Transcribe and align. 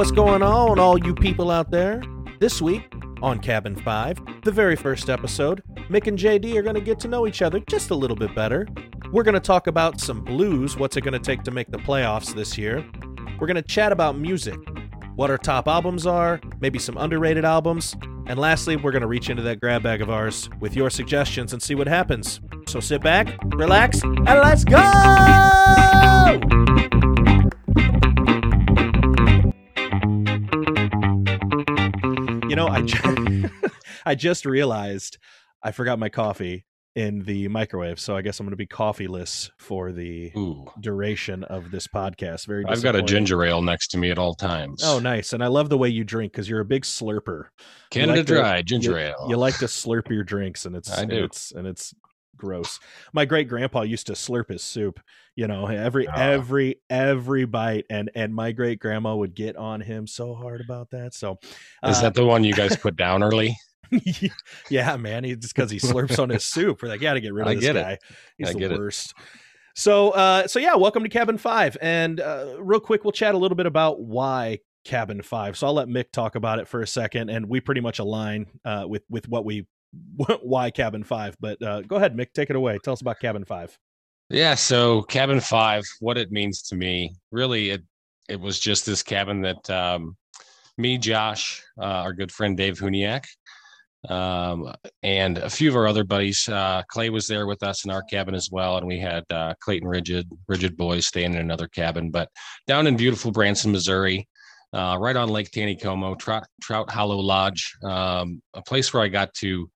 What's 0.00 0.12
going 0.12 0.40
on, 0.42 0.78
all 0.78 0.96
you 0.96 1.14
people 1.14 1.50
out 1.50 1.70
there? 1.70 2.02
This 2.38 2.62
week 2.62 2.90
on 3.20 3.38
Cabin 3.38 3.76
5, 3.76 4.18
the 4.44 4.50
very 4.50 4.74
first 4.74 5.10
episode, 5.10 5.62
Mick 5.90 6.06
and 6.06 6.18
JD 6.18 6.56
are 6.56 6.62
going 6.62 6.74
to 6.74 6.80
get 6.80 6.98
to 7.00 7.08
know 7.08 7.26
each 7.26 7.42
other 7.42 7.60
just 7.68 7.90
a 7.90 7.94
little 7.94 8.16
bit 8.16 8.34
better. 8.34 8.66
We're 9.12 9.24
going 9.24 9.34
to 9.34 9.40
talk 9.40 9.66
about 9.66 10.00
some 10.00 10.24
blues, 10.24 10.78
what's 10.78 10.96
it 10.96 11.02
going 11.02 11.12
to 11.12 11.18
take 11.18 11.42
to 11.42 11.50
make 11.50 11.70
the 11.70 11.76
playoffs 11.76 12.34
this 12.34 12.56
year. 12.56 12.82
We're 13.38 13.46
going 13.46 13.56
to 13.56 13.62
chat 13.62 13.92
about 13.92 14.16
music, 14.16 14.56
what 15.16 15.30
our 15.30 15.36
top 15.36 15.68
albums 15.68 16.06
are, 16.06 16.40
maybe 16.60 16.78
some 16.78 16.96
underrated 16.96 17.44
albums. 17.44 17.94
And 18.26 18.38
lastly, 18.38 18.76
we're 18.76 18.92
going 18.92 19.02
to 19.02 19.06
reach 19.06 19.28
into 19.28 19.42
that 19.42 19.60
grab 19.60 19.82
bag 19.82 20.00
of 20.00 20.08
ours 20.08 20.48
with 20.60 20.74
your 20.74 20.88
suggestions 20.88 21.52
and 21.52 21.62
see 21.62 21.74
what 21.74 21.88
happens. 21.88 22.40
So 22.68 22.80
sit 22.80 23.02
back, 23.02 23.38
relax, 23.48 24.02
and 24.02 24.24
let's 24.24 24.64
go! 24.64 24.80
Know, 32.60 32.72
I 32.72 32.82
mm-hmm. 32.82 33.42
just, 33.42 33.74
I 34.06 34.14
just 34.14 34.46
realized 34.46 35.18
I 35.62 35.72
forgot 35.72 35.98
my 35.98 36.08
coffee 36.08 36.64
in 36.96 37.22
the 37.22 37.46
microwave, 37.48 38.00
so 38.00 38.16
I 38.16 38.22
guess 38.22 38.40
I'm 38.40 38.46
going 38.46 38.50
to 38.50 38.56
be 38.56 38.66
coffeeless 38.66 39.50
for 39.58 39.92
the 39.92 40.32
Ooh, 40.36 40.66
duration 40.80 41.44
of 41.44 41.70
this 41.70 41.86
podcast. 41.86 42.46
Very. 42.46 42.64
I've 42.66 42.82
got 42.82 42.96
a 42.96 43.02
ginger 43.02 43.44
ale 43.44 43.62
next 43.62 43.88
to 43.88 43.98
me 43.98 44.10
at 44.10 44.18
all 44.18 44.34
times. 44.34 44.82
Oh, 44.84 44.98
nice! 44.98 45.32
And 45.32 45.42
I 45.42 45.46
love 45.46 45.68
the 45.68 45.78
way 45.78 45.88
you 45.88 46.04
drink 46.04 46.32
because 46.32 46.48
you're 46.48 46.60
a 46.60 46.64
big 46.64 46.82
slurper. 46.82 47.44
Canada 47.90 48.18
like 48.18 48.26
to- 48.26 48.34
Dry 48.34 48.62
ginger 48.62 48.92
you, 48.92 48.98
ale. 48.98 49.26
You 49.28 49.36
like 49.36 49.58
to 49.58 49.66
slurp 49.66 50.10
your 50.10 50.24
drinks, 50.24 50.66
and 50.66 50.74
it's 50.74 50.90
I 50.90 51.02
and 51.02 51.10
do. 51.10 51.24
it's 51.24 51.52
and 51.52 51.66
it's 51.66 51.94
gross. 52.40 52.80
My 53.12 53.24
great 53.24 53.48
grandpa 53.48 53.82
used 53.82 54.06
to 54.08 54.14
slurp 54.14 54.48
his 54.48 54.62
soup. 54.64 54.98
You 55.36 55.46
know, 55.46 55.66
every 55.66 56.08
Ah. 56.08 56.16
every 56.16 56.80
every 56.90 57.44
bite, 57.44 57.86
and 57.88 58.10
and 58.16 58.34
my 58.34 58.50
great 58.52 58.80
grandma 58.80 59.14
would 59.14 59.34
get 59.34 59.56
on 59.56 59.80
him 59.80 60.06
so 60.06 60.34
hard 60.34 60.60
about 60.60 60.90
that. 60.90 61.14
So, 61.14 61.38
Is 61.84 61.98
uh, 61.98 62.00
that 62.02 62.14
the 62.14 62.26
one 62.26 62.42
you 62.44 62.52
guys 62.52 62.76
put 62.76 62.96
down 62.96 63.22
early? 63.22 63.56
yeah, 64.70 64.96
man. 64.96 65.24
He 65.24 65.36
just 65.36 65.54
because 65.54 65.70
he 65.70 65.78
slurps 65.78 66.18
on 66.18 66.28
his 66.30 66.44
soup. 66.44 66.82
We're 66.82 66.88
like, 66.88 67.00
yeah, 67.00 67.14
to 67.14 67.20
get 67.20 67.32
rid 67.32 67.42
of 67.46 67.48
I 67.48 67.54
this 67.54 67.64
get 67.64 67.76
it. 67.76 67.82
guy. 67.82 67.98
He's 68.38 68.48
I 68.48 68.52
the 68.54 68.58
get 68.58 68.72
it. 68.72 68.78
worst. 68.78 69.14
So, 69.74 70.10
uh, 70.10 70.46
so 70.46 70.58
yeah, 70.58 70.74
welcome 70.74 71.02
to 71.04 71.08
Cabin 71.08 71.38
Five, 71.38 71.76
and 71.80 72.20
uh, 72.20 72.56
real 72.58 72.80
quick, 72.80 73.04
we'll 73.04 73.12
chat 73.12 73.34
a 73.34 73.38
little 73.38 73.56
bit 73.56 73.66
about 73.66 74.00
why 74.00 74.58
Cabin 74.84 75.22
Five. 75.22 75.56
So 75.56 75.66
I'll 75.68 75.74
let 75.74 75.88
Mick 75.88 76.10
talk 76.12 76.34
about 76.34 76.58
it 76.58 76.68
for 76.68 76.82
a 76.82 76.86
second, 76.86 77.30
and 77.30 77.48
we 77.48 77.60
pretty 77.60 77.80
much 77.80 77.98
align 77.98 78.46
uh, 78.64 78.84
with 78.88 79.04
with 79.08 79.28
what 79.28 79.44
we 79.44 79.66
why 80.42 80.70
Cabin 80.70 81.04
Five. 81.04 81.36
But 81.40 81.62
uh, 81.62 81.82
go 81.82 81.96
ahead, 81.96 82.16
Mick, 82.16 82.32
take 82.32 82.50
it 82.50 82.56
away. 82.56 82.78
Tell 82.82 82.92
us 82.92 83.00
about 83.00 83.20
Cabin 83.20 83.44
Five. 83.44 83.78
Yeah. 84.30 84.54
So 84.54 85.02
cabin 85.02 85.40
five, 85.40 85.82
what 85.98 86.16
it 86.16 86.30
means 86.30 86.62
to 86.62 86.76
me, 86.76 87.16
really, 87.32 87.70
it 87.70 87.82
it 88.28 88.40
was 88.40 88.60
just 88.60 88.86
this 88.86 89.02
cabin 89.02 89.42
that 89.42 89.68
um, 89.68 90.16
me, 90.78 90.98
Josh, 90.98 91.62
uh, 91.80 91.84
our 91.84 92.12
good 92.12 92.30
friend 92.30 92.56
Dave 92.56 92.78
Huniak, 92.78 93.24
um, 94.08 94.72
and 95.02 95.38
a 95.38 95.50
few 95.50 95.68
of 95.68 95.74
our 95.74 95.88
other 95.88 96.04
buddies. 96.04 96.48
Uh, 96.48 96.82
Clay 96.88 97.10
was 97.10 97.26
there 97.26 97.48
with 97.48 97.64
us 97.64 97.84
in 97.84 97.90
our 97.90 98.04
cabin 98.04 98.36
as 98.36 98.48
well, 98.52 98.76
and 98.76 98.86
we 98.86 99.00
had 99.00 99.24
uh, 99.30 99.54
Clayton 99.60 99.88
Rigid, 99.88 100.28
Rigid 100.46 100.76
Boys 100.76 101.08
staying 101.08 101.34
in 101.34 101.40
another 101.40 101.66
cabin. 101.66 102.12
But 102.12 102.28
down 102.68 102.86
in 102.86 102.96
beautiful 102.96 103.32
Branson, 103.32 103.72
Missouri, 103.72 104.28
uh, 104.72 104.96
right 104.98 105.16
on 105.16 105.28
Lake 105.28 105.50
Taneycomo, 105.50 106.18
Trout, 106.18 106.46
Trout 106.62 106.90
Hollow 106.90 107.18
Lodge, 107.18 107.76
um, 107.82 108.40
a 108.54 108.62
place 108.62 108.92
where 108.92 109.02
I 109.02 109.08
got 109.08 109.34
to 109.34 109.68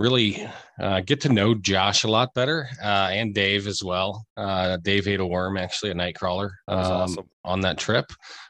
really 0.00 0.46
uh, 0.80 1.00
get 1.00 1.20
to 1.20 1.28
know 1.28 1.54
Josh 1.54 2.04
a 2.04 2.08
lot 2.08 2.32
better 2.34 2.68
uh, 2.82 3.08
and 3.12 3.34
Dave 3.34 3.66
as 3.66 3.84
well. 3.84 4.26
Uh, 4.36 4.78
Dave 4.78 5.06
ate 5.06 5.20
a 5.20 5.26
worm, 5.26 5.56
actually, 5.56 5.90
a 5.90 5.94
night 5.94 6.16
crawler 6.16 6.52
um, 6.68 6.78
awesome. 6.78 7.30
on 7.44 7.60
that 7.60 7.78
trip, 7.78 8.06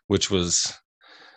which 0.07 0.31
was. 0.31 0.73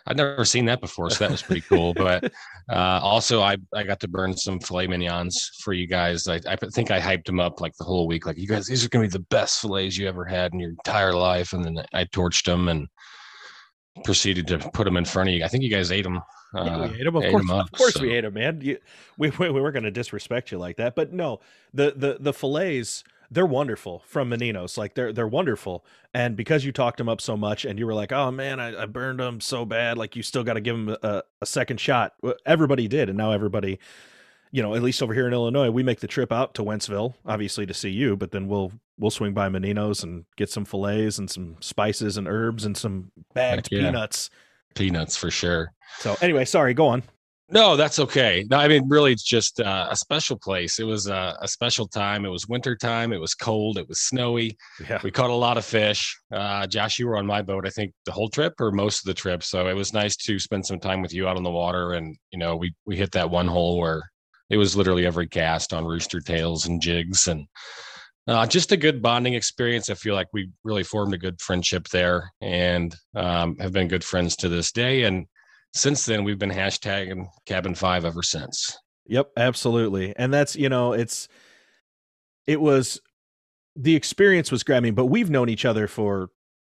I'd 0.06 0.18
never 0.18 0.44
seen 0.44 0.66
that 0.66 0.82
before, 0.82 1.08
so 1.08 1.20
that 1.20 1.30
was 1.30 1.40
pretty 1.40 1.62
cool. 1.62 1.94
But 1.94 2.24
uh, 2.70 3.00
also, 3.02 3.40
I, 3.40 3.56
I 3.74 3.84
got 3.84 4.00
to 4.00 4.08
burn 4.08 4.36
some 4.36 4.60
filet 4.60 4.86
mignons 4.86 5.50
for 5.62 5.72
you 5.72 5.86
guys. 5.86 6.28
I, 6.28 6.40
I 6.46 6.56
think 6.56 6.90
I 6.90 7.00
hyped 7.00 7.24
them 7.24 7.40
up 7.40 7.62
like 7.62 7.72
the 7.78 7.84
whole 7.84 8.06
week. 8.06 8.26
Like, 8.26 8.36
you 8.36 8.46
guys, 8.46 8.66
these 8.66 8.84
are 8.84 8.90
going 8.90 9.08
to 9.08 9.08
be 9.08 9.18
the 9.18 9.26
best 9.30 9.62
fillets 9.62 9.96
you 9.96 10.06
ever 10.06 10.26
had 10.26 10.52
in 10.52 10.60
your 10.60 10.72
entire 10.72 11.14
life. 11.14 11.54
And 11.54 11.64
then 11.64 11.82
I 11.94 12.04
torched 12.04 12.44
them 12.44 12.68
and 12.68 12.86
proceeded 14.04 14.46
to 14.48 14.58
put 14.58 14.84
them 14.84 14.96
in 14.96 15.04
front 15.04 15.28
of 15.28 15.34
you. 15.34 15.44
I 15.44 15.48
think 15.48 15.62
you 15.62 15.70
guys 15.70 15.92
ate 15.92 16.02
them. 16.02 16.20
Yeah, 16.54 16.60
Uh, 16.60 16.88
we 16.88 17.00
ate 17.00 17.06
'em. 17.06 17.16
Of 17.16 17.24
ate 17.24 17.30
course, 17.30 17.42
'em 17.44 17.50
up, 17.50 17.66
of 17.66 17.72
course, 17.72 17.94
so- 17.94 18.02
we 18.02 18.12
ate 18.14 18.22
them, 18.22 18.34
man. 18.34 18.60
You, 18.60 18.78
we 19.18 19.30
we, 19.30 19.50
we 19.50 19.60
weren't 19.60 19.74
going 19.74 19.84
to 19.84 19.90
disrespect 19.90 20.50
you 20.52 20.58
like 20.58 20.76
that, 20.76 20.94
but 20.94 21.12
no, 21.12 21.40
the 21.72 21.92
the 21.96 22.16
the 22.20 22.32
fillets 22.32 23.04
they're 23.30 23.46
wonderful 23.46 24.02
from 24.06 24.28
Menino's. 24.28 24.76
Like 24.78 24.94
they're 24.94 25.12
they're 25.12 25.26
wonderful, 25.26 25.84
and 26.12 26.36
because 26.36 26.64
you 26.64 26.70
talked 26.72 26.98
them 26.98 27.08
up 27.08 27.20
so 27.20 27.36
much, 27.36 27.64
and 27.64 27.78
you 27.78 27.86
were 27.86 27.94
like, 27.94 28.12
"Oh 28.12 28.30
man, 28.30 28.60
I, 28.60 28.82
I 28.82 28.86
burned 28.86 29.18
them 29.18 29.40
so 29.40 29.64
bad," 29.64 29.98
like 29.98 30.14
you 30.14 30.22
still 30.22 30.44
got 30.44 30.54
to 30.54 30.60
give 30.60 30.76
them 30.76 30.96
a, 31.02 31.22
a 31.40 31.46
second 31.46 31.80
shot. 31.80 32.14
Everybody 32.46 32.86
did, 32.86 33.08
and 33.08 33.18
now 33.18 33.32
everybody. 33.32 33.78
You 34.54 34.62
know, 34.62 34.76
at 34.76 34.82
least 34.82 35.02
over 35.02 35.12
here 35.12 35.26
in 35.26 35.32
Illinois, 35.32 35.70
we 35.70 35.82
make 35.82 35.98
the 35.98 36.06
trip 36.06 36.30
out 36.30 36.54
to 36.54 36.62
Wentzville, 36.62 37.14
obviously 37.26 37.66
to 37.66 37.74
see 37.74 37.90
you, 37.90 38.16
but 38.16 38.30
then 38.30 38.46
we'll 38.46 38.70
we'll 38.98 39.10
swing 39.10 39.34
by 39.34 39.48
Menino's 39.48 40.04
and 40.04 40.24
get 40.36 40.48
some 40.48 40.64
fillets 40.64 41.18
and 41.18 41.28
some 41.28 41.56
spices 41.60 42.16
and 42.16 42.28
herbs 42.28 42.64
and 42.64 42.76
some 42.76 43.10
bagged 43.34 43.68
yeah. 43.72 43.80
peanuts. 43.80 44.30
peanuts 44.76 45.16
for 45.16 45.30
sure. 45.30 45.72
So 45.98 46.16
anyway, 46.20 46.44
sorry, 46.44 46.72
go 46.72 46.86
on. 46.86 47.02
No, 47.50 47.76
that's 47.76 47.98
okay. 47.98 48.44
No, 48.48 48.56
I 48.56 48.68
mean, 48.68 48.88
really, 48.88 49.12
it's 49.12 49.22
just 49.22 49.60
uh, 49.60 49.88
a 49.90 49.96
special 49.96 50.38
place. 50.38 50.78
It 50.78 50.84
was 50.84 51.10
uh, 51.10 51.34
a 51.40 51.46
special 51.46 51.86
time. 51.86 52.24
It 52.24 52.30
was 52.30 52.48
winter 52.48 52.74
time. 52.74 53.12
It 53.12 53.20
was 53.20 53.34
cold. 53.34 53.76
It 53.76 53.86
was 53.88 54.00
snowy. 54.00 54.56
Yeah. 54.88 54.98
We 55.02 55.10
caught 55.10 55.30
a 55.30 55.34
lot 55.34 55.58
of 55.58 55.64
fish. 55.64 56.18
Uh, 56.32 56.66
Josh, 56.66 56.98
you 56.98 57.06
were 57.06 57.18
on 57.18 57.26
my 57.26 57.42
boat, 57.42 57.66
I 57.66 57.70
think, 57.70 57.92
the 58.06 58.12
whole 58.12 58.28
trip 58.28 58.54
or 58.60 58.72
most 58.72 59.00
of 59.00 59.04
the 59.04 59.14
trip. 59.14 59.42
So 59.42 59.68
it 59.68 59.74
was 59.74 59.92
nice 59.92 60.16
to 60.16 60.38
spend 60.38 60.64
some 60.64 60.80
time 60.80 61.02
with 61.02 61.12
you 61.12 61.28
out 61.28 61.36
on 61.36 61.42
the 61.42 61.50
water. 61.50 61.92
And 61.92 62.16
you 62.32 62.38
know, 62.38 62.56
we 62.56 62.74
we 62.86 62.96
hit 62.96 63.12
that 63.12 63.28
one 63.28 63.46
hole 63.46 63.78
where 63.78 64.02
it 64.50 64.56
was 64.56 64.76
literally 64.76 65.06
every 65.06 65.26
cast 65.26 65.72
on 65.72 65.84
rooster 65.84 66.20
tails 66.20 66.66
and 66.66 66.80
jigs 66.80 67.26
and. 67.26 67.46
Uh, 68.26 68.46
just 68.46 68.72
a 68.72 68.76
good 68.78 69.02
bonding 69.02 69.34
experience. 69.34 69.90
I 69.90 69.94
feel 69.94 70.14
like 70.14 70.28
we 70.32 70.48
really 70.64 70.82
formed 70.82 71.12
a 71.12 71.18
good 71.18 71.38
friendship 71.42 71.88
there, 71.88 72.32
and 72.40 72.96
um, 73.14 73.54
have 73.58 73.72
been 73.72 73.86
good 73.86 74.02
friends 74.02 74.34
to 74.36 74.48
this 74.48 74.72
day. 74.72 75.02
And 75.02 75.26
since 75.74 76.06
then 76.06 76.24
we've 76.24 76.38
been 76.38 76.50
hashtagging 76.50 77.26
cabin 77.44 77.74
five 77.74 78.06
ever 78.06 78.22
since 78.22 78.78
Yep, 79.06 79.32
absolutely. 79.36 80.14
And 80.16 80.32
that's, 80.32 80.56
you 80.56 80.68
know, 80.68 80.92
it's 80.92 81.28
it 82.46 82.60
was 82.60 83.00
the 83.76 83.96
experience 83.96 84.50
was 84.50 84.62
mean, 84.68 84.94
but 84.94 85.06
we've 85.06 85.30
known 85.30 85.48
each 85.48 85.64
other 85.64 85.86
for 85.86 86.30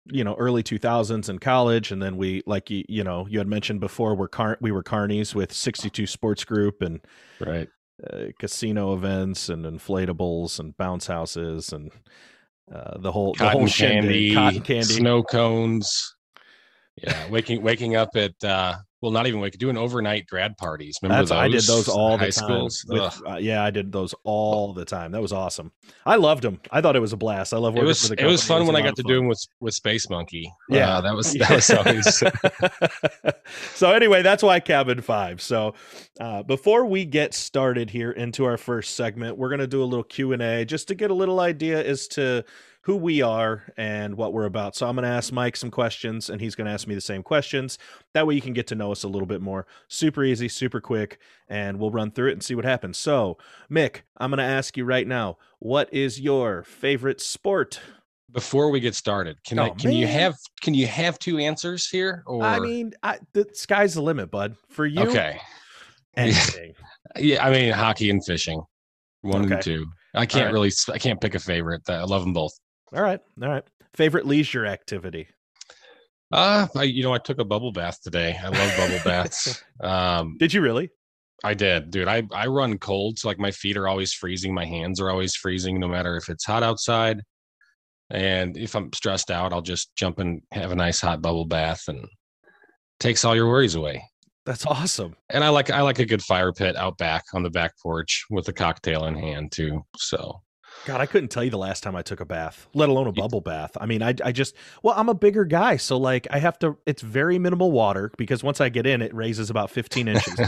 you 0.07 0.23
know 0.23 0.35
early 0.35 0.61
2000s 0.61 1.29
in 1.29 1.39
college 1.39 1.91
and 1.91 2.01
then 2.01 2.15
we 2.17 2.43
like 2.45 2.69
you, 2.69 2.83
you 2.87 3.03
know 3.03 3.25
you 3.27 3.39
had 3.39 3.47
mentioned 3.47 3.79
before 3.79 4.15
we're 4.15 4.27
car- 4.27 4.57
we 4.61 4.71
were 4.71 4.83
carnies 4.83 5.33
with 5.33 5.51
62 5.51 6.05
sports 6.05 6.43
group 6.43 6.81
and 6.81 7.01
right. 7.39 7.67
uh, 8.11 8.25
casino 8.39 8.93
events 8.93 9.49
and 9.49 9.65
inflatables 9.65 10.59
and 10.59 10.77
bounce 10.77 11.07
houses 11.07 11.73
and 11.73 11.91
uh, 12.73 12.97
the 12.99 13.11
whole 13.11 13.33
the 13.33 13.39
cotton 13.39 13.59
whole 13.59 13.67
shindig, 13.67 14.01
candy, 14.01 14.33
cotton 14.33 14.61
candy. 14.61 14.83
snow 14.85 15.23
cones. 15.23 16.15
Yeah 17.01 17.29
waking 17.29 17.61
waking 17.61 17.95
up 17.95 18.09
at 18.15 18.41
uh 18.43 18.75
well 19.05 19.11
not 19.11 19.27
even 19.27 19.39
waking 19.39 19.59
doing 19.59 19.77
overnight 19.77 20.25
grad 20.27 20.57
parties 20.57 20.97
remember 21.01 21.21
That's 21.25 21.29
those 21.29 21.37
I 21.37 21.47
did 21.47 21.61
those 21.63 21.87
all 21.87 22.17
high 22.17 22.25
the 22.25 22.31
time. 22.31 22.63
with- 22.63 23.21
uh, 23.27 23.35
yeah, 23.37 23.63
I 23.63 23.69
did 23.69 23.91
those 23.91 24.13
all 24.23 24.73
the 24.73 24.83
time. 24.85 25.11
That 25.11 25.21
was 25.21 25.31
awesome. 25.31 25.71
I 26.05 26.15
loved 26.15 26.43
them. 26.43 26.59
I 26.71 26.81
thought 26.81 26.95
it 26.95 26.99
was 26.99 27.13
a 27.13 27.17
blast. 27.17 27.53
I 27.53 27.57
love 27.57 27.77
it 27.77 27.83
was 27.83 28.07
for 28.09 28.15
the 28.15 28.23
it 28.23 28.25
was 28.25 28.43
fun 28.43 28.65
when 28.65 28.75
I 28.75 28.81
got 28.81 28.95
to 28.95 29.03
fun. 29.03 29.09
do 29.11 29.15
them 29.17 29.27
with 29.27 29.41
with 29.59 29.73
space 29.75 30.09
monkey 30.09 30.51
Yeah. 30.69 30.97
Uh, 30.97 31.01
that 31.01 31.15
was 31.15 31.33
that 31.39 31.49
was 31.51 31.69
always 31.69 32.23
so 33.75 33.91
anyway, 33.91 34.21
that's 34.21 34.43
why 34.43 34.59
cabin 34.59 35.01
five. 35.01 35.41
So 35.41 35.75
uh, 36.19 36.43
before 36.43 36.85
we 36.85 37.05
get 37.05 37.33
started 37.33 37.89
here 37.89 38.11
into 38.11 38.45
our 38.45 38.57
first 38.57 38.95
segment, 38.95 39.37
we're 39.37 39.49
gonna 39.49 39.67
do 39.67 39.83
a 39.83 39.85
little 39.85 40.03
Q 40.03 40.33
and 40.33 40.41
A 40.41 40.65
just 40.65 40.87
to 40.89 40.95
get 40.95 41.11
a 41.11 41.13
little 41.13 41.39
idea 41.39 41.83
as 41.83 42.07
to 42.09 42.43
who 42.85 42.95
we 42.95 43.19
are 43.19 43.63
and 43.77 44.15
what 44.15 44.31
we're 44.31 44.45
about. 44.45 44.75
So 44.75 44.87
I'm 44.87 44.93
gonna 44.93 45.07
ask 45.07 45.33
Mike 45.33 45.55
some 45.55 45.71
questions, 45.71 46.29
and 46.29 46.39
he's 46.39 46.53
gonna 46.53 46.69
ask 46.71 46.87
me 46.87 46.93
the 46.93 47.01
same 47.01 47.23
questions. 47.23 47.79
That 48.13 48.27
way 48.27 48.35
you 48.35 48.41
can 48.41 48.53
get 48.53 48.67
to 48.67 48.75
know 48.75 48.91
us 48.91 49.03
a 49.03 49.07
little 49.07 49.25
bit 49.25 49.41
more. 49.41 49.65
Super 49.87 50.23
easy, 50.23 50.47
super 50.47 50.79
quick, 50.79 51.17
and 51.49 51.79
we'll 51.79 51.89
run 51.89 52.11
through 52.11 52.29
it 52.29 52.33
and 52.33 52.43
see 52.43 52.53
what 52.53 52.63
happens. 52.63 52.99
So 52.99 53.39
Mick, 53.71 54.01
I'm 54.17 54.29
gonna 54.29 54.43
ask 54.43 54.77
you 54.77 54.85
right 54.85 55.07
now, 55.07 55.37
what 55.57 55.91
is 55.91 56.21
your 56.21 56.63
favorite 56.63 57.19
sport? 57.21 57.79
before 58.31 58.69
we 58.69 58.81
get 58.81 58.93
started 58.93 59.41
can 59.45 59.57
i 59.59 59.69
Oh, 59.69 59.73
can 59.75 59.93
you 59.93 60.07
have 60.07 60.35
can 60.61 60.73
you 60.73 60.87
have 60.87 61.17
two 61.19 61.37
answers 61.37 61.87
here 61.87 62.21
or 62.25 62.43
I 62.43 62.59
mean, 62.59 62.91
I, 63.01 63.19
the 63.31 63.47
sky's 63.53 63.93
the 63.93 64.01
limit, 64.01 64.29
bud. 64.29 64.57
For 64.69 64.85
you, 64.85 64.99
okay 65.03 65.39
anything. 66.17 66.73
Yeah, 67.15 67.45
I 67.45 67.51
mean 67.51 67.71
hockey 67.71 68.09
and 68.09 68.23
fishing, 68.25 68.61
one 69.21 69.45
Okay. 69.45 69.53
and 69.53 69.63
two. 69.63 69.85
I 70.13 70.25
can't 70.25 70.45
right. 70.45 70.53
really, 70.53 70.71
I 70.91 70.97
can't 70.97 71.19
pick 71.19 71.35
a 71.35 71.39
favorite. 71.39 71.89
I 71.89 72.03
love 72.03 72.21
them 72.23 72.33
both. 72.33 72.51
All 72.95 73.01
right, 73.01 73.19
all 73.41 73.49
right. 73.49 73.63
Favorite 73.93 74.25
leisure 74.25 74.65
activity? 74.65 75.27
Uh, 76.31 76.67
I, 76.75 76.83
you 76.83 77.03
know, 77.03 77.13
I 77.13 77.17
took 77.17 77.39
a 77.39 77.45
bubble 77.45 77.71
bath 77.71 78.01
today. 78.01 78.37
I 78.41 78.49
love 78.49 78.77
bubble 78.77 78.99
baths. 79.05 79.63
Um, 79.81 80.37
Did 80.39 80.53
you 80.53 80.61
really? 80.61 80.89
I 81.43 81.53
did, 81.53 81.91
dude. 81.91 82.07
I 82.07 82.23
I 82.31 82.47
run 82.47 82.79
cold, 82.79 83.19
so 83.19 83.27
like 83.27 83.37
my 83.37 83.51
feet 83.51 83.77
are 83.77 83.87
always 83.87 84.13
freezing, 84.13 84.53
my 84.53 84.65
hands 84.65 84.99
are 84.99 85.11
always 85.11 85.35
freezing, 85.35 85.79
no 85.79 85.87
matter 85.87 86.17
if 86.17 86.29
it's 86.29 86.45
hot 86.45 86.63
outside. 86.63 87.21
And 88.09 88.57
if 88.57 88.75
I'm 88.75 88.91
stressed 88.93 89.29
out, 89.29 89.51
I'll 89.51 89.61
just 89.61 89.95
jump 89.95 90.19
and 90.19 90.41
have 90.51 90.71
a 90.71 90.75
nice 90.75 91.01
hot 91.01 91.21
bubble 91.21 91.45
bath 91.45 91.83
and 91.87 92.07
Takes 92.99 93.25
all 93.25 93.35
your 93.35 93.47
worries 93.47 93.75
away. 93.75 94.03
That's 94.45 94.65
awesome. 94.65 95.15
And 95.29 95.43
I 95.43 95.49
like 95.49 95.69
I 95.69 95.81
like 95.81 95.99
a 95.99 96.05
good 96.05 96.21
fire 96.21 96.53
pit 96.53 96.75
out 96.75 96.97
back 96.97 97.23
on 97.33 97.43
the 97.43 97.49
back 97.49 97.73
porch 97.81 98.25
with 98.29 98.47
a 98.47 98.53
cocktail 98.53 99.05
in 99.05 99.15
hand 99.15 99.51
too. 99.51 99.83
So 99.97 100.41
God, 100.85 101.01
I 101.01 101.05
couldn't 101.07 101.29
tell 101.29 101.43
you 101.43 101.49
the 101.49 101.57
last 101.57 101.81
time 101.81 101.95
I 101.95 102.01
took 102.01 102.19
a 102.19 102.25
bath, 102.25 102.67
let 102.73 102.89
alone 102.89 103.07
a 103.07 103.11
bubble 103.11 103.41
bath. 103.41 103.71
I 103.79 103.85
mean, 103.85 104.01
I, 104.03 104.13
I 104.23 104.31
just, 104.31 104.55
well, 104.83 104.93
I'm 104.95 105.09
a 105.09 105.13
bigger 105.15 105.43
guy. 105.43 105.77
So, 105.77 105.97
like, 105.97 106.27
I 106.29 106.37
have 106.39 106.59
to, 106.59 106.77
it's 106.85 107.01
very 107.01 107.39
minimal 107.39 107.71
water 107.71 108.11
because 108.17 108.43
once 108.43 108.61
I 108.61 108.69
get 108.69 108.85
in, 108.85 109.01
it 109.01 109.13
raises 109.13 109.49
about 109.49 109.71
15 109.71 110.07
inches. 110.07 110.35
So 110.35 110.45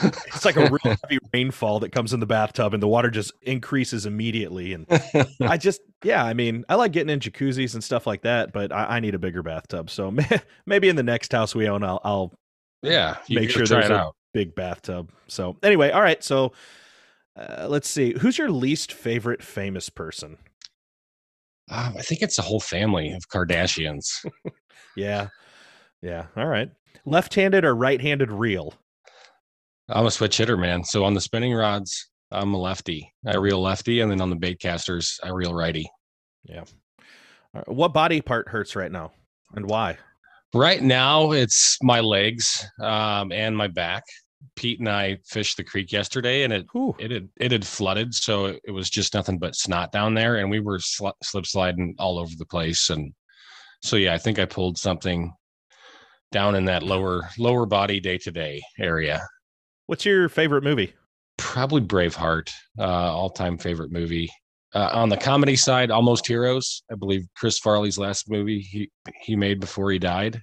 it's 0.02 0.44
like 0.44 0.56
a 0.56 0.68
real 0.68 0.96
heavy 1.02 1.18
rainfall 1.32 1.80
that 1.80 1.92
comes 1.92 2.12
in 2.12 2.20
the 2.20 2.26
bathtub 2.26 2.74
and 2.74 2.82
the 2.82 2.88
water 2.88 3.10
just 3.10 3.32
increases 3.42 4.06
immediately. 4.06 4.72
And 4.72 4.86
I 5.40 5.56
just, 5.58 5.80
yeah, 6.02 6.24
I 6.24 6.34
mean, 6.34 6.64
I 6.68 6.74
like 6.74 6.92
getting 6.92 7.10
in 7.10 7.20
jacuzzis 7.20 7.74
and 7.74 7.82
stuff 7.82 8.06
like 8.06 8.22
that, 8.22 8.52
but 8.52 8.72
I, 8.72 8.96
I 8.96 9.00
need 9.00 9.14
a 9.14 9.18
bigger 9.20 9.42
bathtub. 9.42 9.88
So 9.90 10.12
maybe 10.66 10.88
in 10.88 10.96
the 10.96 11.02
next 11.02 11.32
house 11.32 11.54
we 11.54 11.68
own, 11.68 11.84
I'll, 11.84 12.00
I'll 12.04 12.34
yeah, 12.82 13.16
Make 13.28 13.50
sure 13.50 13.66
there's 13.66 13.88
a- 13.90 14.10
big 14.32 14.54
bathtub. 14.54 15.10
So, 15.28 15.56
anyway, 15.62 15.90
all 15.90 16.02
right. 16.02 16.22
So, 16.22 16.52
uh, 17.36 17.66
let's 17.68 17.88
see. 17.88 18.14
Who's 18.18 18.38
your 18.38 18.50
least 18.50 18.92
favorite 18.92 19.42
famous 19.42 19.88
person? 19.88 20.38
Um, 21.70 21.94
I 21.98 22.02
think 22.02 22.22
it's 22.22 22.38
a 22.38 22.42
whole 22.42 22.60
family 22.60 23.12
of 23.12 23.28
Kardashians. 23.28 24.06
Yeah. 24.96 25.28
Yeah. 26.02 26.26
All 26.36 26.46
right. 26.46 26.70
Left 27.04 27.34
handed 27.34 27.64
or 27.64 27.74
right 27.74 28.00
handed 28.00 28.32
reel? 28.32 28.74
I'm 29.88 30.06
a 30.06 30.10
switch 30.10 30.38
hitter, 30.38 30.56
man. 30.56 30.82
So 30.82 31.04
on 31.04 31.14
the 31.14 31.20
spinning 31.20 31.54
rods, 31.54 32.08
I'm 32.32 32.54
a 32.54 32.58
lefty. 32.58 33.12
I 33.26 33.36
reel 33.36 33.60
lefty, 33.60 34.00
and 34.00 34.10
then 34.10 34.20
on 34.20 34.30
the 34.30 34.36
bait 34.36 34.58
casters, 34.58 35.20
I 35.22 35.28
reel 35.28 35.54
righty. 35.54 35.88
All 37.54 37.60
right. 37.60 37.68
What 37.68 37.92
body 37.92 38.20
part 38.20 38.48
hurts 38.48 38.74
right 38.74 38.90
now 38.90 39.12
and 39.54 39.68
why? 39.68 39.98
Right 40.54 40.82
now, 40.82 41.32
it's 41.32 41.76
my 41.82 42.00
legs 42.00 42.66
um, 42.80 43.30
and 43.32 43.56
my 43.56 43.68
back. 43.68 44.02
Pete 44.54 44.80
and 44.80 44.88
I 44.88 45.18
fished 45.24 45.56
the 45.56 45.64
creek 45.64 45.92
yesterday, 45.92 46.42
and 46.42 46.52
it 46.52 46.66
Whew. 46.72 46.94
it 46.98 47.10
had 47.10 47.28
it 47.38 47.52
had 47.52 47.66
flooded, 47.66 48.14
so 48.14 48.46
it, 48.46 48.70
was 48.72 48.90
just 48.90 49.14
nothing 49.14 49.38
but 49.38 49.54
snot 49.54 49.92
down 49.92 50.14
there, 50.14 50.36
and 50.36 50.50
we 50.50 50.60
were 50.60 50.78
sli- 50.78 51.12
slip 51.22 51.46
sliding 51.46 51.94
all 51.98 52.18
over 52.18 52.32
the 52.36 52.46
place, 52.46 52.90
and 52.90 53.12
so 53.82 53.96
yeah, 53.96 54.14
I 54.14 54.18
think 54.18 54.38
I 54.38 54.44
pulled 54.44 54.78
something 54.78 55.32
down 56.32 56.54
in 56.54 56.64
that 56.66 56.82
lower 56.82 57.28
lower 57.38 57.66
body 57.66 58.00
day 58.00 58.18
to 58.18 58.30
day 58.30 58.62
area. 58.78 59.26
What's 59.86 60.04
your 60.04 60.28
favorite 60.28 60.64
movie? 60.64 60.92
Probably 61.38 61.80
Braveheart, 61.80 62.50
uh, 62.78 62.82
all 62.82 63.30
time 63.30 63.58
favorite 63.58 63.92
movie. 63.92 64.30
Uh, 64.74 64.90
on 64.92 65.08
the 65.08 65.16
comedy 65.16 65.56
side, 65.56 65.90
Almost 65.90 66.26
Heroes, 66.26 66.82
I 66.90 66.96
believe 66.96 67.26
Chris 67.36 67.58
Farley's 67.58 67.98
last 67.98 68.28
movie 68.30 68.60
he 68.60 68.90
he 69.22 69.36
made 69.36 69.60
before 69.60 69.90
he 69.90 69.98
died, 69.98 70.42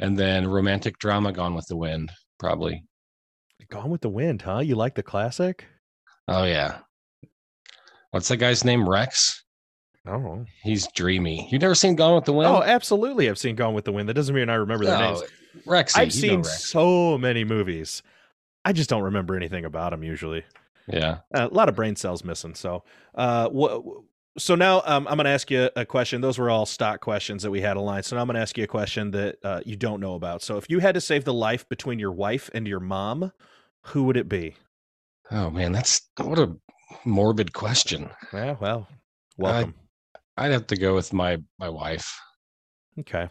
and 0.00 0.18
then 0.18 0.46
romantic 0.46 0.98
drama, 0.98 1.32
Gone 1.32 1.54
with 1.54 1.66
the 1.68 1.76
Wind, 1.76 2.10
probably. 2.42 2.82
Gone 3.70 3.88
with 3.88 4.00
the 4.00 4.10
Wind, 4.10 4.42
huh? 4.42 4.58
You 4.58 4.74
like 4.74 4.96
the 4.96 5.02
classic? 5.02 5.64
Oh 6.26 6.44
yeah. 6.44 6.78
What's 8.10 8.28
that 8.28 8.36
guy's 8.38 8.64
name? 8.64 8.86
Rex. 8.86 9.44
Oh. 10.06 10.44
He's 10.64 10.88
dreamy. 10.88 11.48
You 11.50 11.58
never 11.60 11.76
seen 11.76 11.94
Gone 11.94 12.16
with 12.16 12.24
the 12.24 12.32
Wind? 12.32 12.50
Oh, 12.50 12.62
absolutely. 12.62 13.30
I've 13.30 13.38
seen 13.38 13.54
Gone 13.54 13.72
with 13.72 13.84
the 13.84 13.92
Wind. 13.92 14.08
That 14.08 14.14
doesn't 14.14 14.34
mean 14.34 14.50
I 14.50 14.54
remember 14.56 14.84
their 14.84 14.98
names. 14.98 15.22
Rexy. 15.64 15.96
I've 15.96 16.12
seen 16.12 16.38
Rex. 16.38 16.68
so 16.68 17.16
many 17.16 17.44
movies. 17.44 18.02
I 18.64 18.72
just 18.72 18.90
don't 18.90 19.04
remember 19.04 19.36
anything 19.36 19.64
about 19.64 19.92
them 19.92 20.02
usually. 20.02 20.44
Yeah. 20.88 21.18
a 21.32 21.46
lot 21.46 21.68
of 21.68 21.76
brain 21.76 21.94
cells 21.94 22.24
missing. 22.24 22.56
So, 22.56 22.82
uh, 23.14 23.48
what? 23.48 23.82
So 24.38 24.54
now 24.54 24.78
um, 24.86 25.06
I'm 25.08 25.16
going 25.16 25.24
to 25.26 25.30
ask 25.30 25.50
you 25.50 25.68
a 25.76 25.84
question. 25.84 26.20
Those 26.22 26.38
were 26.38 26.48
all 26.48 26.64
stock 26.64 27.00
questions 27.00 27.42
that 27.42 27.50
we 27.50 27.60
had 27.60 27.76
aligned. 27.76 28.06
So 28.06 28.16
now 28.16 28.22
I'm 28.22 28.28
going 28.28 28.36
to 28.36 28.40
ask 28.40 28.56
you 28.56 28.64
a 28.64 28.68
question 28.68 29.10
that 29.10 29.36
uh, 29.44 29.60
you 29.66 29.76
don't 29.76 30.00
know 30.00 30.14
about. 30.14 30.42
So 30.42 30.56
if 30.56 30.70
you 30.70 30.78
had 30.78 30.94
to 30.94 31.00
save 31.02 31.24
the 31.24 31.34
life 31.34 31.68
between 31.68 31.98
your 31.98 32.12
wife 32.12 32.48
and 32.54 32.66
your 32.66 32.80
mom, 32.80 33.32
who 33.86 34.04
would 34.04 34.16
it 34.16 34.28
be? 34.30 34.56
Oh 35.30 35.50
man, 35.50 35.72
that's 35.72 36.00
what 36.18 36.38
a 36.38 36.54
morbid 37.04 37.52
question. 37.52 38.08
Yeah, 38.32 38.56
well, 38.60 38.88
welcome. 39.36 39.74
I'd 40.36 40.52
have 40.52 40.66
to 40.68 40.76
go 40.76 40.94
with 40.94 41.12
my 41.12 41.38
my 41.58 41.68
wife. 41.68 42.18
okay. 43.00 43.28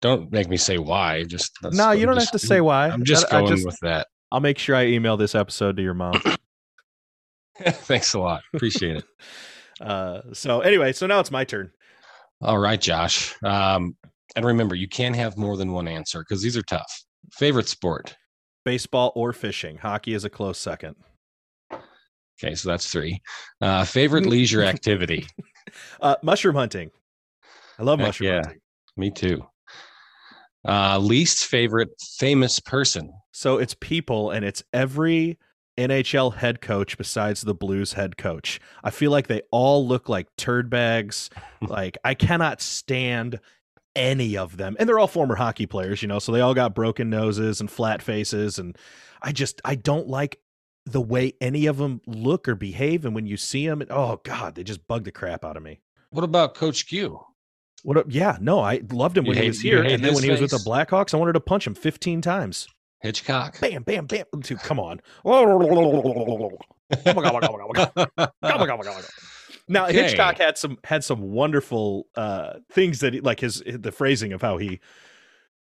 Don't 0.00 0.32
make 0.32 0.48
me 0.48 0.56
say 0.56 0.78
why. 0.78 1.24
Just 1.24 1.52
that's- 1.62 1.76
No, 1.78 1.92
you 1.92 2.00
I'm 2.02 2.06
don't 2.06 2.14
just- 2.16 2.32
have 2.32 2.40
to 2.40 2.46
say 2.46 2.60
why. 2.60 2.88
I'm 2.88 3.04
just 3.04 3.32
I- 3.32 3.38
I 3.38 3.40
going 3.42 3.52
just- 3.54 3.66
with 3.66 3.78
that. 3.82 4.08
I'll 4.32 4.40
make 4.40 4.58
sure 4.58 4.74
I 4.74 4.86
email 4.86 5.16
this 5.18 5.34
episode 5.34 5.76
to 5.76 5.82
your 5.82 5.94
mom. 5.94 6.20
Thanks 7.60 8.14
a 8.14 8.18
lot. 8.18 8.42
Appreciate 8.54 8.96
it. 8.96 9.04
uh, 9.82 10.22
so 10.32 10.60
anyway, 10.60 10.92
so 10.92 11.06
now 11.06 11.20
it's 11.20 11.30
my 11.30 11.44
turn. 11.44 11.70
All 12.40 12.58
right, 12.58 12.80
Josh. 12.80 13.34
Um, 13.44 13.96
and 14.34 14.44
remember, 14.44 14.74
you 14.74 14.88
can't 14.88 15.16
have 15.16 15.36
more 15.36 15.56
than 15.56 15.72
one 15.72 15.88
answer 15.88 16.20
because 16.20 16.42
these 16.42 16.56
are 16.56 16.62
tough. 16.62 17.04
Favorite 17.32 17.68
sport? 17.68 18.16
Baseball 18.64 19.12
or 19.14 19.32
fishing. 19.32 19.76
Hockey 19.76 20.14
is 20.14 20.24
a 20.24 20.30
close 20.30 20.58
second. 20.58 20.96
Okay, 21.72 22.54
so 22.54 22.68
that's 22.68 22.90
three. 22.90 23.20
Uh, 23.60 23.84
favorite 23.84 24.26
leisure 24.26 24.62
activity? 24.62 25.26
Uh, 26.00 26.16
mushroom 26.22 26.56
hunting. 26.56 26.90
I 27.78 27.82
love 27.82 27.98
Heck 27.98 28.08
mushroom 28.08 28.30
yeah. 28.30 28.42
hunting. 28.42 28.60
Me 28.96 29.10
too. 29.10 29.46
Uh, 30.66 30.98
least 30.98 31.46
favorite 31.46 31.90
famous 32.18 32.60
person? 32.60 33.12
So 33.32 33.58
it's 33.58 33.74
people 33.74 34.30
and 34.30 34.44
it's 34.44 34.62
every 34.72 35.38
NHL 35.78 36.34
head 36.36 36.60
coach 36.60 36.98
besides 36.98 37.42
the 37.42 37.54
Blues 37.54 37.94
head 37.94 38.16
coach. 38.16 38.60
I 38.84 38.90
feel 38.90 39.10
like 39.10 39.26
they 39.26 39.42
all 39.50 39.86
look 39.86 40.08
like 40.08 40.28
turd 40.36 40.68
bags. 40.70 41.30
like 41.60 41.96
I 42.04 42.14
cannot 42.14 42.60
stand 42.60 43.40
any 43.94 44.36
of 44.36 44.56
them. 44.56 44.76
And 44.78 44.88
they're 44.88 44.98
all 44.98 45.06
former 45.06 45.34
hockey 45.34 45.66
players, 45.66 46.02
you 46.02 46.08
know, 46.08 46.18
so 46.18 46.32
they 46.32 46.40
all 46.40 46.54
got 46.54 46.74
broken 46.74 47.10
noses 47.10 47.60
and 47.60 47.70
flat 47.70 48.02
faces 48.02 48.58
and 48.58 48.76
I 49.20 49.32
just 49.32 49.60
I 49.64 49.74
don't 49.74 50.08
like 50.08 50.38
the 50.84 51.00
way 51.00 51.34
any 51.40 51.66
of 51.66 51.76
them 51.76 52.00
look 52.06 52.48
or 52.48 52.54
behave 52.56 53.04
and 53.04 53.14
when 53.14 53.26
you 53.26 53.36
see 53.36 53.66
them 53.68 53.82
oh 53.90 54.20
god, 54.24 54.54
they 54.54 54.64
just 54.64 54.86
bug 54.88 55.04
the 55.04 55.12
crap 55.12 55.44
out 55.44 55.56
of 55.56 55.62
me. 55.62 55.80
What 56.10 56.24
about 56.24 56.54
Coach 56.54 56.86
Q? 56.86 57.20
What 57.84 58.10
yeah, 58.10 58.36
no, 58.40 58.60
I 58.60 58.80
loved 58.90 59.16
him 59.16 59.24
You 59.24 59.30
when 59.30 59.36
he 59.38 59.42
hate- 59.44 59.48
was 59.50 59.60
here 59.60 59.82
and 59.82 60.04
then 60.04 60.14
when 60.14 60.24
he 60.24 60.30
was 60.30 60.40
with 60.40 60.50
the? 60.50 60.58
Blackhawks, 60.58 61.14
I 61.14 61.16
wanted 61.16 61.32
to 61.34 61.40
punch 61.40 61.66
him 61.66 61.74
15 61.74 62.20
times. 62.20 62.68
Hitchcock. 63.02 63.60
bam, 63.60 63.82
bam, 63.82 64.06
bam. 64.06 64.24
Dude, 64.40 64.58
come 64.60 64.78
on. 64.80 65.00
Now 69.68 69.86
Okay. 69.86 69.92
Hitchcock 70.02 70.38
had 70.38 70.58
some 70.58 70.78
had 70.84 71.04
some 71.04 71.20
wonderful 71.32 72.06
uh 72.16 72.54
things 72.70 73.00
that 73.00 73.14
he, 73.14 73.20
like 73.20 73.40
his 73.40 73.62
the 73.66 73.92
phrasing 73.92 74.32
of 74.32 74.42
how 74.42 74.56
he 74.58 74.80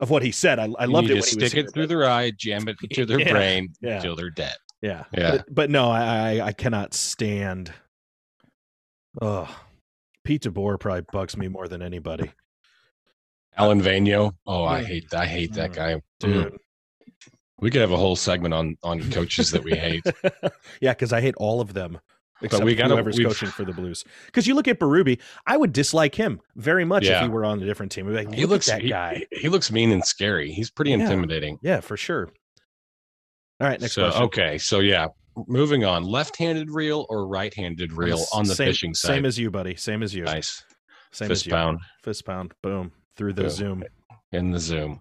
of 0.00 0.10
what 0.10 0.22
he 0.22 0.30
said. 0.32 0.58
I, 0.58 0.68
I 0.78 0.84
loved 0.86 1.10
it 1.10 1.14
when 1.14 1.22
to 1.22 1.30
he 1.30 1.36
was 1.36 1.50
stick 1.50 1.52
it 1.52 1.52
here, 1.52 1.66
through 1.68 1.82
but- 1.84 1.88
their 1.88 2.08
eye, 2.08 2.32
jam 2.36 2.68
it 2.68 2.76
into 2.82 3.06
their 3.06 3.20
Yeah, 3.20 3.32
brain 3.32 3.72
yeah. 3.80 3.96
until 3.96 4.16
they're 4.16 4.30
dead. 4.30 4.54
Yeah, 4.80 5.04
Yeah. 5.16 5.30
But, 5.32 5.54
but 5.54 5.70
no, 5.70 5.90
I, 5.90 6.38
I 6.40 6.46
I 6.46 6.52
cannot 6.52 6.92
stand. 6.94 7.72
Oh, 9.20 9.48
Pete 10.24 10.42
DeBoer 10.42 10.80
probably 10.80 11.04
bugs 11.12 11.36
me 11.36 11.46
more 11.48 11.68
than 11.68 11.82
anybody, 11.82 12.32
Alain 13.56 13.80
Vigneault. 13.80 14.32
Oh, 14.46 14.64
I 14.64 14.82
hate 14.82 15.12
I 15.14 15.26
hate 15.26 15.52
that 15.54 15.70
Mm. 15.72 15.74
guy. 15.74 15.94
Mm. 15.94 16.02
dude. 16.20 16.56
We 17.62 17.70
could 17.70 17.80
have 17.80 17.92
a 17.92 17.96
whole 17.96 18.16
segment 18.16 18.52
on 18.52 18.76
on 18.82 19.10
coaches 19.10 19.50
that 19.52 19.64
we 19.64 19.70
hate. 19.72 20.04
yeah, 20.82 20.92
because 20.92 21.12
I 21.12 21.20
hate 21.22 21.34
all 21.38 21.60
of 21.62 21.72
them. 21.72 21.98
Except 22.42 22.64
we 22.64 22.74
gotta- 22.74 22.94
whoever's 22.94 23.16
we've- 23.16 23.28
coaching 23.28 23.48
for 23.50 23.64
the 23.64 23.72
Blues. 23.72 24.04
Because 24.26 24.48
you 24.48 24.54
look 24.56 24.66
at 24.66 24.80
Berube, 24.80 25.20
I 25.46 25.56
would 25.56 25.72
dislike 25.72 26.14
him 26.16 26.40
very 26.56 26.84
much 26.84 27.04
if 27.06 27.22
he 27.22 27.28
were 27.28 27.44
on 27.44 27.62
a 27.62 27.64
different 27.64 27.92
team. 27.92 28.12
Like, 28.12 28.34
he 28.34 28.46
looks 28.46 28.68
at 28.68 28.76
that 28.78 28.82
he- 28.82 28.88
guy. 28.88 29.24
He, 29.30 29.48
looks 29.48 29.70
mean 29.70 29.92
and 29.92 30.04
scary. 30.04 30.50
He's 30.50 30.68
pretty 30.70 30.90
Yeah. 30.90 30.98
intimidating. 31.02 31.58
Yeah, 31.62 31.78
for 31.80 31.96
sure. 31.96 32.30
All 33.60 33.68
right, 33.68 33.80
next 33.80 33.92
so 33.94 34.02
question. 34.06 34.22
okay, 34.24 34.58
so 34.58 34.80
yeah, 34.80 35.06
moving 35.46 35.84
on. 35.84 36.02
Left-handed 36.02 36.68
reel 36.68 37.06
or 37.08 37.28
right-handed 37.28 37.92
reel 37.92 38.24
on 38.34 38.44
the 38.44 38.56
same, 38.56 38.66
fishing 38.66 38.92
side? 38.94 39.06
Same 39.08 39.24
as 39.24 39.38
you, 39.38 39.52
buddy. 39.52 39.76
Same 39.76 40.02
as 40.02 40.12
you. 40.12 40.24
nice 40.24 40.64
Same 41.12 41.28
fist 41.28 41.42
as 41.42 41.46
you. 41.46 41.52
pound 41.52 41.78
Fist 42.02 42.26
pound. 42.26 42.54
Boom. 42.60 42.90
Through 43.16 43.34
the 43.34 43.42
Boom. 43.42 43.50
Zoom. 43.50 43.84
in 44.32 44.50
the 44.50 44.58
zoom. 44.58 45.00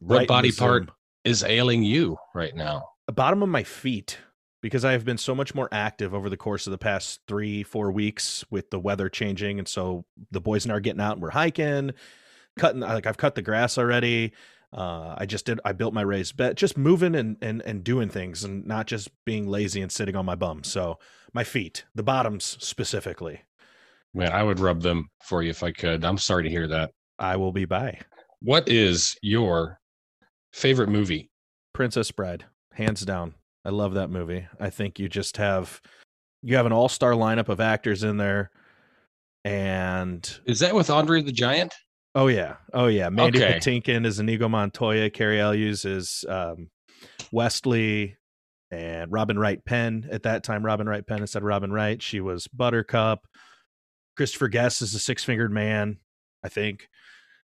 Right 0.00 0.22
the 0.22 0.26
body 0.26 0.50
part- 0.50 0.86
Zoom. 0.86 0.90
Is 1.24 1.44
ailing 1.44 1.82
you 1.82 2.16
right 2.34 2.54
now? 2.54 2.84
The 3.06 3.12
bottom 3.12 3.42
of 3.42 3.48
my 3.48 3.62
feet 3.62 4.18
because 4.62 4.84
I 4.84 4.92
have 4.92 5.04
been 5.04 5.18
so 5.18 5.34
much 5.34 5.54
more 5.54 5.68
active 5.72 6.14
over 6.14 6.28
the 6.28 6.36
course 6.36 6.66
of 6.66 6.70
the 6.70 6.78
past 6.78 7.20
three, 7.26 7.62
four 7.62 7.90
weeks 7.90 8.44
with 8.50 8.70
the 8.70 8.78
weather 8.78 9.08
changing. 9.08 9.58
And 9.58 9.66
so 9.66 10.04
the 10.30 10.40
boys 10.40 10.64
and 10.64 10.72
I 10.72 10.76
are 10.76 10.80
getting 10.80 11.00
out 11.00 11.14
and 11.14 11.22
we're 11.22 11.30
hiking, 11.30 11.92
cutting 12.58 12.80
like 12.80 13.06
I've 13.06 13.16
cut 13.16 13.34
the 13.34 13.42
grass 13.42 13.78
already. 13.78 14.32
Uh, 14.72 15.14
I 15.18 15.26
just 15.26 15.46
did 15.46 15.60
I 15.64 15.72
built 15.72 15.92
my 15.92 16.02
raised 16.02 16.36
bed, 16.36 16.56
just 16.56 16.78
moving 16.78 17.14
and 17.14 17.36
and 17.42 17.60
and 17.62 17.82
doing 17.82 18.08
things 18.08 18.44
and 18.44 18.64
not 18.66 18.86
just 18.86 19.08
being 19.24 19.48
lazy 19.48 19.80
and 19.80 19.90
sitting 19.90 20.14
on 20.14 20.24
my 20.24 20.36
bum. 20.36 20.62
So 20.62 20.98
my 21.32 21.44
feet, 21.44 21.84
the 21.94 22.02
bottoms 22.02 22.56
specifically, 22.60 23.42
Man, 24.14 24.32
I 24.32 24.42
would 24.42 24.58
rub 24.58 24.82
them 24.82 25.08
for 25.22 25.42
you 25.42 25.50
if 25.50 25.62
I 25.62 25.72
could. 25.72 26.04
I'm 26.04 26.18
sorry 26.18 26.44
to 26.44 26.50
hear 26.50 26.66
that. 26.68 26.92
I 27.18 27.36
will 27.36 27.52
be 27.52 27.64
by. 27.64 28.00
What 28.40 28.68
is 28.68 29.16
your 29.22 29.78
favorite 30.52 30.88
movie? 30.88 31.30
Princess 31.74 32.10
Bride, 32.10 32.44
hands 32.72 33.02
down. 33.02 33.34
I 33.64 33.70
love 33.70 33.94
that 33.94 34.10
movie. 34.10 34.46
I 34.58 34.70
think 34.70 34.98
you 34.98 35.08
just 35.08 35.36
have 35.36 35.80
you 36.42 36.56
have 36.56 36.66
an 36.66 36.72
all-star 36.72 37.12
lineup 37.12 37.48
of 37.48 37.60
actors 37.60 38.02
in 38.02 38.16
there 38.16 38.50
and 39.44 40.40
Is 40.46 40.60
that 40.60 40.74
with 40.74 40.90
Andre 40.90 41.22
the 41.22 41.32
Giant? 41.32 41.74
Oh 42.14 42.26
yeah, 42.26 42.56
oh 42.74 42.86
yeah. 42.86 43.08
Mandy 43.08 43.42
Okay. 43.42 43.58
Patinkin 43.58 44.04
is 44.04 44.18
Inigo 44.18 44.48
Montoya. 44.48 45.10
Cary 45.10 45.40
Elwes 45.40 45.84
is 45.84 46.24
um, 46.28 46.68
Westley, 47.30 48.16
and 48.70 49.10
Robin 49.12 49.38
Wright 49.38 49.64
Penn. 49.64 50.08
At 50.10 50.24
that 50.24 50.44
time, 50.44 50.64
Robin 50.64 50.88
Wright 50.88 51.06
Penn 51.06 51.20
instead 51.20 51.42
of 51.42 51.46
Robin 51.46 51.72
Wright. 51.72 52.00
She 52.02 52.20
was 52.20 52.46
Buttercup. 52.48 53.26
Christopher 54.16 54.48
Guest 54.48 54.82
is 54.82 54.92
the 54.92 54.98
Six 54.98 55.24
Fingered 55.24 55.52
Man, 55.52 55.98
I 56.44 56.48
think. 56.48 56.88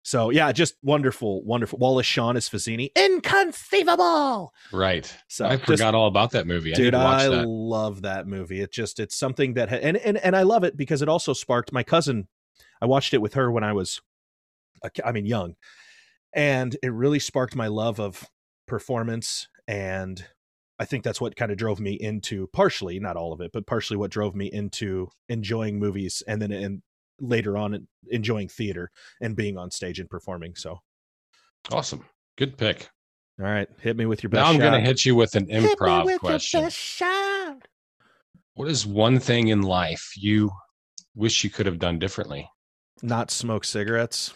So 0.05 0.29
yeah, 0.31 0.51
just 0.51 0.75
wonderful, 0.83 1.43
wonderful. 1.45 1.79
Wallace 1.79 2.05
Shawn 2.05 2.35
is 2.37 2.49
Vizzini. 2.49 2.89
Inconceivable. 2.95 4.53
Right. 4.71 5.13
So 5.27 5.45
I 5.45 5.55
just- 5.55 5.65
forgot 5.65 5.95
all 5.95 6.07
about 6.07 6.31
that 6.31 6.45
movie. 6.45 6.73
I 6.73 6.75
dude 6.75 6.93
i 6.93 7.27
that. 7.29 7.47
love 7.47 8.01
that 8.03 8.27
movie 8.27 8.59
it's 8.61 8.75
just 8.75 8.99
it's 8.99 9.15
something 9.15 9.53
that 9.55 9.69
ha- 9.69 9.79
and, 9.81 9.97
and 9.97 10.17
and 10.17 10.35
i 10.35 10.43
love 10.43 10.63
it 10.63 10.75
because 10.77 11.01
it 11.01 11.09
also 11.09 11.33
sparked 11.33 11.71
my 11.71 11.83
cousin 11.83 12.27
i 12.81 12.85
watched 12.85 13.13
it 13.13 13.21
with 13.21 13.33
her 13.35 13.51
when 13.51 13.63
i 13.63 13.73
was 13.73 14.01
i 15.03 15.11
mean 15.11 15.25
young 15.25 15.55
and 16.33 16.75
it 16.83 16.91
really 16.91 17.19
sparked 17.19 17.55
my 17.55 17.67
love 17.67 17.99
of 17.99 18.27
performance 18.67 19.47
and 19.67 20.25
i 20.79 20.85
think 20.85 21.03
that's 21.03 21.21
what 21.21 21.35
kind 21.35 21.51
of 21.51 21.57
drove 21.57 21.79
me 21.79 21.93
into 21.93 22.47
partially 22.47 22.99
not 22.99 23.15
all 23.17 23.33
of 23.33 23.41
it 23.41 23.51
but 23.53 23.65
partially 23.67 23.97
what 23.97 24.11
drove 24.11 24.35
me 24.35 24.49
into 24.51 25.07
enjoying 25.29 25.79
movies 25.79 26.21
and 26.27 26.41
then 26.41 26.51
and 26.51 26.81
later 27.19 27.57
on 27.57 27.87
enjoying 28.09 28.47
theater 28.47 28.89
and 29.21 29.35
being 29.35 29.57
on 29.57 29.69
stage 29.71 29.99
and 29.99 30.09
performing 30.09 30.55
so 30.55 30.79
Awesome. 31.71 32.05
Good 32.37 32.57
pick. 32.57 32.89
all 33.39 33.45
right 33.45 33.69
hit 33.79 33.95
me 33.97 34.05
with 34.05 34.23
your 34.23 34.29
best 34.29 34.41
Now 34.43 34.49
I'm 34.51 34.59
going 34.59 34.73
to 34.73 34.79
hit 34.87 35.05
you 35.05 35.15
with 35.15 35.35
an 35.35 35.47
Hit 35.47 35.63
me 35.63 35.69
improv 35.75 36.05
with 36.05 36.11
your 36.13 36.19
question. 36.19 36.61
best 36.61 36.75
shot. 36.77 37.67
What 38.55 38.67
is 38.67 38.85
one 38.85 39.19
thing 39.19 39.47
in 39.47 39.61
life 39.61 40.11
you 40.15 40.51
wish 41.15 41.43
you 41.43 41.49
could 41.49 41.65
have 41.65 41.79
done 41.79 41.99
differently? 41.99 42.49
not 43.01 43.29
smoke 43.31 43.65
cigarettes. 43.65 44.33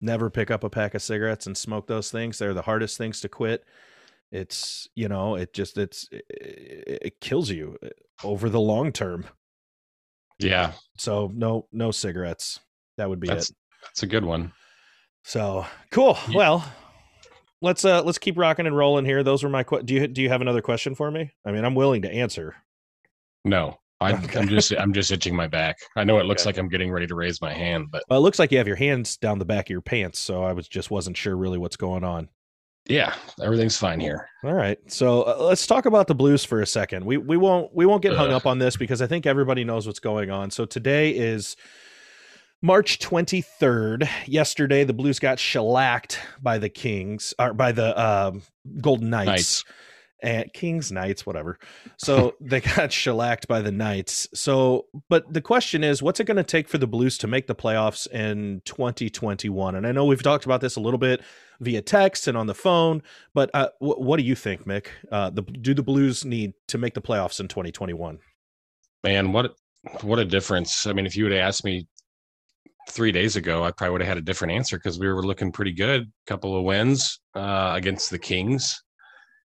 Never 0.00 0.30
pick 0.30 0.50
up 0.50 0.62
a 0.64 0.70
pack 0.70 0.94
of 0.94 1.02
cigarettes 1.02 1.46
and 1.46 1.56
smoke 1.56 1.86
those 1.88 2.10
things. 2.10 2.38
They're 2.38 2.54
the 2.54 2.62
hardest 2.62 2.96
things 2.96 3.20
to 3.22 3.28
quit. 3.28 3.64
It's, 4.30 4.88
you 4.94 5.08
know, 5.08 5.34
it 5.34 5.52
just 5.52 5.76
it's 5.76 6.08
it, 6.12 6.24
it 7.02 7.20
kills 7.20 7.50
you 7.50 7.76
uh, 7.82 7.88
over 8.22 8.48
the 8.48 8.60
long 8.60 8.92
term. 8.92 9.26
Yeah, 10.40 10.72
So 10.98 11.30
no 11.34 11.66
no 11.72 11.90
cigarettes. 11.90 12.60
That 12.96 13.08
would 13.08 13.20
be 13.20 13.28
that's 13.28 13.50
it. 13.50 13.56
that's 13.82 14.02
a 14.02 14.06
good 14.06 14.24
one. 14.24 14.52
So, 15.24 15.66
cool. 15.90 16.16
Ye- 16.28 16.36
Well, 16.36 16.64
let's 17.62 17.84
uh 17.84 18.02
let's 18.02 18.18
keep 18.18 18.38
rocking 18.38 18.66
and 18.66 18.76
rolling 18.76 19.04
here. 19.04 19.22
Those 19.22 19.42
were 19.42 19.50
my 19.50 19.62
que- 19.64 19.82
do 19.82 19.94
you 19.94 20.06
do 20.06 20.22
you 20.22 20.28
have 20.30 20.40
another 20.40 20.62
question 20.62 20.94
for 20.94 21.10
me? 21.10 21.30
I 21.44 21.52
mean, 21.52 21.64
I'm 21.64 21.74
willing 21.74 22.02
to 22.02 22.10
answer. 22.10 22.56
No, 23.44 23.78
I, 24.00 24.12
Okay. 24.14 24.38
I'm 24.38 24.48
just 24.48 24.72
I'm 24.72 24.92
just 24.92 25.10
itching 25.12 25.36
my 25.36 25.46
back. 25.46 25.76
I 25.96 26.04
know 26.04 26.18
it 26.18 26.24
looks 26.26 26.42
Okay. 26.42 26.48
like 26.48 26.58
I'm 26.58 26.68
getting 26.68 26.90
ready 26.90 27.06
to 27.06 27.14
raise 27.14 27.40
my 27.40 27.52
hand, 27.52 27.86
but 27.90 28.02
Well, 28.08 28.18
it 28.18 28.22
looks 28.22 28.38
like 28.38 28.50
you 28.50 28.58
have 28.58 28.66
your 28.66 28.76
hands 28.76 29.16
down 29.16 29.38
the 29.38 29.44
back 29.44 29.66
of 29.66 29.70
your 29.70 29.80
pants, 29.82 30.18
so 30.18 30.42
I 30.42 30.52
was 30.52 30.68
just 30.68 30.90
wasn't 30.90 31.16
sure 31.16 31.36
really 31.36 31.58
what's 31.58 31.76
going 31.76 32.04
on. 32.04 32.28
Yeah, 32.90 33.14
everything's 33.40 33.76
fine 33.76 34.00
here. 34.00 34.28
All 34.42 34.52
right. 34.52 34.78
So 34.90 35.22
uh, 35.22 35.36
let's 35.40 35.66
talk 35.66 35.86
about 35.86 36.08
the 36.08 36.14
Blues 36.14 36.44
for 36.44 36.60
a 36.60 36.66
second. 36.66 37.04
We 37.04 37.16
we 37.16 37.36
won't 37.36 37.74
we 37.74 37.86
won't 37.86 38.02
get 38.02 38.14
hung 38.14 38.32
up 38.32 38.46
on 38.46 38.58
this 38.58 38.76
because 38.76 39.00
I 39.00 39.06
think 39.06 39.26
everybody 39.26 39.64
knows 39.64 39.86
what's 39.86 40.00
going 40.00 40.30
on. 40.30 40.50
So 40.50 40.64
today 40.64 41.10
is 41.10 41.56
March 42.62 42.98
23rd. 42.98 44.08
Yesterday 44.26 44.84
the 44.84 44.92
Blues 44.92 45.18
got 45.18 45.38
shellacked 45.38 46.18
by 46.42 46.58
the 46.58 46.68
Kings 46.68 47.32
or 47.38 47.54
by 47.54 47.72
the 47.72 47.98
um, 48.00 48.42
Golden 48.80 49.10
Knights. 49.10 49.28
Knights. 49.28 49.64
And 50.22 50.52
Kings 50.52 50.92
Knights 50.92 51.24
whatever. 51.24 51.58
So 51.96 52.34
they 52.40 52.60
got 52.60 52.92
shellacked 52.92 53.48
by 53.48 53.60
the 53.60 53.72
Knights. 53.72 54.28
So 54.34 54.86
but 55.08 55.32
the 55.32 55.40
question 55.40 55.84
is 55.84 56.02
what's 56.02 56.20
it 56.20 56.24
going 56.24 56.36
to 56.36 56.44
take 56.44 56.68
for 56.68 56.78
the 56.78 56.86
Blues 56.86 57.18
to 57.18 57.26
make 57.26 57.46
the 57.46 57.54
playoffs 57.54 58.06
in 58.10 58.62
2021? 58.64 59.74
And 59.74 59.86
I 59.86 59.92
know 59.92 60.04
we've 60.04 60.22
talked 60.22 60.44
about 60.44 60.60
this 60.60 60.76
a 60.76 60.80
little 60.80 60.98
bit 60.98 61.22
via 61.60 61.82
text 61.82 62.26
and 62.26 62.36
on 62.36 62.46
the 62.46 62.54
phone, 62.54 63.02
but 63.34 63.50
uh, 63.54 63.68
wh- 63.78 64.00
what 64.00 64.16
do 64.16 64.22
you 64.22 64.34
think, 64.34 64.66
Mick? 64.66 64.86
Uh, 65.10 65.30
the, 65.30 65.42
do 65.42 65.74
the 65.74 65.82
Blues 65.82 66.24
need 66.24 66.54
to 66.68 66.78
make 66.78 66.94
the 66.94 67.02
playoffs 67.02 67.38
in 67.40 67.48
2021? 67.48 68.18
Man, 69.04 69.32
what 69.32 69.54
what 70.02 70.18
a 70.18 70.24
difference! 70.26 70.86
I 70.86 70.92
mean, 70.92 71.06
if 71.06 71.16
you 71.16 71.24
would 71.24 71.32
have 71.32 71.40
asked 71.40 71.64
me 71.64 71.86
three 72.90 73.12
days 73.12 73.36
ago, 73.36 73.64
I 73.64 73.70
probably 73.70 73.92
would 73.92 74.00
have 74.02 74.08
had 74.08 74.18
a 74.18 74.22
different 74.22 74.52
answer 74.52 74.76
because 74.76 74.98
we 74.98 75.08
were 75.08 75.24
looking 75.24 75.52
pretty 75.52 75.72
good. 75.72 76.02
a 76.02 76.06
Couple 76.26 76.56
of 76.56 76.64
wins 76.64 77.20
uh, 77.34 77.72
against 77.74 78.10
the 78.10 78.18
Kings, 78.18 78.82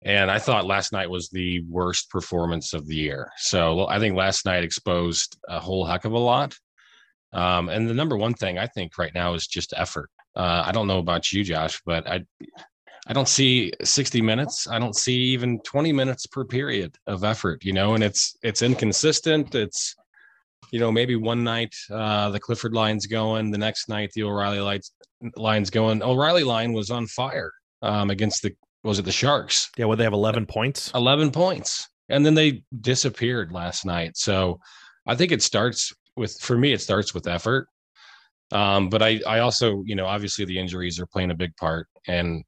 and 0.03 0.31
I 0.31 0.39
thought 0.39 0.67
last 0.67 0.93
night 0.93 1.11
was 1.11 1.29
the 1.29 1.63
worst 1.69 2.09
performance 2.11 2.73
of 2.73 2.87
the 2.87 2.97
year. 2.97 3.31
So 3.37 3.87
I 3.87 3.99
think 3.99 4.17
last 4.17 4.47
night 4.47 4.65
exposed 4.65 5.39
a 5.49 5.61
whole 5.61 5.85
heck 5.85 6.05
of 6.05 6.13
a 6.13 6.19
lot. 6.19 6.57
Um, 7.33 7.69
and 7.69 7.89
the 7.89 7.95
number 7.95 8.17
one 8.17 8.35
thing 8.35 8.59
I 8.59 8.67
think 8.67 8.97
right 8.99 9.15
now 9.15 9.35
is 9.35 9.47
just 9.47 9.75
effort. 9.77 10.11
Uh, 10.35 10.65
I 10.67 10.73
don't 10.73 10.87
know 10.87 10.99
about 10.99 11.33
you, 11.33 11.45
Josh, 11.45 11.81
but 11.85 12.09
I 12.09 12.25
I 13.07 13.13
don't 13.13 13.29
see 13.29 13.73
60 13.83 14.21
minutes. 14.21 14.69
I 14.69 14.79
don't 14.79 14.95
see 14.95 15.17
even 15.17 15.61
20 15.63 15.93
minutes 15.93 16.27
per 16.27 16.45
period 16.45 16.97
of 17.07 17.25
effort, 17.25 17.65
you 17.65 17.73
know, 17.73 17.95
and 17.95 18.05
it's 18.05 18.37
it's 18.43 18.63
inconsistent. 18.63 19.55
It's 19.55 19.95
you 20.71 20.79
know, 20.79 20.93
maybe 20.93 21.17
one 21.17 21.45
night 21.45 21.75
uh 21.91 22.31
the 22.31 22.41
Clifford 22.41 22.73
line's 22.73 23.07
going, 23.07 23.51
the 23.51 23.59
next 23.59 23.89
night 23.89 24.13
the 24.15 24.23
O'Reilly 24.23 24.61
lights 24.61 24.93
line's 25.37 25.71
going. 25.71 26.03
O'Reilly 26.03 26.45
line 26.45 26.73
was 26.73 26.91
on 26.91 27.07
fire 27.07 27.53
um 27.83 28.11
against 28.11 28.43
the 28.43 28.55
was 28.83 28.99
it 28.99 29.05
the 29.05 29.13
Sharks? 29.13 29.71
Yeah, 29.77 29.87
well, 29.87 29.97
they 29.97 30.05
have 30.05 30.13
11 30.13 30.47
points. 30.47 30.91
11 30.95 31.31
points. 31.31 31.89
And 32.09 32.25
then 32.25 32.35
they 32.35 32.63
disappeared 32.81 33.53
last 33.53 33.85
night. 33.85 34.17
So 34.17 34.59
I 35.07 35.15
think 35.15 35.33
it 35.33 35.43
starts 35.43 35.93
with 36.17 36.37
for 36.41 36.57
me 36.59 36.73
it 36.73 36.81
starts 36.81 37.15
with 37.15 37.29
effort. 37.29 37.69
Um, 38.53 38.89
but 38.89 39.03
I 39.03 39.21
I 39.27 39.41
also, 39.41 39.83
you 39.87 39.95
know, 39.95 40.07
obviously 40.07 40.45
the 40.45 40.59
injuries 40.59 40.99
are 40.99 41.07
playing 41.07 41.31
a 41.31 41.37
big 41.37 41.55
part 41.57 41.87
and 42.09 42.45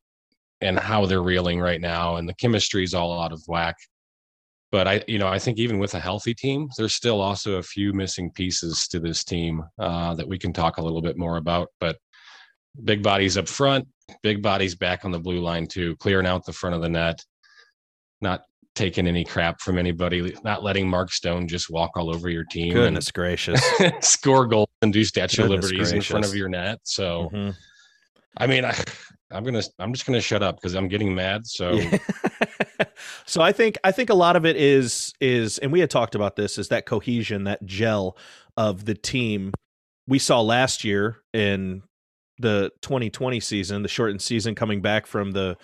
and 0.61 0.79
how 0.79 1.07
they're 1.07 1.23
reeling 1.23 1.61
right 1.61 1.81
now 1.81 2.17
and 2.17 2.29
the 2.29 2.35
chemistry 2.35 2.85
is 2.85 2.95
all 2.95 3.21
out 3.21 3.33
of 3.33 3.43
whack. 3.47 3.77
But 4.73 4.89
I, 4.89 5.05
you 5.07 5.19
know, 5.19 5.29
I 5.29 5.39
think 5.39 5.59
even 5.59 5.79
with 5.79 5.95
a 5.95 6.01
healthy 6.01 6.35
team, 6.35 6.69
there's 6.79 6.95
still 6.95 7.21
also 7.21 7.57
a 7.59 7.63
few 7.63 7.93
missing 7.93 8.31
pieces 8.31 8.89
to 8.89 9.01
this 9.01 9.23
team 9.23 9.63
uh, 9.79 10.15
that 10.15 10.27
we 10.27 10.39
can 10.39 10.53
talk 10.53 10.79
a 10.79 10.83
little 10.83 11.03
bit 11.03 11.19
more 11.19 11.37
about. 11.37 11.69
But 11.79 11.99
big 12.85 13.03
bodies 13.03 13.37
up 13.37 13.49
front, 13.49 13.87
big 14.23 14.43
bodies 14.43 14.75
back 14.75 15.05
on 15.05 15.11
the 15.11 15.19
blue 15.19 15.41
line 15.41 15.67
too, 15.67 15.97
clearing 15.97 16.27
out 16.27 16.45
the 16.45 16.53
front 16.53 16.75
of 16.75 16.83
the 16.83 16.89
net, 16.89 17.25
not 18.21 18.43
taking 18.75 19.07
any 19.07 19.25
crap 19.25 19.61
from 19.61 19.77
anybody, 19.79 20.35
not 20.45 20.63
letting 20.63 20.89
Mark 20.89 21.13
Stone 21.13 21.47
just 21.49 21.71
walk 21.71 21.91
all 21.97 22.15
over 22.15 22.31
your 22.31 22.45
team 22.45 22.73
Goodness 22.73 23.11
gracious. 23.11 23.61
score 24.01 24.47
goals 24.47 24.69
and 24.81 24.93
do 24.93 25.05
Statue 25.05 25.43
of 25.43 25.49
Goodness 25.49 25.71
Liberties 25.71 25.93
in 25.93 26.01
front 26.01 26.25
of 26.25 26.35
your 26.35 26.49
net. 26.49 26.79
So 26.85 27.31
Mhm. 27.33 27.55
I 28.39 28.47
mean, 28.47 28.65
I, 28.65 28.75
I'm 29.31 29.45
gonna, 29.45 29.63
I'm 29.79 29.93
just 29.93 30.07
gonna 30.07 30.21
shut 30.23 30.43
up 30.43 30.57
because 30.57 30.75
I'm 30.75 30.89
getting 30.89 31.15
mad. 31.15 31.47
So 31.47 31.73
Yeah. 31.73 31.99
so 33.27 33.43
I 33.43 33.53
think 33.53 33.77
I 33.85 33.93
think 33.93 34.09
a 34.09 34.15
lot 34.15 34.37
of 34.37 34.47
it 34.47 34.57
is 34.57 35.13
is 35.21 35.59
and 35.59 35.71
we 35.71 35.81
had 35.81 35.91
talked 35.91 36.15
about 36.15 36.37
this 36.37 36.57
is 36.57 36.69
that 36.69 36.87
cohesion 36.87 37.45
that 37.45 37.65
gel 37.67 38.17
of 38.57 38.85
the 38.87 38.95
team 38.95 39.53
we 40.07 40.19
saw 40.19 40.41
last 40.41 40.83
year 40.85 41.19
in 41.33 41.83
the 42.43 42.71
2020 42.83 43.41
season 43.41 43.83
the 43.83 43.89
shortened 43.89 44.23
season 44.23 44.55
coming 44.55 44.81
back 44.83 45.07
from 45.07 45.33
the 45.33 45.57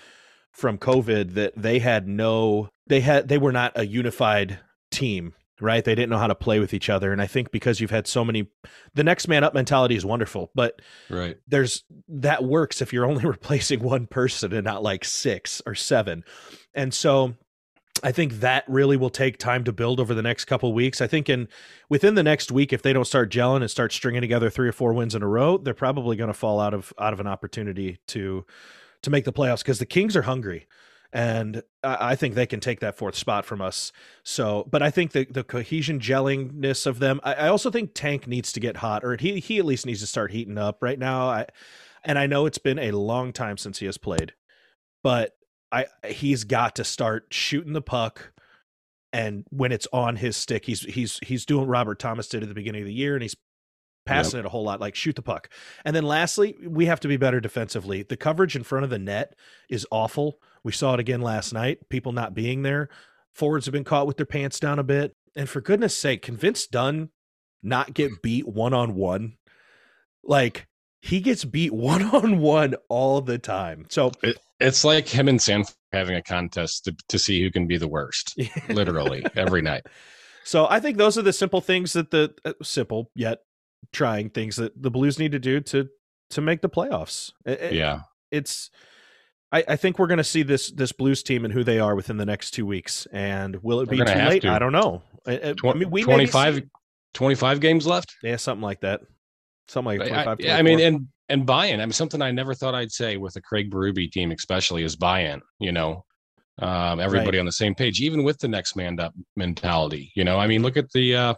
from 0.53 0.79
covid 0.79 1.35
that 1.35 1.53
they 1.57 1.79
had 1.79 2.09
no 2.09 2.69
they 2.87 3.01
had 3.01 3.29
they 3.29 3.39
were 3.39 3.53
not 3.53 3.73
a 3.77 3.87
unified 3.87 4.59
team 4.91 5.35
right? 5.61 5.85
They 5.85 5.95
didn't 5.95 6.11
know 6.11 6.19
how 6.19 6.29
to 6.29 6.35
play 6.35 6.61
with 6.61 6.73
each 6.73 6.89
other. 6.89 7.13
And 7.13 7.21
i 7.21 7.27
think 7.27 7.51
because 7.51 7.81
you've 7.81 7.91
had 7.91 8.07
so 8.07 8.25
many 8.25 8.49
the 8.95 9.05
next 9.05 9.29
man 9.29 9.45
up 9.45 9.55
mentality 9.55 9.97
is 9.97 10.05
wonderful 10.05 10.51
but 10.55 10.81
right, 11.11 11.37
there's 11.47 11.85
that 12.09 12.45
works 12.45 12.81
if 12.81 12.93
you're 12.93 13.07
only 13.07 13.25
replacing 13.25 13.83
one 13.83 14.07
person 14.07 14.53
and 14.53 14.65
not 14.65 14.83
like 14.83 15.05
six 15.05 15.61
or 15.67 15.75
seven. 15.75 16.25
And 16.75 16.95
so 16.95 17.35
I 18.03 18.13
think 18.13 18.35
that 18.41 18.65
really 18.69 18.97
will 18.97 19.11
take 19.11 19.39
time 19.39 19.65
to 19.65 19.73
build 19.73 20.01
over 20.01 20.15
the 20.15 20.23
next 20.23 20.45
couple 20.45 20.73
weeks. 20.73 21.01
I 21.01 21.07
think 21.07 21.29
in 21.29 21.49
within 21.89 22.15
the 22.15 22.23
next 22.23 22.51
week, 22.51 22.73
if 22.73 22.83
they 22.83 22.93
don't 22.93 23.07
start 23.07 23.31
gelling 23.31 23.61
and 23.61 23.71
start 23.71 23.93
stringing 23.93 24.21
together 24.21 24.51
three 24.51 24.69
or 24.69 24.73
four 24.73 24.93
wins 24.93 25.15
in 25.15 25.23
a 25.23 25.29
row, 25.29 25.59
they're 25.59 25.75
probably 25.75 26.17
going 26.17 26.29
to 26.29 26.35
fall 26.35 26.61
out 26.61 26.75
of 26.75 26.93
out 26.99 27.13
of 27.13 27.21
an 27.21 27.27
opportunity 27.27 27.99
to 28.09 28.45
to 29.03 29.11
make 29.11 29.25
the 29.25 29.33
playoffs 29.33 29.61
because 29.61 29.79
the 29.79 29.87
Kings 29.87 30.17
are 30.17 30.23
hungry. 30.23 30.67
And 31.13 31.63
I 31.83 32.11
I 32.11 32.17
think 32.17 32.35
they 32.35 32.47
can 32.47 32.61
take 32.61 32.81
that 32.81 32.97
fourth 32.97 33.15
spot 33.15 33.45
from 33.45 33.61
us. 33.61 33.93
So, 34.23 34.69
but 34.71 34.83
I 34.83 34.91
think 34.91 35.13
the 35.13 35.25
the 35.25 35.45
cohesion 35.45 36.01
gellingness 36.01 36.87
of 36.87 36.99
them. 36.99 37.21
I, 37.25 37.35
I 37.35 37.49
also 37.49 37.71
think 37.71 37.93
Tank 37.95 38.27
needs 38.27 38.53
to 38.53 38.61
get 38.61 38.79
hot, 38.79 39.05
or 39.05 39.17
he 39.17 39.41
he 39.41 39.59
at 39.59 39.65
least 39.65 39.87
needs 39.87 40.01
to 40.01 40.07
start 40.07 40.33
heating 40.33 40.59
up 40.59 40.83
right 40.83 40.99
now. 40.99 41.29
I 41.29 41.47
and 42.05 42.19
I 42.19 42.27
know 42.27 42.47
it's 42.47 42.59
been 42.59 42.79
a 42.79 42.93
long 42.93 43.33
time 43.33 43.57
since 43.57 43.79
he 43.79 43.87
has 43.87 43.99
played, 43.99 44.35
but 45.03 45.38
I 45.73 45.87
he's 46.07 46.45
got 46.45 46.77
to 46.77 46.85
start 46.85 47.27
shooting 47.31 47.73
the 47.73 47.83
puck. 47.83 48.33
And 49.13 49.47
when 49.51 49.73
it's 49.73 49.89
on 49.93 50.17
his 50.17 50.37
stick, 50.37 50.67
he's 50.67 50.83
he's 50.83 51.19
he's 51.23 51.47
doing 51.47 51.63
what 51.63 51.71
Robert 51.71 51.99
Thomas 51.99 52.29
did 52.29 52.43
at 52.43 52.49
the 52.49 52.55
beginning 52.55 52.83
of 52.83 52.87
the 52.87 52.95
year, 52.95 53.15
and 53.15 53.23
he's 53.23 53.37
passing 54.05 54.41
it 54.41 54.47
a 54.47 54.49
whole 54.49 54.65
lot. 54.65 54.81
Like 54.81 54.95
shoot 54.95 55.17
the 55.17 55.23
puck. 55.23 55.49
And 55.85 55.95
then 55.95 56.05
lastly, 56.05 56.57
we 56.67 56.87
have 56.87 57.01
to 57.01 57.09
be 57.09 57.17
better 57.17 57.41
defensively. 57.41 58.03
The 58.03 58.17
coverage 58.17 58.57
in 58.57 58.65
front 58.65 58.85
of 58.85 58.91
the 58.91 58.99
net 58.99 59.35
is 59.69 59.87
awful. 59.91 60.41
We 60.63 60.73
saw 60.73 60.95
it 60.95 61.01
again 61.01 61.21
last 61.21 61.53
night. 61.53 61.89
People 61.89 62.13
not 62.13 62.35
being 62.35 62.63
there. 62.63 62.89
Forwards 63.35 63.67
have 63.67 63.73
been 63.73 63.85
caught 63.85 64.07
with 64.07 64.17
their 64.17 64.27
pants 64.27 64.61
down 64.61 64.79
a 64.79 64.85
bit. 64.85 65.15
And 65.37 65.49
for 65.49 65.61
goodness 65.61 65.97
sake, 65.97 66.23
convince 66.23 66.67
Dunn 66.67 67.11
not 67.63 67.95
get 67.95 68.23
beat 68.23 68.49
one 68.49 68.75
on 68.75 68.95
one? 68.95 69.37
Like 70.25 70.68
he 71.01 71.21
gets 71.21 71.45
beat 71.45 71.73
one 71.73 72.03
on 72.03 72.39
one 72.39 72.75
all 72.89 73.21
the 73.21 73.39
time. 73.39 73.87
So 73.89 74.13
it, 74.23 74.39
it's 74.61 74.85
like 74.85 75.09
him 75.09 75.29
and 75.29 75.41
Sanford 75.41 75.75
having 75.93 76.17
a 76.17 76.23
contest 76.23 76.85
to, 76.85 76.97
to 77.09 77.19
see 77.19 77.41
who 77.41 77.51
can 77.51 77.67
be 77.67 77.79
the 77.79 77.89
worst, 77.89 78.39
literally 78.69 79.25
every 79.37 79.63
night. 79.63 79.87
So 80.45 80.67
I 80.69 80.81
think 80.81 80.97
those 80.97 81.19
are 81.19 81.23
the 81.23 81.33
simple 81.33 81.61
things 81.61 81.93
that 81.93 82.11
the 82.11 82.35
uh, 82.45 82.55
simple 82.63 83.11
yet 83.15 83.41
trying 83.93 84.31
things 84.31 84.57
that 84.57 84.81
the 84.81 84.91
Blues 84.91 85.19
need 85.19 85.33
to 85.33 85.39
do 85.39 85.61
to 85.61 85.89
to 86.31 86.41
make 86.41 86.63
the 86.63 86.69
playoffs. 86.69 87.33
It, 87.45 87.73
yeah, 87.73 88.01
it's. 88.31 88.71
I, 89.51 89.65
I 89.67 89.77
think 89.77 89.99
we're 89.99 90.09
going 90.09 90.19
to 90.19 90.25
see 90.25 90.43
this 90.43 90.71
this 90.71 90.93
Blues 90.93 91.23
team 91.23 91.45
and 91.45 91.55
who 91.55 91.65
they 91.65 91.79
are 91.79 91.95
within 91.95 92.19
the 92.19 92.27
next 92.27 92.51
two 92.51 92.67
weeks. 92.67 93.07
And 93.13 93.57
will 93.63 93.81
it 93.81 93.89
be 93.89 93.99
too 93.99 94.05
late? 94.05 94.43
To. 94.43 94.51
I 94.51 94.59
don't 94.59 94.73
know. 94.73 95.03
I, 95.27 95.55
I 95.65 95.73
mean, 95.75 95.91
we 95.91 96.03
25, 96.03 96.63
25 97.15 97.61
games 97.61 97.87
left. 97.87 98.17
Yeah, 98.23 98.37
something 98.37 98.63
like 98.63 98.81
that. 98.81 99.01
Something 99.69 99.99
like 99.99 100.09
25, 100.09 100.39
I, 100.45 100.59
I 100.59 100.63
mean, 100.63 100.81
and 100.81 101.09
and 101.29 101.45
buy-in. 101.45 101.81
I 101.81 101.85
mean, 101.85 101.93
something 101.93 102.23
I 102.23 102.31
never 102.31 102.55
thought 102.55 102.75
I'd 102.75 102.93
say 102.93 103.19
with 103.19 103.35
the 103.35 103.43
Craig 103.43 103.71
Berube 103.71 104.11
team, 104.11 104.31
especially 104.31 104.83
is 104.83 104.97
buy-in. 104.97 105.43
You 105.61 105.73
know, 105.73 106.05
um, 106.61 107.01
everybody 107.01 107.37
right. 107.37 107.41
on 107.41 107.47
the 107.47 107.53
same 107.53 107.75
page, 107.75 108.01
even 108.01 108.25
with 108.25 108.39
the 108.39 108.49
next 108.49 108.77
man 108.77 108.99
up 108.99 109.15
mentality. 109.37 110.11
You 110.15 110.25
know, 110.25 110.39
I 110.39 110.47
mean, 110.47 110.63
look 110.63 110.77
at 110.77 110.91
the 110.93 111.15
uh, 111.15 111.35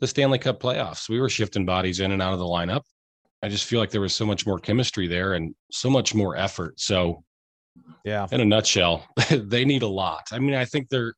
the 0.00 0.06
Stanley 0.06 0.38
Cup 0.38 0.60
playoffs. 0.60 1.08
We 1.08 1.20
were 1.20 1.28
shifting 1.28 1.66
bodies 1.66 2.00
in 2.00 2.12
and 2.12 2.22
out 2.22 2.32
of 2.32 2.38
the 2.38 2.44
lineup. 2.44 2.82
I 3.42 3.48
just 3.48 3.66
feel 3.66 3.80
like 3.80 3.90
there 3.90 4.00
was 4.00 4.14
so 4.14 4.26
much 4.26 4.46
more 4.46 4.58
chemistry 4.58 5.06
there 5.06 5.34
and 5.34 5.54
so 5.70 5.90
much 5.90 6.14
more 6.14 6.36
effort. 6.36 6.80
So, 6.80 7.22
yeah, 8.04 8.26
in 8.30 8.40
a 8.40 8.44
nutshell, 8.44 9.06
they 9.30 9.64
need 9.64 9.82
a 9.82 9.88
lot. 9.88 10.28
I 10.32 10.38
mean, 10.38 10.54
I 10.54 10.64
think 10.64 10.88
they're 10.88 11.14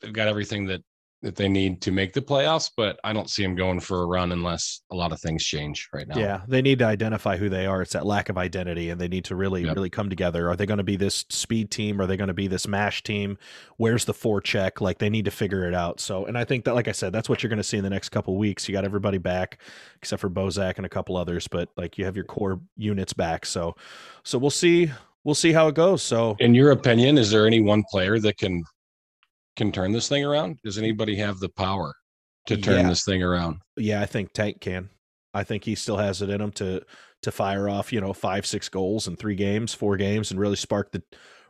they've 0.00 0.12
got 0.12 0.28
everything 0.28 0.66
that 0.66 0.82
that 1.22 1.36
they 1.36 1.48
need 1.48 1.82
to 1.82 1.92
make 1.92 2.14
the 2.14 2.22
playoffs, 2.22 2.70
but 2.74 2.98
I 3.04 3.12
don't 3.12 3.28
see 3.28 3.42
them 3.42 3.54
going 3.54 3.80
for 3.80 4.02
a 4.02 4.06
run 4.06 4.32
unless 4.32 4.80
a 4.90 4.94
lot 4.94 5.12
of 5.12 5.20
things 5.20 5.44
change 5.44 5.88
right 5.92 6.08
now. 6.08 6.18
Yeah, 6.18 6.40
they 6.48 6.62
need 6.62 6.78
to 6.78 6.86
identify 6.86 7.36
who 7.36 7.50
they 7.50 7.66
are. 7.66 7.82
It's 7.82 7.92
that 7.92 8.06
lack 8.06 8.30
of 8.30 8.38
identity, 8.38 8.88
and 8.88 8.98
they 8.98 9.08
need 9.08 9.26
to 9.26 9.36
really, 9.36 9.64
yep. 9.64 9.76
really 9.76 9.90
come 9.90 10.08
together. 10.08 10.48
Are 10.48 10.56
they 10.56 10.64
going 10.64 10.78
to 10.78 10.84
be 10.84 10.96
this 10.96 11.26
speed 11.28 11.70
team? 11.70 12.00
Are 12.00 12.06
they 12.06 12.16
going 12.16 12.28
to 12.28 12.34
be 12.34 12.48
this 12.48 12.66
mash 12.66 13.02
team? 13.02 13.36
Where's 13.76 14.06
the 14.06 14.14
forecheck? 14.14 14.80
Like 14.80 14.98
they 14.98 15.10
need 15.10 15.26
to 15.26 15.30
figure 15.30 15.68
it 15.68 15.74
out. 15.74 16.00
So, 16.00 16.24
and 16.24 16.38
I 16.38 16.44
think 16.44 16.64
that, 16.64 16.74
like 16.74 16.88
I 16.88 16.92
said, 16.92 17.12
that's 17.12 17.28
what 17.28 17.42
you're 17.42 17.50
going 17.50 17.58
to 17.58 17.64
see 17.64 17.76
in 17.76 17.84
the 17.84 17.90
next 17.90 18.08
couple 18.08 18.36
weeks. 18.38 18.66
You 18.66 18.72
got 18.72 18.84
everybody 18.84 19.18
back 19.18 19.58
except 19.96 20.20
for 20.20 20.30
Bozak 20.30 20.78
and 20.78 20.86
a 20.86 20.90
couple 20.90 21.18
others, 21.18 21.46
but 21.48 21.68
like 21.76 21.98
you 21.98 22.06
have 22.06 22.16
your 22.16 22.24
core 22.24 22.60
units 22.78 23.12
back. 23.12 23.44
So, 23.44 23.76
so 24.22 24.38
we'll 24.38 24.50
see. 24.50 24.90
We'll 25.22 25.34
see 25.34 25.52
how 25.52 25.68
it 25.68 25.74
goes. 25.74 26.02
So, 26.02 26.34
in 26.38 26.54
your 26.54 26.70
opinion, 26.70 27.18
is 27.18 27.30
there 27.30 27.46
any 27.46 27.60
one 27.60 27.84
player 27.90 28.18
that 28.20 28.38
can 28.38 28.64
can 29.56 29.72
turn 29.72 29.92
this 29.92 30.08
thing 30.08 30.24
around? 30.24 30.58
Does 30.64 30.78
anybody 30.78 31.16
have 31.16 31.38
the 31.38 31.48
power 31.48 31.94
to 32.46 32.56
turn 32.56 32.82
yeah. 32.82 32.88
this 32.88 33.04
thing 33.04 33.22
around? 33.22 33.58
Yeah, 33.76 34.00
I 34.00 34.06
think 34.06 34.32
Tank 34.32 34.60
can. 34.60 34.90
I 35.32 35.44
think 35.44 35.64
he 35.64 35.74
still 35.74 35.96
has 35.96 36.22
it 36.22 36.30
in 36.30 36.40
him 36.40 36.52
to 36.52 36.82
to 37.22 37.30
fire 37.30 37.68
off, 37.68 37.92
you 37.92 38.00
know, 38.00 38.12
five, 38.12 38.46
six 38.46 38.68
goals 38.68 39.06
in 39.06 39.16
three 39.16 39.34
games, 39.34 39.74
four 39.74 39.96
games, 39.96 40.30
and 40.30 40.40
really 40.40 40.56
spark 40.56 40.90
the 40.92 41.02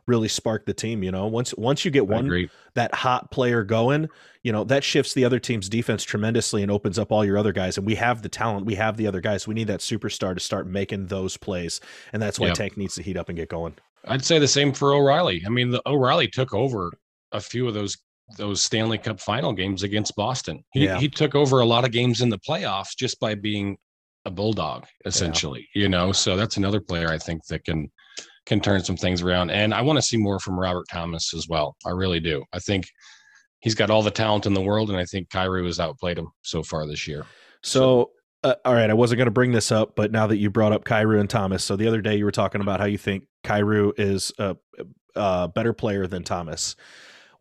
really 0.07 0.27
spark 0.27 0.65
the 0.65 0.73
team. 0.73 1.03
You 1.03 1.11
know, 1.11 1.27
once 1.27 1.53
once 1.55 1.85
you 1.85 1.91
get 1.91 2.07
one 2.07 2.49
that 2.75 2.93
hot 2.93 3.31
player 3.31 3.63
going, 3.63 4.09
you 4.43 4.51
know 4.51 4.63
that 4.65 4.83
shifts 4.83 5.13
the 5.13 5.25
other 5.25 5.39
team's 5.39 5.69
defense 5.69 6.03
tremendously 6.03 6.61
and 6.61 6.71
opens 6.71 6.99
up 6.99 7.11
all 7.11 7.25
your 7.25 7.37
other 7.37 7.53
guys. 7.53 7.77
And 7.77 7.85
we 7.85 7.95
have 7.95 8.21
the 8.21 8.29
talent, 8.29 8.65
we 8.65 8.75
have 8.75 8.97
the 8.97 9.07
other 9.07 9.21
guys. 9.21 9.47
We 9.47 9.55
need 9.55 9.67
that 9.67 9.79
superstar 9.79 10.33
to 10.33 10.39
start 10.39 10.67
making 10.67 11.07
those 11.07 11.37
plays, 11.37 11.81
and 12.13 12.21
that's 12.21 12.39
why 12.39 12.47
yep. 12.47 12.55
Tank 12.55 12.77
needs 12.77 12.95
to 12.95 13.03
heat 13.03 13.17
up 13.17 13.29
and 13.29 13.37
get 13.37 13.49
going. 13.49 13.75
I'd 14.07 14.25
say 14.25 14.39
the 14.39 14.47
same 14.47 14.73
for 14.73 14.93
O'Reilly. 14.93 15.43
I 15.45 15.49
mean, 15.49 15.69
the 15.69 15.81
O'Reilly 15.85 16.27
took 16.27 16.53
over 16.53 16.91
a 17.31 17.41
few 17.41 17.67
of 17.67 17.73
those 17.73 17.97
those 18.37 18.63
Stanley 18.63 18.97
Cup 18.97 19.19
final 19.19 19.53
games 19.53 19.83
against 19.83 20.15
Boston. 20.15 20.63
He 20.71 20.85
yeah. 20.85 20.99
he 20.99 21.09
took 21.09 21.35
over 21.35 21.59
a 21.59 21.65
lot 21.65 21.85
of 21.85 21.91
games 21.91 22.21
in 22.21 22.29
the 22.29 22.39
playoffs 22.39 22.95
just 22.97 23.19
by 23.19 23.35
being 23.35 23.77
a 24.25 24.31
bulldog, 24.31 24.85
essentially. 25.05 25.67
Yeah. 25.73 25.83
You 25.83 25.89
know, 25.89 26.11
so 26.11 26.35
that's 26.35 26.57
another 26.57 26.79
player 26.79 27.09
I 27.09 27.17
think 27.17 27.45
that 27.47 27.65
can 27.65 27.91
can 28.45 28.59
turn 28.59 28.83
some 28.83 28.97
things 28.97 29.21
around. 29.21 29.51
And 29.51 29.73
I 29.73 29.81
want 29.81 29.97
to 29.97 30.01
see 30.01 30.17
more 30.17 30.39
from 30.39 30.59
Robert 30.59 30.85
Thomas 30.91 31.33
as 31.33 31.47
well. 31.47 31.75
I 31.85 31.91
really 31.91 32.19
do. 32.19 32.43
I 32.53 32.59
think 32.59 32.85
he's 33.59 33.75
got 33.75 33.89
all 33.89 34.01
the 34.01 34.11
talent 34.11 34.45
in 34.45 34.53
the 34.53 34.61
world, 34.61 34.89
and 34.89 34.97
I 34.97 35.05
think 35.05 35.29
Kyrou 35.29 35.65
has 35.65 35.79
outplayed 35.79 36.17
him 36.17 36.29
so 36.41 36.63
far 36.63 36.87
this 36.87 37.07
year. 37.07 37.25
So, 37.63 38.11
so 38.43 38.49
uh, 38.49 38.55
all 38.65 38.73
right, 38.73 38.89
I 38.89 38.93
wasn't 38.93 39.17
going 39.17 39.27
to 39.27 39.31
bring 39.31 39.51
this 39.51 39.71
up, 39.71 39.95
but 39.95 40.11
now 40.11 40.25
that 40.27 40.37
you 40.37 40.49
brought 40.49 40.73
up 40.73 40.83
Kyrou 40.83 41.19
and 41.19 41.29
Thomas, 41.29 41.63
so 41.63 41.75
the 41.75 41.87
other 41.87 42.01
day 42.01 42.15
you 42.15 42.25
were 42.25 42.31
talking 42.31 42.61
about 42.61 42.79
how 42.79 42.87
you 42.87 42.97
think 42.97 43.27
Kyrou 43.43 43.93
is 43.99 44.31
a, 44.39 44.57
a 45.15 45.47
better 45.47 45.73
player 45.73 46.07
than 46.07 46.23
Thomas 46.23 46.75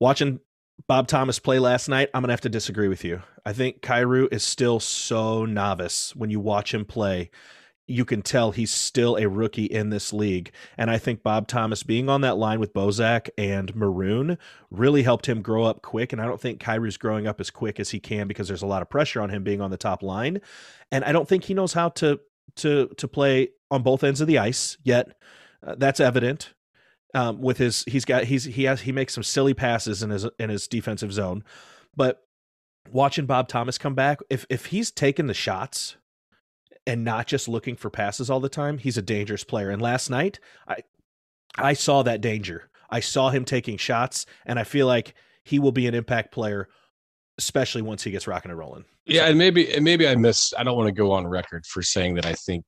watching 0.01 0.41
Bob 0.89 1.07
Thomas 1.07 1.39
play 1.39 1.59
last 1.59 1.89
night, 1.89 2.09
I'm 2.15 2.23
gonna 2.23 2.33
have 2.33 2.41
to 2.43 2.49
disagree 2.49 2.89
with 2.89 3.05
you. 3.05 3.23
I 3.45 3.53
think 3.53 3.83
Kyrou 3.83 4.33
is 4.33 4.43
still 4.43 4.81
so 4.81 5.45
novice 5.45 6.17
when 6.17 6.31
you 6.31 6.41
watch 6.41 6.75
him 6.75 6.85
play. 6.85 7.31
You 7.87 8.05
can 8.05 8.23
tell 8.23 8.53
he's 8.53 8.73
still 8.73 9.17
a 9.17 9.29
rookie 9.29 9.65
in 9.65 9.91
this 9.91 10.13
league. 10.13 10.53
And 10.79 10.91
I 10.91 10.99
think 10.99 11.25
Bob 11.25 11.49
Thomas 11.49 11.83
being 11.83 12.09
on 12.09 12.21
that 12.21 12.37
line 12.37 12.61
with 12.61 12.73
Bozak 12.73 13.31
and 13.37 13.75
Maroon 13.75 14.39
really 14.71 15.03
helped 15.03 15.27
him 15.27 15.43
grow 15.43 15.65
up 15.65 15.83
quick. 15.83 16.13
And 16.13 16.23
I 16.23 16.27
don't 16.27 16.41
think 16.41 16.61
Kyrou's 16.61 16.97
growing 16.97 17.27
up 17.27 17.41
as 17.41 17.51
quick 17.51 17.81
as 17.81 17.91
he 17.91 17.99
can 17.99 18.29
because 18.29 18.47
there's 18.47 18.63
a 18.63 18.67
lot 18.67 18.83
of 18.83 18.89
pressure 18.89 19.21
on 19.21 19.31
him 19.31 19.43
being 19.43 19.61
on 19.61 19.73
the 19.73 19.77
top 19.77 20.05
line. 20.05 20.41
And 20.93 21.05
I 21.05 21.11
don't 21.11 21.29
think 21.29 21.45
he 21.45 21.55
knows 21.55 21.73
how 21.73 21.89
to 21.91 22.21
to 22.57 22.89
to 22.97 23.09
play 23.09 23.49
on 23.73 23.83
both 23.83 24.05
ends 24.05 24.21
of 24.21 24.29
the 24.29 24.39
ice 24.39 24.79
yet. 24.85 25.17
Uh, 25.67 25.75
that's 25.77 26.01
evident 26.01 26.55
um, 27.15 27.41
with 27.41 27.59
his 27.59 27.85
he's 27.85 28.05
got 28.05 28.25
he's 28.25 28.45
he 28.45 28.65
has 28.65 28.83
he 28.83 28.93
makes 28.93 29.15
some 29.15 29.23
silly 29.23 29.55
passes 29.55 30.03
in 30.03 30.11
his 30.11 30.27
in 30.39 30.51
his 30.51 30.69
defensive 30.69 31.13
zone, 31.13 31.45
but 31.97 32.23
watching 32.93 33.27
Bob 33.27 33.49
Thomas 33.49 33.79
come 33.79 33.95
back, 33.95 34.21
if 34.31 34.47
if 34.49 34.67
he's 34.67 34.91
taking 34.91 35.27
the 35.27 35.35
shots 35.35 35.97
and 36.87 37.05
not 37.05 37.27
just 37.27 37.49
looking 37.49 37.77
for 37.77 37.91
passes 37.91 38.31
all 38.31 38.41
the 38.41 38.49
time, 38.49 38.79
he's 38.79 38.97
a 38.97 39.03
dangerous 39.03 39.45
player. 39.45 39.71
And 39.71 39.83
last 39.83 40.11
night, 40.11 40.41
I 40.69 40.79
I 41.57 41.73
saw 41.73 42.03
that 42.03 42.21
danger. 42.21 42.71
I 42.91 43.01
saw 43.01 43.31
him 43.31 43.45
taking 43.45 43.77
shots, 43.77 44.27
and 44.47 44.59
I 44.59 44.65
feel 44.65 44.87
like 44.87 45.15
he 45.45 45.59
will 45.59 45.73
be 45.73 45.87
an 45.87 45.95
impact 45.95 46.33
player, 46.33 46.69
especially 47.39 47.83
once 47.83 48.03
he 48.03 48.11
gets 48.11 48.27
rocking 48.27 48.51
and 48.51 48.59
rolling. 48.59 48.85
Yeah, 49.07 49.23
so. 49.23 49.31
and 49.31 49.39
maybe 49.39 49.79
maybe 49.81 50.09
I 50.09 50.17
miss. 50.17 50.53
I 50.59 50.65
don't 50.65 50.77
want 50.77 50.89
to 50.89 50.95
go 50.95 51.13
on 51.13 51.27
record 51.27 51.67
for 51.67 51.83
saying 51.83 52.15
that 52.15 52.27
I 52.27 52.35
think 52.35 52.65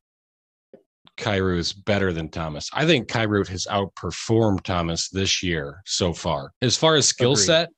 Kyrou 1.16 1.58
is 1.58 1.72
better 1.72 2.12
than 2.12 2.28
Thomas. 2.28 2.68
I 2.72 2.86
think 2.86 3.08
Kyrou 3.08 3.46
has 3.48 3.66
outperformed 3.66 4.62
Thomas 4.62 5.08
this 5.10 5.42
year 5.42 5.82
so 5.84 6.12
far. 6.12 6.52
As 6.62 6.76
far 6.76 6.96
as 6.96 7.06
skill 7.06 7.36
set, 7.36 7.68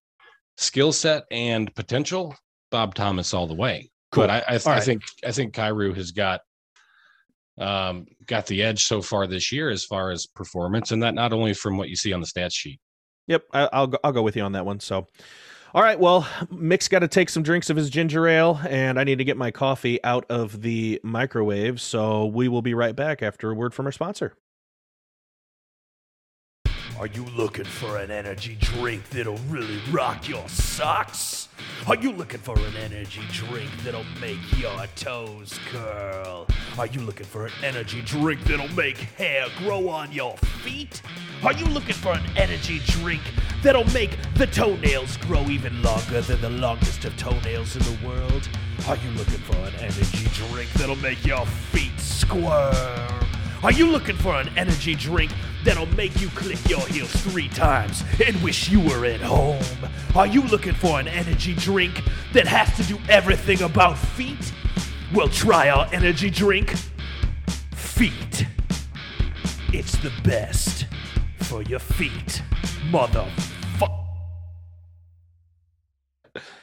skill 0.57 0.93
set 0.93 1.25
and 1.31 1.75
potential, 1.75 2.35
Bob 2.71 2.95
Thomas 2.95 3.35
all 3.35 3.47
the 3.47 3.55
way. 3.55 3.91
Cool. 4.13 4.25
But 4.25 4.31
I, 4.31 4.39
I, 4.47 4.51
th- 4.53 4.67
right. 4.67 4.77
I 4.77 4.81
think 4.81 5.03
I 5.27 5.33
think 5.33 5.55
Kyrou 5.55 5.95
has 5.97 6.13
got 6.13 6.41
um, 7.59 8.07
got 8.27 8.47
the 8.47 8.63
edge 8.63 8.85
so 8.85 9.03
far 9.03 9.27
this 9.27 9.53
year 9.53 9.71
as 9.71 9.85
far 9.85 10.11
as 10.11 10.27
performance, 10.27 10.93
and 10.93 11.03
that 11.03 11.15
not 11.15 11.33
only 11.33 11.55
from 11.55 11.77
what 11.77 11.89
you 11.89 11.97
see 11.97 12.13
on 12.13 12.21
the 12.21 12.27
stats 12.27 12.55
sheet. 12.55 12.81
Yep, 13.27 13.45
I, 13.53 13.69
I'll 13.73 13.87
go, 13.87 13.99
I'll 14.05 14.13
go 14.13 14.23
with 14.23 14.37
you 14.37 14.43
on 14.43 14.53
that 14.53 14.67
one. 14.67 14.81
So, 14.81 15.07
all 15.75 15.83
right, 15.83 15.99
well, 15.99 16.27
Mick's 16.51 16.87
got 16.87 17.01
to 17.01 17.09
take 17.09 17.29
some 17.29 17.43
drinks 17.43 17.69
of 17.69 17.77
his 17.77 17.91
ginger 17.91 18.29
ale, 18.29 18.61
and 18.69 18.99
I 18.99 19.03
need 19.03 19.19
to 19.19 19.25
get 19.25 19.37
my 19.37 19.51
coffee 19.51 20.03
out 20.05 20.25
of 20.31 20.63
the 20.63 21.01
microwave. 21.03 21.81
So 21.81 22.27
we 22.27 22.47
will 22.47 22.63
be 22.63 22.75
right 22.75 22.95
back 22.95 23.23
after 23.23 23.51
a 23.51 23.55
word 23.55 23.75
from 23.75 23.87
our 23.87 23.93
sponsor. 23.93 24.37
Are 26.99 27.09
you 27.09 27.25
looking 27.37 27.65
for 27.65 27.97
an 27.97 28.13
energy 28.13 28.57
drink 28.61 29.11
that'll 29.11 29.37
really 29.49 29.81
rock 29.91 30.29
your 30.29 30.49
socks? 30.49 31.49
Are 31.89 31.97
you 31.97 32.13
looking 32.13 32.39
for 32.39 32.57
an 32.57 32.77
energy 32.77 33.21
drink 33.33 33.69
that'll 33.83 34.05
make 34.21 34.39
your 34.57 34.87
toes 34.95 35.59
curl? 35.71 36.47
Are 36.79 36.87
you 36.87 37.01
looking 37.01 37.27
for 37.27 37.47
an 37.47 37.53
energy 37.65 38.01
drink 38.03 38.45
that'll 38.45 38.73
make 38.77 38.97
hair 38.97 39.47
grow 39.59 39.89
on 39.89 40.13
your 40.13 40.37
feet? 40.63 41.03
Are 41.43 41.53
you 41.53 41.67
looking 41.67 41.95
for 41.97 42.13
an 42.13 42.23
energy 42.37 42.81
drink 42.87 43.23
that'll 43.65 43.93
make 43.93 44.17
the 44.37 44.47
toenails 44.47 45.17
grow 45.17 45.43
even 45.49 45.83
longer 45.83 46.21
than 46.21 46.41
the 46.41 46.51
longest 46.51 47.05
of 47.05 47.17
toenails 47.17 47.75
in 47.75 47.83
the 47.83 48.07
world? 48.07 48.49
Are 48.87 48.97
you 48.97 49.11
looking 49.11 49.41
for 49.41 49.57
an 49.57 49.75
energy 49.81 50.29
drink 50.33 50.71
that'll 50.75 50.97
make 50.97 51.27
your 51.27 51.45
feet 51.45 51.99
squirm? 51.99 53.27
Are 53.65 53.73
you 53.73 53.91
looking 53.91 54.17
for 54.17 54.35
an 54.41 54.49
energy 54.57 54.95
drink 54.95 55.33
that'll 55.65 55.87
make 55.95 56.21
you 56.21 56.29
click 56.31 56.59
your 56.69 56.87
heels 56.87 57.13
three 57.23 57.49
times 57.49 58.05
and 58.25 58.41
wish 58.43 58.69
you 58.69 58.81
were 58.81 59.05
at 59.07 59.21
home? 59.21 59.63
Are 60.15 60.27
you 60.27 60.43
looking 60.43 60.75
for 60.75 61.01
an 61.01 61.09
energy 61.09 61.55
drink 61.55 62.03
that 62.33 62.47
has 62.47 62.77
to 62.77 62.83
do 62.85 62.99
everything 63.09 63.63
about 63.63 63.99
feet? 63.99 64.53
Well, 65.15 65.29
try 65.29 65.71
our 65.71 65.89
energy 65.93 66.31
drink, 66.31 66.75
Feet. 67.95 68.47
It's 69.73 69.97
the 69.99 70.11
best 70.25 70.87
for 71.39 71.63
your 71.63 71.79
feet, 71.79 72.43
motherfucker. 72.91 73.29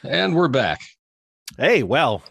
And 0.02 0.34
we're 0.34 0.48
back. 0.48 0.80
Hey, 1.56 1.82
well, 1.82 2.22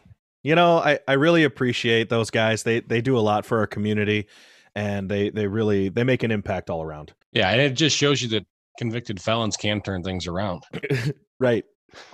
you 0.44 0.54
know, 0.54 0.78
I, 0.78 1.00
I 1.08 1.14
really 1.14 1.44
appreciate 1.44 2.10
those 2.10 2.30
guys. 2.30 2.62
They 2.62 2.82
they 2.82 3.02
do 3.02 3.18
a 3.18 3.22
lot 3.22 3.44
for 3.44 3.58
our 3.58 3.68
community 3.68 4.28
and 4.76 5.10
they 5.10 5.30
they 5.30 5.48
really 5.48 5.90
they 5.90 6.04
make 6.04 6.24
an 6.24 6.32
impact 6.32 6.70
all 6.70 6.82
around. 6.82 7.14
Yeah, 7.32 7.50
and 7.50 7.62
it 7.62 7.72
just 7.72 7.98
shows 7.98 8.22
you 8.22 8.30
that 8.30 8.46
convicted 8.78 9.22
felons 9.22 9.58
can 9.58 9.82
turn 9.82 10.04
things 10.04 10.28
around. 10.28 10.64
right. 11.40 11.66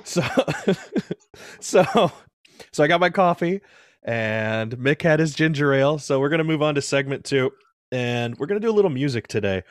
So 0.04 0.24
so 1.60 2.12
so 2.72 2.84
I 2.84 2.88
got 2.88 3.00
my 3.00 3.10
coffee 3.10 3.62
and 4.04 4.76
Mick 4.78 5.02
had 5.02 5.20
his 5.20 5.36
ginger 5.36 5.74
ale. 5.74 6.00
So 6.00 6.20
we're 6.20 6.30
gonna 6.30 6.43
move 6.43 6.62
on 6.62 6.76
to 6.76 6.82
segment 6.82 7.26
two, 7.26 7.52
and 7.91 8.36
we're 8.38 8.48
gonna 8.48 8.60
do 8.60 8.70
a 8.70 8.74
little 8.74 8.91
music 8.91 9.28
today. 9.28 9.63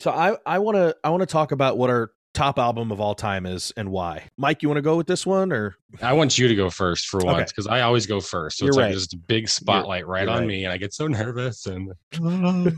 So 0.00 0.10
I 0.10 0.36
I 0.46 0.58
want 0.58 0.76
to 0.76 0.96
I 1.04 1.10
want 1.10 1.20
to 1.20 1.26
talk 1.26 1.52
about 1.52 1.78
what 1.78 1.90
our 1.90 2.12
top 2.34 2.58
album 2.58 2.90
of 2.90 3.00
all 3.00 3.14
time 3.14 3.46
is 3.46 3.72
and 3.76 3.90
why. 3.90 4.24
Mike, 4.36 4.62
you 4.62 4.68
want 4.68 4.78
to 4.78 4.82
go 4.82 4.96
with 4.96 5.06
this 5.06 5.26
one 5.26 5.52
or 5.52 5.74
I 6.00 6.12
want 6.14 6.38
you 6.38 6.48
to 6.48 6.54
go 6.54 6.70
first 6.70 7.06
for 7.06 7.20
once 7.20 7.52
because 7.52 7.66
I 7.66 7.82
always 7.82 8.06
go 8.06 8.20
first. 8.20 8.58
So 8.58 8.64
You're 8.64 8.70
it's 8.70 8.76
like 8.76 8.84
right. 8.86 8.94
just 8.94 9.14
a 9.14 9.18
big 9.18 9.48
spotlight 9.48 10.06
right 10.06 10.24
you're 10.24 10.32
on 10.32 10.40
right. 10.40 10.48
me, 10.48 10.64
and 10.64 10.72
I 10.72 10.78
get 10.78 10.94
so 10.94 11.06
nervous. 11.06 11.66
And 11.66 11.92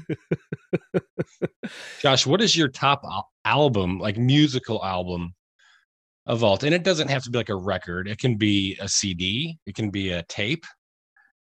Josh, 2.00 2.26
what 2.26 2.40
is 2.40 2.56
your 2.56 2.68
top 2.68 3.02
al- 3.04 3.30
album, 3.44 3.98
like 3.98 4.16
musical 4.16 4.84
album 4.84 5.34
of 6.26 6.42
all? 6.42 6.58
And 6.62 6.74
it 6.74 6.82
doesn't 6.82 7.08
have 7.08 7.22
to 7.24 7.30
be 7.30 7.38
like 7.38 7.48
a 7.48 7.56
record. 7.56 8.08
It 8.08 8.18
can 8.18 8.36
be 8.36 8.76
a 8.80 8.88
CD. 8.88 9.58
It 9.66 9.74
can 9.74 9.90
be 9.90 10.10
a 10.10 10.24
tape. 10.24 10.64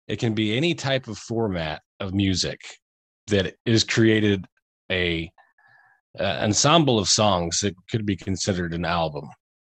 It 0.08 0.18
can 0.18 0.34
be 0.34 0.56
any 0.56 0.74
type 0.74 1.06
of 1.06 1.18
format 1.18 1.82
of 2.00 2.14
music 2.14 2.60
that 3.26 3.54
is 3.64 3.84
created 3.84 4.46
a, 4.90 5.30
a 6.18 6.44
ensemble 6.44 6.98
of 6.98 7.08
songs 7.08 7.60
that 7.60 7.74
could 7.90 8.04
be 8.04 8.16
considered 8.16 8.74
an 8.74 8.84
album. 8.84 9.28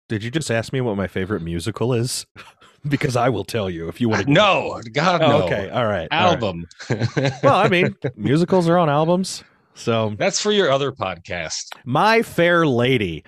did 0.08 0.24
you 0.24 0.32
just 0.32 0.50
ask 0.50 0.72
me 0.74 0.82
what 0.82 0.96
my 0.98 1.08
favorite 1.08 1.42
musical 1.42 1.94
is? 1.94 2.26
because 2.88 3.16
I 3.18 3.28
will 3.30 3.44
tell 3.44 3.70
you 3.70 3.90
if 3.90 4.00
you 4.00 4.08
want 4.10 4.26
to. 4.26 4.32
No, 4.34 4.82
God, 4.94 5.22
Oh, 5.22 5.28
no. 5.40 5.44
okay, 5.46 5.70
all 5.70 5.86
right. 5.86 6.08
all 6.12 6.24
right. 6.26 6.34
Album. 6.34 6.66
Well, 7.44 7.56
I 7.56 7.68
mean, 7.70 7.94
musicals 8.16 8.70
are 8.70 8.78
on 8.78 8.90
albums, 8.90 9.44
so 9.76 10.16
That's 10.18 10.42
for 10.42 10.52
your 10.52 10.72
other 10.72 10.92
podcast. 10.92 11.74
My 11.86 12.22
Fair 12.22 12.66
Lady. 12.66 13.24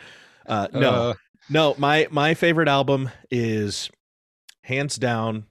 Uh, 0.47 0.67
no, 0.73 0.91
Uh, 0.91 1.13
no. 1.49 1.75
My 1.77 2.07
my 2.11 2.33
favorite 2.33 2.67
album 2.69 3.09
is 3.29 3.89
hands 4.63 4.95
down. 4.95 5.45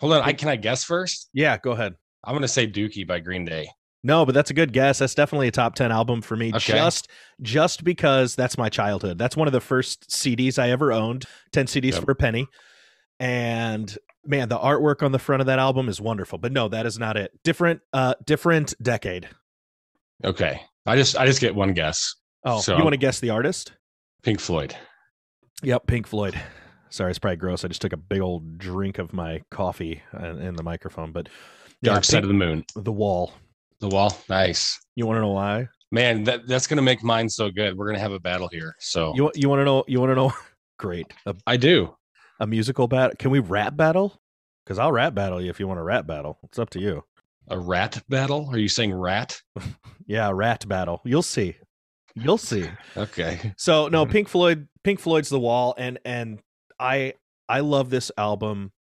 hold 0.00 0.12
on. 0.14 0.22
I 0.22 0.32
can 0.32 0.48
I 0.48 0.56
guess 0.56 0.84
first? 0.84 1.28
Yeah, 1.34 1.58
go 1.58 1.72
ahead. 1.72 1.94
I'm 2.24 2.34
gonna 2.34 2.48
say 2.48 2.66
Dookie 2.66 3.06
by 3.06 3.20
Green 3.20 3.44
Day. 3.44 3.68
No, 4.04 4.24
but 4.24 4.34
that's 4.34 4.50
a 4.50 4.54
good 4.54 4.72
guess. 4.72 4.98
That's 5.00 5.14
definitely 5.14 5.48
a 5.48 5.52
top 5.52 5.74
ten 5.74 5.90
album 5.90 6.22
for 6.22 6.36
me. 6.36 6.48
Okay. 6.54 6.58
Just 6.72 7.08
just 7.42 7.82
because 7.84 8.36
that's 8.36 8.56
my 8.56 8.68
childhood. 8.68 9.18
That's 9.18 9.36
one 9.36 9.48
of 9.48 9.52
the 9.52 9.60
first 9.60 10.08
CDs 10.08 10.58
I 10.58 10.70
ever 10.70 10.92
owned. 10.92 11.24
Ten 11.52 11.66
CDs 11.66 11.94
Yep. 11.94 12.04
for 12.04 12.12
a 12.12 12.14
penny. 12.14 12.46
And 13.20 13.96
man, 14.24 14.48
the 14.48 14.58
artwork 14.58 15.02
on 15.02 15.12
the 15.12 15.18
front 15.18 15.40
of 15.40 15.46
that 15.46 15.58
album 15.58 15.88
is 15.88 16.00
wonderful. 16.00 16.38
But 16.38 16.52
no, 16.52 16.68
that 16.68 16.86
is 16.86 16.98
not 16.98 17.16
it. 17.16 17.32
Different, 17.42 17.80
uh, 17.92 18.14
different 18.24 18.74
decade. 18.82 19.28
Okay. 20.24 20.60
I 20.86 20.96
just 20.96 21.16
I 21.18 21.26
just 21.26 21.40
get 21.40 21.54
one 21.54 21.72
guess. 21.72 22.14
Oh, 22.44 22.60
So- 22.60 22.76
you 22.76 22.82
want 22.84 22.94
to 22.94 22.98
guess 22.98 23.20
the 23.20 23.30
artist? 23.30 23.72
Pink 24.22 24.40
Floyd. 24.40 24.74
Yep, 25.62 25.86
Pink 25.86 26.06
Floyd. 26.06 26.40
Sorry, 26.90 27.10
it's 27.10 27.18
probably 27.18 27.36
gross. 27.36 27.64
I 27.64 27.68
just 27.68 27.82
took 27.82 27.92
a 27.92 27.96
big 27.98 28.20
old 28.20 28.58
drink 28.58 28.98
of 28.98 29.12
my 29.12 29.42
coffee 29.50 30.02
in, 30.18 30.24
in 30.40 30.56
the 30.56 30.62
microphone, 30.62 31.12
but 31.12 31.28
yeah, 31.82 31.92
Dark 31.92 32.04
Side 32.04 32.14
Pink- 32.18 32.24
of 32.24 32.28
the 32.28 32.34
Moon. 32.34 32.64
the 32.76 32.92
Wall. 32.92 33.32
The 33.80 33.88
Wall. 33.88 34.16
Nice. 34.28 34.78
You 34.96 35.06
want 35.06 35.16
to 35.18 35.20
know 35.20 35.32
why? 35.32 35.68
Man, 35.90 36.24
that, 36.24 36.46
that's 36.46 36.66
gonna 36.66 36.82
make 36.82 37.02
mine 37.02 37.28
so 37.28 37.50
good. 37.50 37.76
We're 37.76 37.86
gonna 37.86 37.98
have 37.98 38.12
a 38.12 38.20
battle 38.20 38.48
here. 38.48 38.74
So 38.78 39.14
You 39.16 39.30
you 39.34 39.48
want 39.48 39.60
to 39.60 39.64
know? 39.64 39.84
You 39.88 40.00
want 40.00 40.10
to 40.10 40.14
know? 40.16 40.32
Great, 40.78 41.06
a, 41.26 41.34
I 41.46 41.56
do. 41.56 41.94
a 42.40 42.46
musical 42.46 42.86
battle. 42.88 43.16
Can 43.18 43.30
we 43.30 43.38
rap 43.38 43.76
battle? 43.76 44.20
Because 44.64 44.78
I'll 44.78 44.92
rap 44.92 45.14
battle 45.14 45.40
you 45.40 45.48
if 45.50 45.58
you 45.58 45.66
want 45.66 45.78
to 45.78 45.82
rap 45.82 46.06
battle. 46.06 46.38
It's 46.44 46.58
up 46.58 46.70
to 46.70 46.80
you. 46.80 47.04
A 47.48 47.58
rat 47.58 48.02
battle? 48.10 48.48
Are 48.52 48.58
you 48.58 48.68
saying 48.68 48.92
rat? 48.94 49.40
Yeah, 50.06 50.30
rat 50.32 50.66
battle. 50.66 51.02
You'll 51.04 51.22
see. 51.22 51.56
You'll 52.14 52.38
see. 52.38 52.64
Okay. 52.96 53.52
So 53.58 53.88
no. 53.88 54.06
Pink 54.14 54.28
Floyd. 54.28 54.66
Pink 54.82 55.00
Floyd's 55.00 55.28
The 55.28 55.38
Wall, 55.38 55.74
and 55.76 55.98
and 56.04 56.40
I 56.80 57.12
I 57.48 57.60
love 57.60 57.90
this 57.90 58.10
album 58.16 58.72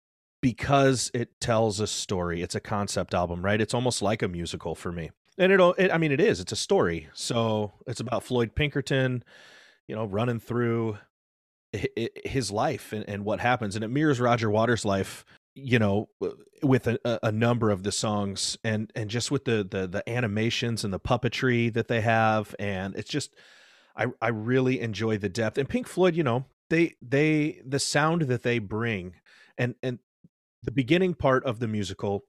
because 0.41 1.11
it 1.13 1.39
tells 1.39 1.79
a 1.79 1.87
story. 1.87 2.41
It's 2.41 2.55
a 2.55 2.59
concept 2.59 3.13
album, 3.13 3.43
right? 3.43 3.59
It's 3.61 3.73
almost 3.73 4.01
like 4.01 4.21
a 4.21 4.27
musical 4.27 4.75
for 4.75 4.91
me, 4.91 5.11
and 5.37 5.51
it, 5.51 5.59
it 5.77 5.91
I 5.91 5.97
mean 5.97 6.11
it 6.11 6.21
is. 6.21 6.39
It's 6.39 6.51
a 6.51 6.57
story. 6.57 7.09
So 7.13 7.73
it's 7.87 7.99
about 7.99 8.23
Floyd 8.23 8.55
Pinkerton, 8.55 9.23
you 9.87 9.95
know, 9.95 10.05
running 10.05 10.39
through 10.39 10.97
hi- 11.75 11.89
hi- 11.97 12.09
his 12.25 12.51
life 12.51 12.93
and, 12.93 13.07
and 13.07 13.25
what 13.25 13.39
happens, 13.39 13.75
and 13.75 13.83
it 13.83 13.89
mirrors 13.89 14.19
Roger 14.19 14.49
Waters' 14.49 14.85
life. 14.85 15.25
You 15.59 15.79
know, 15.79 16.09
with 16.61 16.85
a, 16.85 16.99
a- 17.03 17.19
a 17.23 17.31
number 17.31 17.71
of 17.71 17.81
the 17.81 17.91
songs, 17.91 18.59
and 18.63 18.91
and 18.95 19.09
just 19.09 19.31
with 19.31 19.45
the 19.45 19.67
the 19.69 19.87
the 19.87 20.07
animations 20.07 20.83
and 20.83 20.93
the 20.93 20.99
puppetry 20.99 21.73
that 21.73 21.87
they 21.87 22.01
have, 22.01 22.53
and 22.59 22.95
it's 22.95 23.09
just 23.09 23.35
I 23.95 24.05
I 24.21 24.27
really 24.27 24.79
enjoy 24.79 25.17
the 25.17 25.29
depth. 25.29 25.57
And 25.57 25.67
Pink 25.67 25.87
Floyd, 25.87 26.15
you 26.15 26.21
know, 26.23 26.45
they 26.69 26.93
they 27.01 27.59
the 27.65 27.79
sound 27.79 28.23
that 28.23 28.43
they 28.43 28.59
bring 28.59 29.15
and 29.57 29.73
and 29.81 29.97
the 30.63 30.71
beginning 30.71 31.13
part 31.13 31.43
of 31.45 31.59
the 31.59 31.67
musical, 31.67 32.23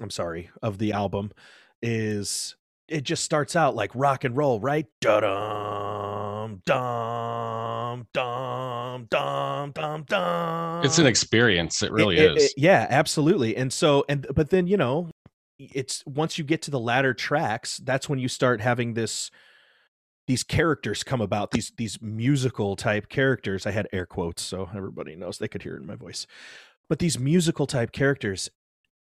I'm 0.00 0.10
sorry, 0.10 0.50
of 0.62 0.78
the 0.78 0.92
album 0.92 1.32
is 1.82 2.56
it 2.88 3.02
just 3.02 3.24
starts 3.24 3.56
out 3.56 3.74
like 3.74 3.90
rock 3.94 4.24
and 4.24 4.36
roll, 4.36 4.60
right? 4.60 4.86
Da-dum, 5.00 6.62
dum, 6.66 8.06
dum, 8.12 9.06
dum, 9.10 9.72
dum, 9.72 10.04
dum. 10.06 10.84
It's 10.84 10.98
an 10.98 11.06
experience. 11.06 11.82
It 11.82 11.92
really 11.92 12.16
It- 12.16 12.24
it- 12.32 12.36
is. 12.36 12.44
it- 12.44 12.52
yeah, 12.56 12.86
absolutely. 12.90 13.56
And 13.56 13.72
so, 13.72 14.04
and 14.08 14.26
but 14.34 14.50
then 14.50 14.66
you 14.66 14.76
know, 14.76 15.10
it's 15.58 16.04
once 16.06 16.36
you 16.38 16.44
get 16.44 16.62
to 16.62 16.70
the 16.70 16.80
latter 16.80 17.14
tracks, 17.14 17.78
that's 17.78 18.08
when 18.08 18.18
you 18.18 18.28
start 18.28 18.60
having 18.60 18.94
this 18.94 19.30
these 20.26 20.42
characters 20.42 21.02
come 21.02 21.20
about 21.20 21.50
these 21.50 21.72
these 21.76 22.00
musical 22.02 22.76
type 22.76 23.08
characters. 23.08 23.66
I 23.66 23.70
had 23.70 23.88
air 23.92 24.06
quotes, 24.06 24.42
so 24.42 24.68
everybody 24.74 25.16
knows 25.16 25.38
they 25.38 25.48
could 25.48 25.62
hear 25.62 25.76
it 25.76 25.80
in 25.80 25.86
my 25.86 25.96
voice. 25.96 26.26
But 26.88 26.98
these 26.98 27.18
musical 27.18 27.66
type 27.66 27.92
characters, 27.92 28.50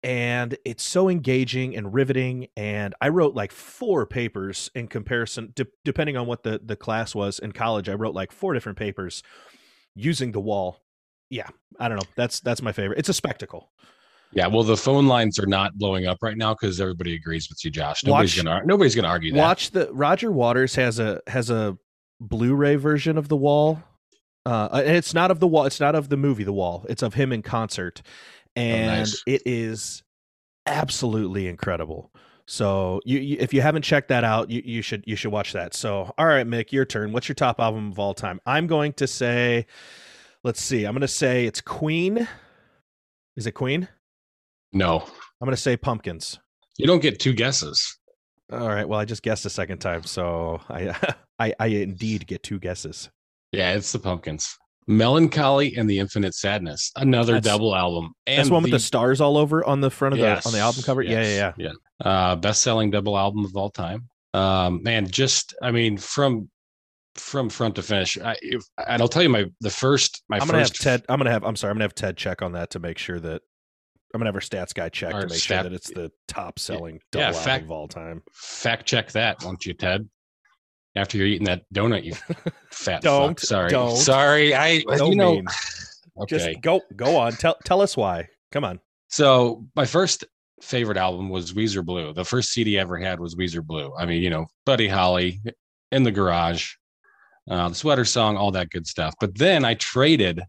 and 0.02 0.58
it's 0.66 0.84
so 0.84 1.10
engaging 1.10 1.76
and 1.76 1.94
riveting. 1.94 2.48
And 2.58 2.96
I 3.02 3.10
wrote 3.10 3.36
like 3.36 3.52
four 3.52 4.06
papers 4.06 4.72
in 4.74 4.88
comparison, 4.88 5.52
de- 5.56 5.68
depending 5.86 6.18
on 6.18 6.26
what 6.28 6.44
the 6.44 6.60
the 6.64 6.76
class 6.76 7.14
was 7.14 7.40
in 7.40 7.52
college. 7.52 7.90
I 7.90 7.94
wrote 7.94 8.16
like 8.16 8.32
four 8.32 8.54
different 8.54 8.78
papers 8.78 9.22
using 9.96 10.32
the 10.32 10.40
wall. 10.40 10.82
Yeah, 11.30 11.48
I 11.80 11.90
don't 11.90 11.98
know. 11.98 12.10
That's 12.16 12.40
that's 12.40 12.62
my 12.62 12.72
favorite. 12.72 12.98
It's 12.98 13.10
a 13.10 13.14
spectacle. 13.14 13.72
Yeah. 14.32 14.48
Well, 14.48 14.64
the 14.64 14.78
phone 14.78 15.08
lines 15.08 15.40
are 15.40 15.46
not 15.48 15.78
blowing 15.78 16.06
up 16.06 16.20
right 16.22 16.38
now 16.38 16.54
because 16.54 16.80
everybody 16.80 17.16
agrees 17.16 17.50
with 17.50 17.64
you, 17.66 17.72
Josh. 17.72 18.04
Nobody's 18.04 18.36
Watch- 18.38 18.46
gonna 18.46 18.66
nobody's 18.66 18.96
gonna 18.96 19.08
argue 19.08 19.32
that. 19.34 19.38
Watch 19.40 19.72
the 19.72 19.90
Roger 19.92 20.32
Waters 20.32 20.76
has 20.76 21.00
a 21.00 21.22
has 21.28 21.50
a 21.50 21.78
Blu-ray 22.22 22.76
version 22.78 23.18
of 23.18 23.28
the 23.28 23.38
wall. 23.38 23.82
Uh, 24.46 24.70
and 24.86 24.96
it's 24.96 25.14
not 25.14 25.32
of 25.32 25.40
the 25.40 25.48
wall. 25.48 25.66
It's 25.66 25.80
not 25.80 25.96
of 25.96 26.10
the 26.10 26.18
movie 26.18 26.44
The 26.44 26.54
Wall. 26.54 26.86
It's 26.90 27.04
of 27.04 27.14
him 27.14 27.32
in 27.32 27.42
concert, 27.42 28.02
and 28.56 28.90
Oh, 28.92 28.96
nice. 29.00 29.24
it 29.28 29.42
is 29.46 30.04
absolutely 30.66 31.48
incredible. 31.48 32.12
So 32.48 33.00
you, 33.06 33.20
you 33.20 33.38
if 33.40 33.54
you 33.54 33.62
haven't 33.62 33.84
checked 33.84 34.08
that 34.08 34.24
out, 34.24 34.50
you, 34.50 34.62
you 34.66 34.82
should 34.82 35.04
you 35.06 35.16
should 35.16 35.32
watch 35.32 35.54
that. 35.54 35.74
So 35.76 36.14
all 36.18 36.26
right, 36.26 36.48
Mick, 36.48 36.72
your 36.72 36.86
turn. 36.86 37.12
What's 37.12 37.28
your 37.28 37.36
top 37.36 37.60
album 37.60 37.92
of 37.92 38.00
all 38.00 38.14
time? 38.16 38.40
I'm 38.46 38.66
going 38.66 38.94
to 38.94 39.06
say, 39.08 39.68
let's 40.44 40.62
see. 40.62 40.86
I'm 40.86 40.94
going 40.94 41.02
to 41.02 41.08
say 41.08 41.46
it's 41.46 41.62
Queen. 41.62 42.28
Is 43.36 43.46
it 43.46 43.52
Queen? 43.52 43.88
No, 44.74 45.00
I'm 45.02 45.46
going 45.46 45.52
to 45.56 45.62
say 45.62 45.78
Pumpkins. 45.78 46.40
you 46.78 46.88
don't 46.88 47.02
get 47.02 47.20
two 47.20 47.34
guesses. 47.34 47.98
All 48.52 48.68
right. 48.68 48.88
Well, 48.88 49.00
I 49.00 49.06
just 49.06 49.22
guessed 49.22 49.46
a 49.46 49.50
second 49.50 49.78
time, 49.80 50.04
so 50.04 50.60
I 50.70 50.96
I, 51.40 51.54
I 51.60 51.68
indeed 51.68 52.26
get 52.26 52.42
two 52.42 52.58
guesses. 52.58 53.10
Yeah, 53.52 53.74
it's 53.74 53.92
the 53.92 54.00
pumpkins. 54.00 54.48
Melancholy 54.88 55.76
and 55.76 55.90
the 55.90 56.00
Infinite 56.00 56.34
Sadness. 56.34 56.92
Another 56.96 57.34
That's- 57.34 57.52
double 57.54 57.76
album. 57.76 58.12
And 58.26 58.40
That's 58.40 58.50
one 58.50 58.64
with 58.64 58.72
the 58.72 58.80
stars 58.80 59.22
all 59.22 59.38
over 59.38 59.64
on 59.64 59.82
the 59.82 59.90
front 59.92 60.14
of 60.14 60.20
the 60.20 60.28
on 60.46 60.52
the 60.52 60.60
album 60.60 60.80
Yes, 60.80 60.86
cover. 60.86 61.02
Yeah, 61.04 61.22
yeah, 61.24 61.54
yeah. 61.58 61.72
yeah. 62.04 62.10
Uh, 62.32 62.36
best-selling 62.36 62.90
double 62.92 63.18
album 63.18 63.46
of 63.46 63.56
all 63.56 63.70
time. 63.70 64.08
Um, 64.34 64.82
man, 64.84 65.08
just 65.08 65.54
I 65.62 65.72
mean, 65.72 65.98
from 65.98 66.50
from 67.16 67.50
front 67.50 67.76
to 67.76 67.82
finish. 67.84 68.18
I, 68.18 68.36
if, 68.42 68.64
and 68.88 69.02
I'll 69.02 69.08
tell 69.08 69.24
you 69.24 69.30
my 69.30 69.46
the 69.62 69.70
first 69.70 70.24
my 70.30 70.38
I'm 70.38 70.48
gonna 70.48 70.60
first 70.60 70.82
have 70.84 71.02
Ted. 71.02 71.06
I'm 71.10 71.20
gonna 71.20 71.32
have. 71.32 71.44
I'm 71.44 71.56
sorry. 71.56 71.72
I'm 71.72 71.76
gonna 71.76 71.86
have 71.86 71.96
Ted 71.96 72.18
check 72.18 72.42
on 72.42 72.54
that 72.54 72.70
to 72.72 72.80
make 72.80 72.98
sure 72.98 73.20
that 73.20 73.42
I'm 74.14 74.20
gonna 74.20 74.28
have 74.30 74.36
our 74.36 74.42
stats 74.42 74.74
guy 74.74 74.90
check 74.90 75.12
to 75.12 75.18
make 75.28 75.30
stat- 75.32 75.42
sure 75.42 75.64
that 75.64 75.74
it's 75.74 75.90
the 75.90 76.12
top 76.28 76.58
selling 76.60 76.96
Yeah, 76.96 77.00
double 77.12 77.26
album 77.28 77.44
fact- 77.44 77.64
of 77.66 77.72
all 77.72 77.88
time. 77.88 78.22
fact 78.34 78.86
check 78.88 79.12
that, 79.12 79.44
won't 79.44 79.66
you, 79.66 79.74
Ted? 79.74 80.08
After 81.00 81.18
you're 81.18 81.28
eating 81.28 81.46
that 81.46 81.64
donut, 81.74 82.04
you 82.04 82.14
fat 82.72 83.02
Don't, 83.02 83.30
fuck. 83.30 83.40
Sorry, 83.40 83.70
don't. 83.70 83.96
sorry. 83.96 84.54
I 84.54 84.80
So 84.98 85.10
you 85.10 85.16
know. 85.16 85.36
mean. 85.36 85.48
Okay. 86.22 86.38
Just 86.38 86.62
go 86.62 86.82
go 86.96 87.16
on. 87.18 87.32
Tell 87.34 87.56
tell 87.64 87.82
us 87.82 87.96
why. 87.96 88.28
Come 88.52 88.66
on. 88.66 88.80
So 89.08 89.66
my 89.76 89.86
first 89.86 90.26
favorite 90.62 90.98
album 90.98 91.30
was 91.30 91.54
Weezer 91.54 91.86
Blue. 91.86 92.14
The 92.14 92.26
first 92.26 92.52
CD 92.52 92.78
I 92.78 92.82
ever 92.82 92.98
had 92.98 93.20
was 93.20 93.36
Weezer 93.36 93.64
Blue. 93.64 93.94
I 93.98 94.06
mean, 94.06 94.22
you 94.22 94.30
know, 94.30 94.46
Buddy 94.66 94.88
Holly 94.88 95.40
in 95.92 96.04
the 96.04 96.12
garage, 96.12 96.74
uh, 97.50 97.70
the 97.70 97.76
sweater 97.76 98.06
song, 98.06 98.38
all 98.38 98.52
that 98.52 98.70
good 98.70 98.86
stuff. 98.86 99.16
But 99.20 99.38
then 99.38 99.66
I 99.66 99.76
traded, 99.76 100.42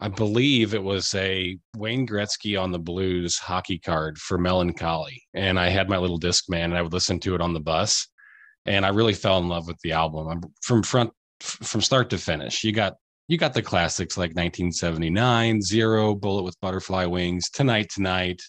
I 0.00 0.08
believe 0.08 0.74
it 0.74 0.82
was 0.82 1.14
a 1.14 1.58
Wayne 1.76 2.06
Gretzky 2.06 2.60
on 2.60 2.72
the 2.72 2.78
Blues 2.78 3.36
hockey 3.36 3.78
card 3.78 4.18
for 4.18 4.38
Melancholy. 4.38 5.22
And 5.34 5.58
I 5.60 5.68
had 5.68 5.88
my 5.88 5.98
little 5.98 6.18
disc 6.18 6.48
man 6.48 6.70
and 6.70 6.78
I 6.78 6.82
would 6.82 6.92
listen 6.92 7.20
to 7.20 7.34
it 7.34 7.40
on 7.40 7.52
the 7.52 7.60
bus. 7.60 8.08
And 8.66 8.86
I 8.86 8.90
really 8.90 9.12
fell 9.12 9.38
in 9.38 9.48
love 9.48 9.66
with 9.66 9.78
the 9.82 9.92
album 9.92 10.28
I'm, 10.28 10.42
from 10.62 10.82
front, 10.82 11.10
from 11.40 11.80
start 11.80 12.10
to 12.10 12.18
finish. 12.18 12.64
You 12.64 12.72
got 12.72 12.94
you 13.28 13.38
got 13.38 13.54
the 13.54 13.62
classics 13.62 14.18
like 14.18 14.30
1979, 14.30 15.62
Zero, 15.62 16.14
Bullet 16.14 16.42
with 16.42 16.60
Butterfly 16.60 17.06
Wings, 17.06 17.48
Tonight 17.48 17.90
Tonight, 17.90 18.42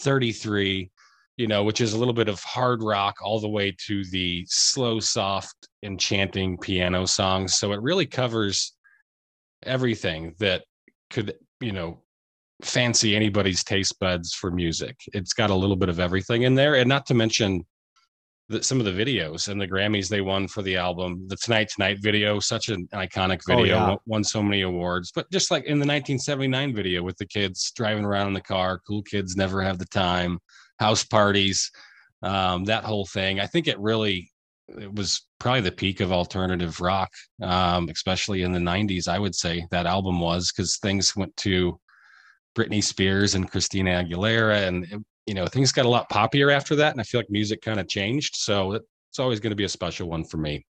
33, 0.00 0.90
you 1.36 1.46
know, 1.48 1.64
which 1.64 1.80
is 1.80 1.92
a 1.92 1.98
little 1.98 2.14
bit 2.14 2.28
of 2.28 2.40
hard 2.40 2.82
rock 2.82 3.16
all 3.22 3.40
the 3.40 3.48
way 3.48 3.74
to 3.86 4.04
the 4.06 4.44
slow, 4.48 5.00
soft, 5.00 5.56
enchanting 5.82 6.56
piano 6.58 7.04
songs. 7.04 7.54
So 7.54 7.72
it 7.72 7.82
really 7.82 8.06
covers 8.06 8.74
everything 9.64 10.34
that 10.38 10.64
could, 11.10 11.34
you 11.60 11.72
know, 11.72 12.02
fancy 12.62 13.16
anybody's 13.16 13.64
taste 13.64 13.98
buds 13.98 14.32
for 14.34 14.52
music. 14.52 14.96
It's 15.12 15.32
got 15.32 15.50
a 15.50 15.54
little 15.54 15.74
bit 15.74 15.88
of 15.88 15.98
everything 15.98 16.42
in 16.42 16.54
there. 16.54 16.76
And 16.76 16.88
not 16.88 17.06
to 17.06 17.14
mention 17.14 17.66
the, 18.52 18.62
some 18.62 18.78
of 18.80 18.86
the 18.86 18.92
videos 18.92 19.48
and 19.48 19.60
the 19.60 19.66
Grammys 19.66 20.08
they 20.08 20.20
won 20.20 20.46
for 20.46 20.62
the 20.62 20.76
album. 20.76 21.26
The 21.28 21.36
Tonight 21.36 21.70
Tonight 21.74 21.98
video, 22.00 22.38
such 22.38 22.68
an 22.68 22.86
iconic 22.94 23.40
Oh, 23.50 23.56
video, 23.56 23.76
yeah. 23.76 23.88
won, 23.88 23.98
won 24.06 24.24
so 24.24 24.42
many 24.42 24.62
awards. 24.62 25.10
But 25.14 25.30
just 25.32 25.50
like 25.50 25.64
in 25.64 25.78
the 25.78 25.86
1979 25.86 26.74
video 26.74 27.02
with 27.02 27.16
the 27.16 27.26
kids 27.26 27.72
driving 27.74 28.04
around 28.04 28.28
in 28.28 28.34
the 28.34 28.40
car, 28.40 28.80
cool 28.86 29.02
kids 29.02 29.36
never 29.36 29.60
have 29.62 29.78
the 29.78 29.86
time, 29.86 30.38
house 30.78 31.04
parties, 31.04 31.70
um, 32.22 32.64
that 32.66 32.84
whole 32.84 33.06
thing. 33.06 33.40
I 33.40 33.46
think 33.46 33.66
it 33.66 33.78
really 33.80 34.30
it 34.68 34.94
was 34.94 35.26
probably 35.38 35.60
the 35.60 35.72
peak 35.72 36.00
of 36.00 36.12
alternative 36.12 36.80
rock, 36.80 37.10
um, 37.42 37.88
especially 37.88 38.42
in 38.42 38.52
the 38.52 38.60
90s. 38.60 39.08
I 39.08 39.18
would 39.18 39.34
say 39.34 39.66
that 39.70 39.86
album 39.86 40.20
was 40.20 40.50
because 40.52 40.78
things 40.78 41.14
went 41.16 41.36
to 41.38 41.78
Britney 42.56 42.82
Spears 42.82 43.34
and 43.34 43.50
Christina 43.50 44.02
Aguilera, 44.04 44.66
and 44.68 44.84
it- 44.84 45.00
you 45.26 45.34
know 45.34 45.46
things 45.46 45.72
got 45.72 45.86
a 45.86 45.88
lot 45.88 46.10
poppier 46.10 46.52
after 46.52 46.76
that, 46.76 46.92
and 46.92 47.00
I 47.00 47.04
feel 47.04 47.20
like 47.20 47.30
music 47.30 47.62
kind 47.62 47.80
of 47.80 47.88
changed. 47.88 48.36
So 48.36 48.72
it's 48.72 49.18
always 49.18 49.40
going 49.40 49.50
to 49.50 49.56
be 49.56 49.64
a 49.64 49.68
special 49.68 50.08
one 50.08 50.24
for 50.24 50.38
me. 50.38 50.64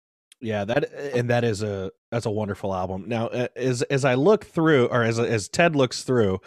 Yeah, 0.41 0.63
that 0.65 0.93
and 0.93 1.29
that 1.29 1.43
is 1.43 1.63
a 1.63 1.91
that's 2.11 2.25
a 2.25 2.31
wonderful 2.31 2.73
album. 2.73 3.05
Now, 3.07 3.27
as 3.27 3.81
as 3.83 4.05
I 4.05 4.13
look 4.13 4.45
through, 4.45 4.87
or 4.87 5.03
as 5.03 5.19
as 5.19 5.49
Ted 5.49 5.75
looks 5.75 6.03
through 6.03 6.39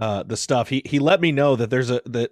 uh, 0.00 0.22
the 0.22 0.36
stuff, 0.36 0.70
he 0.70 0.82
he 0.86 0.98
let 0.98 1.20
me 1.20 1.30
know 1.30 1.54
that 1.56 1.68
there's 1.68 1.90
a 1.90 2.00
that 2.06 2.30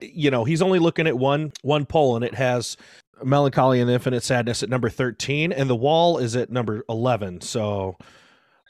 you 0.00 0.30
know 0.30 0.44
he's 0.44 0.60
only 0.60 0.80
looking 0.80 1.06
at 1.06 1.16
one 1.16 1.52
one 1.62 1.86
poll, 1.86 2.16
and 2.16 2.24
it 2.24 2.34
has 2.34 2.76
melancholy 3.22 3.80
and 3.80 3.88
infinite 3.88 4.24
sadness 4.24 4.64
at 4.64 4.68
number 4.68 4.90
thirteen, 4.90 5.52
and 5.52 5.70
the 5.70 5.76
wall 5.76 6.18
is 6.18 6.34
at 6.34 6.50
number 6.50 6.84
eleven. 6.88 7.40
So, 7.40 7.96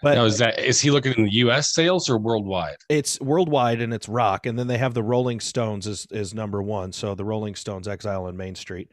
but 0.03 0.15
Now, 0.15 0.25
is 0.25 0.39
that 0.39 0.59
is 0.59 0.81
he 0.81 0.91
looking 0.91 1.15
in 1.15 1.25
the 1.25 1.35
U.S. 1.35 1.73
sales 1.73 2.11
or 2.11 2.19
worldwide? 2.19 2.77
it's 2.89 3.21
worldwide 3.21 3.81
and 3.81 3.95
it's 3.95 4.09
rock, 4.09 4.47
and 4.47 4.59
then 4.59 4.67
they 4.67 4.79
have 4.79 4.95
the 4.95 5.03
Rolling 5.03 5.41
Stones 5.41 5.87
is 5.87 6.07
is 6.11 6.35
number 6.35 6.63
one. 6.63 6.93
So 6.93 7.15
the 7.15 7.25
Rolling 7.25 7.55
Stones 7.55 7.89
Exile 7.89 8.25
on 8.27 8.37
Main 8.37 8.55
Street. 8.55 8.91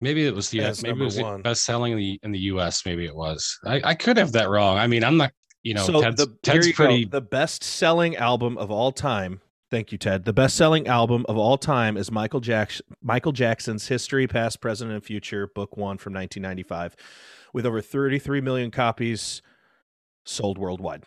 Maybe 0.00 0.26
it 0.26 0.34
was 0.34 0.50
the 0.50 0.60
That's 0.60 0.82
maybe 0.82 1.00
it 1.00 1.04
was 1.04 1.18
one. 1.18 1.42
best 1.42 1.64
selling 1.64 1.92
in 1.92 1.98
the 1.98 2.20
in 2.22 2.30
the 2.32 2.38
U.S. 2.40 2.84
Maybe 2.84 3.06
it 3.06 3.16
was. 3.16 3.58
I, 3.64 3.80
I 3.82 3.94
could 3.94 4.16
have 4.18 4.32
that 4.32 4.48
wrong. 4.50 4.78
I 4.78 4.86
mean, 4.86 5.02
I'm 5.02 5.16
not. 5.16 5.32
You 5.62 5.74
know, 5.74 5.84
so 5.84 6.00
Ted's, 6.00 6.24
the, 6.24 6.36
Ted's 6.44 6.68
go. 6.68 6.72
pretty. 6.74 7.06
the 7.06 7.20
best 7.20 7.64
selling 7.64 8.14
album 8.16 8.56
of 8.58 8.70
all 8.70 8.92
time. 8.92 9.40
Thank 9.68 9.90
you, 9.90 9.98
Ted. 9.98 10.24
The 10.24 10.32
best 10.32 10.54
selling 10.56 10.86
album 10.86 11.26
of 11.28 11.36
all 11.36 11.58
time 11.58 11.96
is 11.96 12.12
Michael 12.12 12.38
Jackson 12.40 12.86
Michael 13.02 13.32
Jackson's 13.32 13.88
History, 13.88 14.28
Past, 14.28 14.60
Present, 14.60 14.92
and 14.92 15.02
Future, 15.02 15.48
Book 15.48 15.76
One 15.76 15.98
from 15.98 16.12
1995, 16.12 16.94
with 17.56 17.64
over 17.64 17.80
33 17.80 18.42
million 18.42 18.70
copies 18.70 19.40
sold 20.26 20.58
worldwide. 20.58 21.04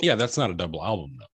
Yeah, 0.00 0.16
that's 0.16 0.36
not 0.36 0.50
a 0.50 0.54
double 0.54 0.82
album 0.84 1.16
though. 1.20 1.26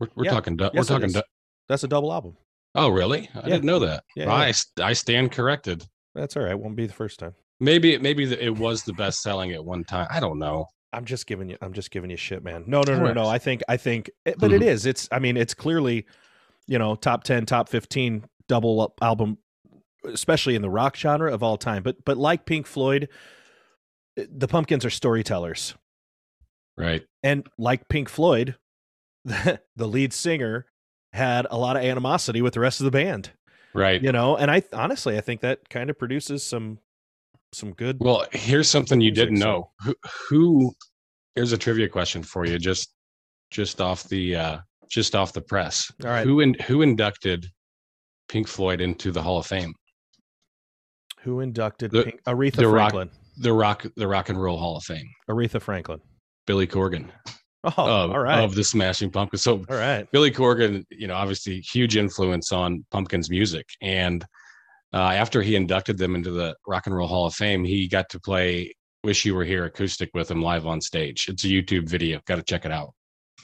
We're, 0.00 0.08
we're 0.16 0.24
Yeah. 0.24 0.30
talking. 0.30 0.56
du- 0.56 0.70
Yes, 0.72 0.88
we're 0.88 0.96
talking. 0.98 1.12
du- 1.12 1.24
That's 1.68 1.84
a 1.84 1.88
double 1.88 2.10
album. 2.10 2.38
oh, 2.74 2.88
really? 2.88 3.28
I 3.34 3.40
Yeah. 3.40 3.44
didn't 3.44 3.64
know 3.64 3.80
that. 3.80 4.04
Yeah. 4.16 4.32
I 4.32 4.52
I 4.80 4.94
stand 4.94 5.30
corrected. 5.32 5.84
That's 6.14 6.38
all 6.38 6.42
right. 6.44 6.54
Won't 6.54 6.74
be 6.74 6.86
the 6.86 6.94
first 6.94 7.18
time. 7.18 7.34
Maybe 7.60 7.98
maybe 7.98 8.24
it 8.32 8.56
was 8.56 8.82
the 8.84 8.94
best 8.94 9.20
selling 9.20 9.52
at 9.52 9.62
one 9.62 9.84
time. 9.84 10.06
I 10.10 10.20
don't 10.20 10.38
know. 10.38 10.68
I'm 10.94 11.04
just 11.04 11.26
giving 11.26 11.50
you. 11.50 11.58
I'm 11.60 11.74
just 11.74 11.90
giving 11.90 12.08
you 12.08 12.16
shit, 12.16 12.42
man. 12.42 12.64
No, 12.66 12.80
no, 12.86 12.96
no, 12.98 13.06
no. 13.08 13.12
No. 13.12 13.26
I 13.28 13.36
think. 13.38 13.62
I 13.68 13.76
think. 13.76 14.08
But 14.24 14.52
it 14.52 14.62
Mhm. 14.62 14.68
is. 14.68 14.86
It's. 14.86 15.06
I 15.12 15.18
mean, 15.18 15.36
it's 15.36 15.52
clearly, 15.52 16.06
you 16.66 16.78
know, 16.78 16.94
top 16.94 17.24
ten, 17.24 17.44
top 17.44 17.68
fifteen 17.68 18.24
double 18.48 18.94
album, 19.02 19.36
especially 20.08 20.54
in 20.54 20.62
the 20.62 20.70
rock 20.70 20.96
genre 20.96 21.32
of 21.32 21.42
all 21.42 21.56
time. 21.56 21.82
But 21.82 22.04
but 22.04 22.16
like 22.16 22.44
Pink 22.46 22.66
Floyd, 22.66 23.08
the 24.16 24.48
Pumpkins 24.48 24.84
are 24.84 24.90
storytellers, 24.90 25.74
Right. 26.76 27.04
and 27.22 27.46
like 27.58 27.88
Pink 27.88 28.08
Floyd, 28.08 28.56
the, 29.24 29.60
the 29.76 29.86
lead 29.88 30.12
singer 30.12 30.66
had 31.12 31.46
a 31.50 31.56
lot 31.58 31.76
of 31.76 31.82
animosity 31.82 32.42
with 32.42 32.54
the 32.54 32.60
rest 32.60 32.80
of 32.80 32.84
the 32.84 32.90
band. 32.90 33.30
Right. 33.74 34.02
You 34.02 34.12
know, 34.12 34.36
and 34.36 34.50
I 34.50 34.62
honestly, 34.72 35.16
I 35.16 35.20
think 35.20 35.40
that 35.42 35.68
kind 35.68 35.90
of 35.90 35.98
produces 35.98 36.42
some 36.42 36.78
some 37.52 37.72
good. 37.72 37.98
Well, 38.00 38.26
here's 38.32 38.68
something 38.68 39.00
you 39.00 39.10
didn't 39.10 39.38
know. 39.38 39.70
Who, 39.84 39.94
who? 40.28 40.74
Here's 41.34 41.52
a 41.52 41.58
trivia 41.58 41.88
question 41.88 42.22
for 42.22 42.44
you. 42.46 42.58
Just 42.58 42.92
just 43.50 43.80
off 43.80 44.04
the 44.08 44.34
uh 44.36 44.58
just 44.90 45.14
off 45.14 45.32
the 45.32 45.40
press. 45.40 45.90
All 46.04 46.10
right. 46.10 46.26
Who 46.26 46.40
in, 46.40 46.54
who 46.66 46.82
inducted 46.82 47.46
Pink 48.28 48.48
Floyd 48.48 48.80
into 48.80 49.12
the 49.12 49.22
Hall 49.22 49.38
of 49.38 49.46
Fame? 49.46 49.72
Who 51.22 51.40
inducted 51.40 51.90
The- 51.90 52.04
Pink, 52.04 52.22
Aretha 52.24 52.56
the 52.56 52.68
rock- 52.68 52.92
Franklin? 52.92 53.10
The 53.40 53.52
rock 53.52 53.86
the 53.96 54.08
Rock 54.08 54.28
and 54.30 54.40
Roll 54.42 54.58
Hall 54.58 54.76
of 54.76 54.84
Fame. 54.84 55.08
Aretha 55.30 55.60
Franklin. 55.62 56.00
Billy 56.46 56.66
Corgan 56.66 57.08
Oh, 57.64 57.70
of, 57.76 58.10
all 58.12 58.18
right. 58.20 58.42
of 58.42 58.54
the 58.54 58.64
Smashing 58.64 59.10
Pumpkins. 59.10 59.42
So 59.42 59.64
all 59.68 59.76
right. 59.76 60.10
Billy 60.12 60.30
Corgan, 60.30 60.84
you 60.90 61.06
know, 61.06 61.14
obviously 61.14 61.60
huge 61.60 61.96
influence 61.96 62.52
on 62.52 62.84
Pumpkins 62.90 63.28
music. 63.30 63.66
And 63.82 64.24
uh, 64.94 64.96
after 64.96 65.42
he 65.42 65.54
inducted 65.56 65.98
them 65.98 66.14
into 66.14 66.30
the 66.30 66.56
Rock 66.66 66.86
and 66.86 66.96
Roll 66.96 67.06
Hall 67.08 67.26
of 67.26 67.34
Fame, 67.34 67.64
he 67.64 67.86
got 67.88 68.08
to 68.10 68.20
play 68.20 68.72
Wish 69.04 69.24
You 69.24 69.34
Were 69.34 69.44
Here 69.44 69.64
acoustic 69.66 70.10
with 70.14 70.30
him 70.30 70.40
live 70.40 70.66
on 70.66 70.80
stage. 70.80 71.28
It's 71.28 71.44
a 71.44 71.48
YouTube 71.48 71.88
video. 71.88 72.20
Got 72.26 72.36
to 72.36 72.42
check 72.42 72.64
it 72.64 72.72
out. 72.72 72.94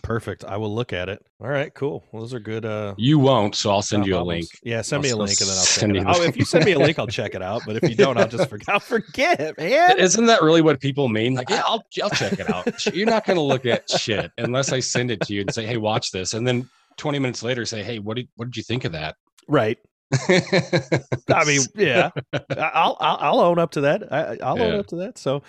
Perfect. 0.05 0.45
I 0.45 0.57
will 0.59 0.73
look 0.73 0.93
at 0.93 1.09
it. 1.09 1.25
All 1.41 1.49
right, 1.49 1.73
cool. 1.75 2.05
Well, 2.13 2.23
those 2.23 2.33
are 2.35 2.39
good. 2.39 2.65
Uh, 2.65 2.95
You 2.99 3.19
won't, 3.19 3.55
so 3.57 3.71
I'll 3.71 3.83
send 3.83 4.07
you 4.07 4.17
a 4.17 4.21
link. 4.23 4.47
Yeah, 4.63 4.83
send 4.83 5.03
me 5.03 5.09
a 5.09 5.13
I'll- 5.13 5.19
link 5.19 5.41
and 5.41 5.49
then 5.49 5.57
I'll 5.57 5.63
send 5.65 5.95
check 5.95 6.01
it 6.03 6.05
you 6.05 6.09
out. 6.09 6.17
Oh, 6.19 6.23
if 6.23 6.37
you 6.37 6.45
send 6.45 6.65
me 6.67 6.73
a 6.73 6.79
link, 6.79 6.99
I'll 6.99 7.07
check 7.07 7.35
it 7.35 7.43
out. 7.43 7.63
But 7.67 7.77
if 7.77 7.89
you 7.89 7.97
don't, 7.97 8.17
I'll 8.19 8.29
just 8.29 8.49
forget. 8.51 8.69
I'll 8.69 8.81
forget, 8.81 9.57
man. 9.59 9.99
Isn't 9.99 10.27
that 10.27 10.43
really 10.43 10.63
what 10.63 10.79
people 10.81 11.09
mean? 11.09 11.35
Like, 11.35 11.49
yeah, 11.51 11.63
I'll 11.67 11.85
I'll 12.03 12.11
check 12.11 12.35
it 12.39 12.49
out. 12.51 12.95
You're 12.95 13.07
not 13.07 13.25
going 13.27 13.37
to 13.37 13.43
look 13.43 13.67
at 13.67 13.89
shit 13.91 14.31
unless 14.39 14.73
I 14.73 14.81
send 14.81 15.11
it 15.11 15.21
to 15.23 15.35
you 15.35 15.41
and 15.41 15.53
say, 15.53 15.65
"Hey, 15.67 15.79
watch 15.79 16.11
this," 16.13 16.35
and 16.35 16.47
then 16.47 16.69
20 16.99 17.19
minutes 17.19 17.43
later 17.43 17.65
say, 17.65 17.83
"Hey, 17.83 17.99
what 17.99 18.17
did 18.17 18.29
what 18.37 18.45
did 18.47 18.57
you 18.57 18.63
think 18.63 18.85
of 18.85 18.93
that?" 18.93 19.17
Right. 19.49 19.79
I 20.29 21.45
mean, 21.47 21.63
yeah. 21.75 22.11
I'll 22.33 22.97
I'll, 23.01 23.17
I'll 23.21 23.41
own 23.41 23.59
up 23.59 23.71
to 23.73 23.81
that. 23.83 24.13
I, 24.13 24.37
I'll 24.43 24.61
own 24.61 24.79
up 24.79 24.87
to 24.89 24.97
that. 24.97 25.19
So, 25.19 25.43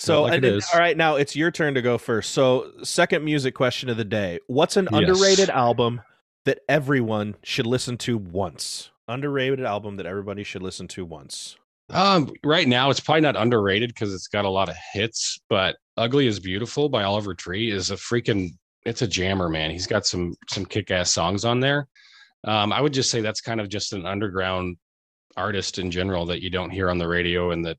so 0.00 0.22
like 0.22 0.42
and 0.42 0.62
all 0.72 0.78
right. 0.80 0.96
Now 0.96 1.16
it's 1.16 1.36
your 1.36 1.50
turn 1.50 1.74
to 1.74 1.82
go 1.82 1.98
first. 1.98 2.30
So, 2.30 2.72
second 2.82 3.24
music 3.24 3.54
question 3.54 3.88
of 3.88 3.96
the 3.96 4.04
day: 4.04 4.38
What's 4.46 4.76
an 4.76 4.88
Yes. 4.92 5.00
underrated 5.02 5.50
album 5.50 6.00
that 6.44 6.60
everyone 6.68 7.36
should 7.42 7.66
listen 7.66 7.98
to 7.98 8.16
once? 8.16 8.90
Underrated 9.08 9.64
album 9.64 9.96
that 9.96 10.06
everybody 10.06 10.42
should 10.44 10.62
listen 10.62 10.88
to 10.88 11.04
once. 11.04 11.56
Um, 11.90 12.30
right 12.44 12.68
now 12.68 12.88
it's 12.90 13.00
probably 13.00 13.20
not 13.22 13.36
underrated 13.36 13.90
because 13.90 14.14
it's 14.14 14.28
got 14.28 14.44
a 14.44 14.48
lot 14.50 14.68
of 14.68 14.76
hits, 14.92 15.40
but 15.48 15.76
Ugly 15.96 16.28
is 16.28 16.38
Beautiful 16.38 16.88
by 16.88 17.02
Oliver 17.02 17.34
Tree 17.34 17.70
is 17.70 17.90
a 17.90 17.96
freaking 17.96 18.50
it's 18.86 19.02
a 19.02 19.06
jammer, 19.08 19.48
man. 19.48 19.70
He's 19.70 19.86
got 19.86 20.06
some 20.06 20.34
some 20.48 20.64
kick-ass 20.64 21.12
songs 21.12 21.44
on 21.44 21.60
there. 21.60 21.88
Um, 22.44 22.72
I 22.72 22.80
would 22.80 22.94
just 22.94 23.10
say 23.10 23.20
that's 23.20 23.40
kind 23.42 23.60
of 23.60 23.68
just 23.68 23.92
an 23.92 24.06
underground 24.06 24.76
artist 25.36 25.78
in 25.78 25.90
general 25.90 26.24
that 26.26 26.42
you 26.42 26.48
don't 26.48 26.70
hear 26.70 26.88
on 26.88 26.96
the 26.98 27.06
radio 27.08 27.50
and 27.50 27.64
that 27.66 27.76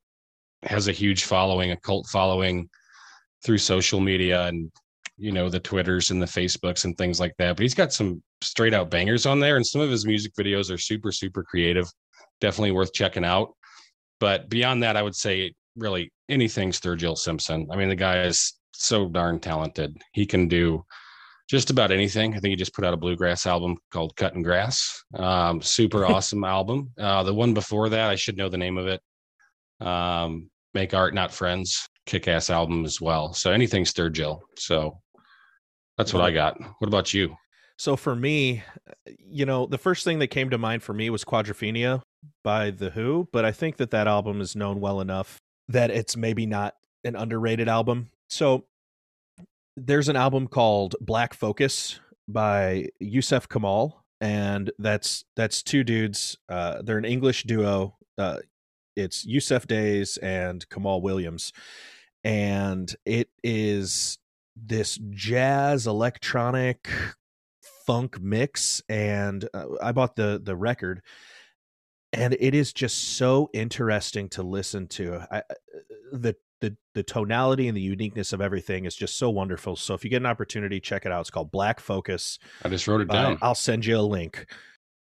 has 0.63 0.87
a 0.87 0.91
huge 0.91 1.23
following, 1.23 1.71
a 1.71 1.77
cult 1.77 2.07
following 2.07 2.69
through 3.43 3.57
social 3.57 3.99
media 3.99 4.47
and 4.47 4.71
you 5.17 5.31
know 5.31 5.49
the 5.49 5.59
Twitters 5.59 6.11
and 6.11 6.21
the 6.21 6.25
Facebooks 6.25 6.85
and 6.85 6.97
things 6.97 7.19
like 7.19 7.33
that. 7.37 7.55
But 7.55 7.63
he's 7.63 7.73
got 7.73 7.93
some 7.93 8.21
straight 8.41 8.73
out 8.73 8.89
bangers 8.89 9.25
on 9.25 9.39
there, 9.39 9.55
and 9.55 9.65
some 9.65 9.81
of 9.81 9.89
his 9.89 10.05
music 10.05 10.33
videos 10.39 10.73
are 10.73 10.77
super, 10.77 11.11
super 11.11 11.43
creative. 11.43 11.87
Definitely 12.39 12.71
worth 12.71 12.93
checking 12.93 13.25
out. 13.25 13.53
But 14.19 14.49
beyond 14.49 14.83
that, 14.83 14.97
I 14.97 15.03
would 15.03 15.15
say 15.15 15.53
really 15.75 16.11
anything 16.29 16.71
Sturgill 16.71 17.17
Simpson. 17.17 17.67
I 17.71 17.75
mean, 17.75 17.89
the 17.89 17.95
guy 17.95 18.23
is 18.23 18.53
so 18.71 19.07
darn 19.07 19.39
talented. 19.39 19.95
He 20.13 20.25
can 20.25 20.47
do 20.47 20.83
just 21.49 21.69
about 21.69 21.91
anything. 21.91 22.33
I 22.33 22.39
think 22.39 22.51
he 22.51 22.55
just 22.55 22.73
put 22.73 22.85
out 22.85 22.93
a 22.93 22.97
bluegrass 22.97 23.45
album 23.45 23.77
called 23.91 24.15
Cutting 24.15 24.41
Grass. 24.41 25.03
Um, 25.15 25.61
super 25.61 26.05
awesome 26.11 26.43
album. 26.43 26.91
Uh, 26.97 27.23
the 27.23 27.33
one 27.33 27.53
before 27.53 27.89
that, 27.89 28.09
I 28.09 28.15
should 28.15 28.37
know 28.37 28.49
the 28.49 28.57
name 28.57 28.77
of 28.77 28.87
it. 28.87 29.01
Um, 29.81 30.49
Make 30.73 30.93
Art, 30.93 31.13
Not 31.13 31.33
Friends, 31.33 31.87
kick 32.05 32.27
ass 32.27 32.49
album 32.49 32.85
as 32.85 33.01
well. 33.01 33.33
So 33.33 33.51
anything 33.51 33.83
Sturgill. 33.83 34.39
So 34.57 34.99
that's 35.97 36.13
what 36.13 36.23
I 36.23 36.31
got. 36.31 36.59
What 36.79 36.87
about 36.87 37.13
you? 37.13 37.35
So 37.77 37.95
for 37.95 38.15
me, 38.15 38.63
you 39.17 39.45
know, 39.45 39.65
the 39.65 39.77
first 39.77 40.03
thing 40.03 40.19
that 40.19 40.27
came 40.27 40.49
to 40.51 40.57
mind 40.57 40.83
for 40.83 40.93
me 40.93 41.09
was 41.09 41.25
Quadrophenia 41.25 42.01
by 42.43 42.71
The 42.71 42.91
Who, 42.91 43.27
but 43.33 43.43
I 43.43 43.51
think 43.51 43.77
that 43.77 43.91
that 43.91 44.07
album 44.07 44.39
is 44.39 44.55
known 44.55 44.79
well 44.79 45.01
enough 45.01 45.37
that 45.67 45.89
it's 45.89 46.15
maybe 46.15 46.45
not 46.45 46.75
an 47.03 47.15
underrated 47.15 47.67
album. 47.67 48.09
So 48.29 48.65
there's 49.75 50.09
an 50.09 50.15
album 50.15 50.47
called 50.47 50.95
Black 51.01 51.33
Focus 51.33 51.99
by 52.27 52.87
Yussef 53.01 53.47
Kamaal 53.47 53.93
and 54.21 54.71
that's 54.77 55.25
that's 55.35 55.63
two 55.63 55.83
dudes 55.83 56.37
uh 56.47 56.81
they're 56.83 56.99
an 56.99 57.05
English 57.05 57.43
duo 57.43 57.95
uh 58.17 58.37
it's 58.95 59.25
Yussef 59.25 59.67
Dayes 59.67 60.17
and 60.17 60.67
Kamaal 60.69 61.01
Williams, 61.01 61.53
and 62.23 62.93
it 63.05 63.29
is 63.43 64.17
this 64.55 64.99
jazz 65.11 65.87
electronic 65.87 66.89
funk 67.85 68.21
mix. 68.21 68.81
And 68.89 69.47
uh, 69.53 69.65
I 69.81 69.91
bought 69.91 70.15
the 70.15 70.39
the 70.43 70.55
record, 70.55 71.01
and 72.13 72.35
it 72.39 72.53
is 72.53 72.73
just 72.73 73.17
so 73.17 73.49
interesting 73.53 74.29
to 74.29 74.43
listen 74.43 74.87
to. 74.89 75.27
I, 75.31 75.43
the 76.11 76.35
the 76.59 76.75
the 76.93 77.03
tonality 77.03 77.67
and 77.67 77.75
the 77.75 77.81
uniqueness 77.81 78.33
of 78.33 78.41
everything 78.41 78.85
is 78.85 78.95
just 78.95 79.17
so 79.17 79.29
wonderful. 79.29 79.75
So 79.75 79.93
if 79.93 80.03
you 80.03 80.09
get 80.09 80.17
an 80.21 80.25
opportunity, 80.27 80.79
check 80.79 81.05
it 81.05 81.11
out. 81.11 81.21
It's 81.21 81.31
called 81.31 81.51
Black 81.51 81.79
Focus. 81.79 82.37
I 82.63 82.69
just 82.69 82.87
wrote 82.87 83.01
it 83.01 83.09
Uh, 83.09 83.13
down. 83.13 83.37
I'll 83.41 83.55
send 83.55 83.85
you 83.85 83.97
a 83.97 84.01
link. 84.01 84.45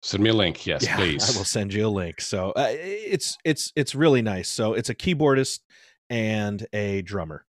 Send 0.03 0.23
me 0.23 0.29
a 0.29 0.33
link. 0.33 0.65
Yes, 0.65 0.83
Yeah, 0.83 0.95
please. 0.97 1.33
I 1.33 1.37
will 1.37 1.45
send 1.45 1.73
you 1.73 1.87
a 1.87 1.89
link. 1.89 2.21
So 2.21 2.51
uh, 2.51 2.67
it's 2.69 3.37
it's 3.43 3.71
it's 3.75 3.95
really 3.95 4.21
nice. 4.21 4.49
So 4.49 4.73
it's 4.73 4.89
a 4.89 4.95
keyboardist 4.95 5.59
and 6.09 6.65
a 6.73 7.01
drummer, 7.01 7.45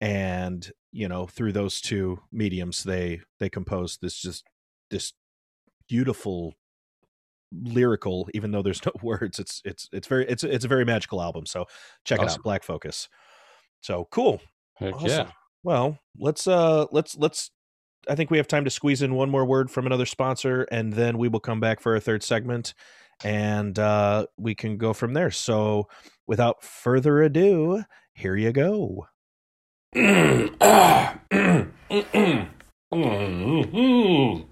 and 0.00 0.70
you 0.92 1.08
know 1.08 1.26
through 1.26 1.52
those 1.52 1.80
two 1.80 2.18
mediums, 2.32 2.82
they 2.82 3.20
they 3.38 3.48
compose 3.48 3.98
this 4.00 4.20
just 4.20 4.44
this 4.90 5.12
beautiful 5.88 6.54
lyrical 7.52 8.28
even 8.32 8.52
though 8.52 8.62
there's 8.62 8.84
no 8.86 8.92
words 9.02 9.40
it's 9.40 9.60
it's 9.64 9.88
it's 9.92 10.06
very 10.06 10.24
it's 10.28 10.44
it's 10.44 10.64
a 10.64 10.68
very 10.68 10.84
magical 10.84 11.20
album 11.20 11.44
so 11.44 11.64
check 12.04 12.22
it 12.22 12.28
out 12.28 12.42
black 12.44 12.62
focus 12.62 13.08
so 13.80 14.06
cool 14.12 14.40
Heck 14.80 14.94
Awesome. 14.94 15.08
Yeah. 15.08 15.30
well, 15.62 15.98
let's 16.18 16.46
uh 16.46 16.86
let's 16.90 17.14
let's 17.16 17.50
I 18.08 18.14
think 18.14 18.30
we 18.30 18.38
have 18.38 18.48
time 18.48 18.64
to 18.64 18.70
squeeze 18.70 19.02
in 19.02 19.14
one 19.14 19.30
more 19.30 19.44
word 19.44 19.70
from 19.70 19.86
another 19.86 20.06
sponsor 20.06 20.62
and 20.70 20.92
then 20.92 21.18
we 21.18 21.28
will 21.28 21.40
come 21.40 21.60
back 21.60 21.80
for 21.80 21.94
a 21.94 22.00
third 22.00 22.22
segment 22.22 22.74
and 23.22 23.78
uh 23.78 24.26
we 24.38 24.54
can 24.54 24.78
go 24.78 24.92
from 24.92 25.14
there. 25.14 25.30
So, 25.30 25.88
without 26.26 26.62
further 26.62 27.22
ado, 27.22 27.84
here 28.14 28.36
you 28.36 28.52
go. 28.52 29.06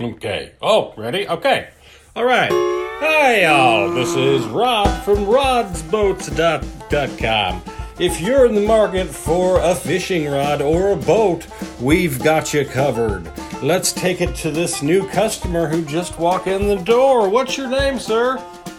Okay. 0.00 0.52
Oh, 0.62 0.94
ready? 0.96 1.28
Okay. 1.28 1.70
All 2.14 2.24
right. 2.24 2.52
Hi, 2.52 3.42
y'all. 3.42 3.90
This 3.90 4.14
is 4.14 4.46
Rob 4.46 4.86
from 5.02 5.26
rodsboats.com. 5.26 7.62
If 7.98 8.20
you're 8.20 8.46
in 8.46 8.54
the 8.54 8.60
market 8.60 9.08
for 9.08 9.58
a 9.58 9.74
fishing 9.74 10.30
rod 10.30 10.62
or 10.62 10.92
a 10.92 10.96
boat, 10.96 11.48
we've 11.80 12.22
got 12.22 12.54
you 12.54 12.64
covered. 12.64 13.28
Let's 13.60 13.92
take 13.92 14.20
it 14.20 14.36
to 14.36 14.52
this 14.52 14.82
new 14.82 15.08
customer 15.08 15.66
who 15.66 15.84
just 15.84 16.16
walked 16.16 16.46
in 16.46 16.68
the 16.68 16.76
door. 16.76 17.28
What's 17.28 17.56
your 17.56 17.68
name, 17.68 17.98
sir? 17.98 18.36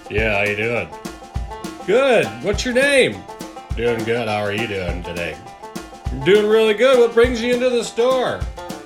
Yeah, 0.09 0.37
how 0.37 0.49
you 0.49 0.55
doing? 0.55 0.89
Good. 1.85 2.27
What's 2.45 2.63
your 2.63 2.73
name? 2.73 3.21
Doing 3.75 4.05
good. 4.05 4.29
How 4.29 4.37
are 4.37 4.53
you 4.53 4.67
doing 4.67 5.03
today? 5.03 5.37
Doing 6.23 6.47
really 6.47 6.73
good. 6.73 6.97
What 6.97 7.13
brings 7.13 7.41
you 7.41 7.53
into 7.53 7.69
the 7.69 7.83
store? 7.83 8.39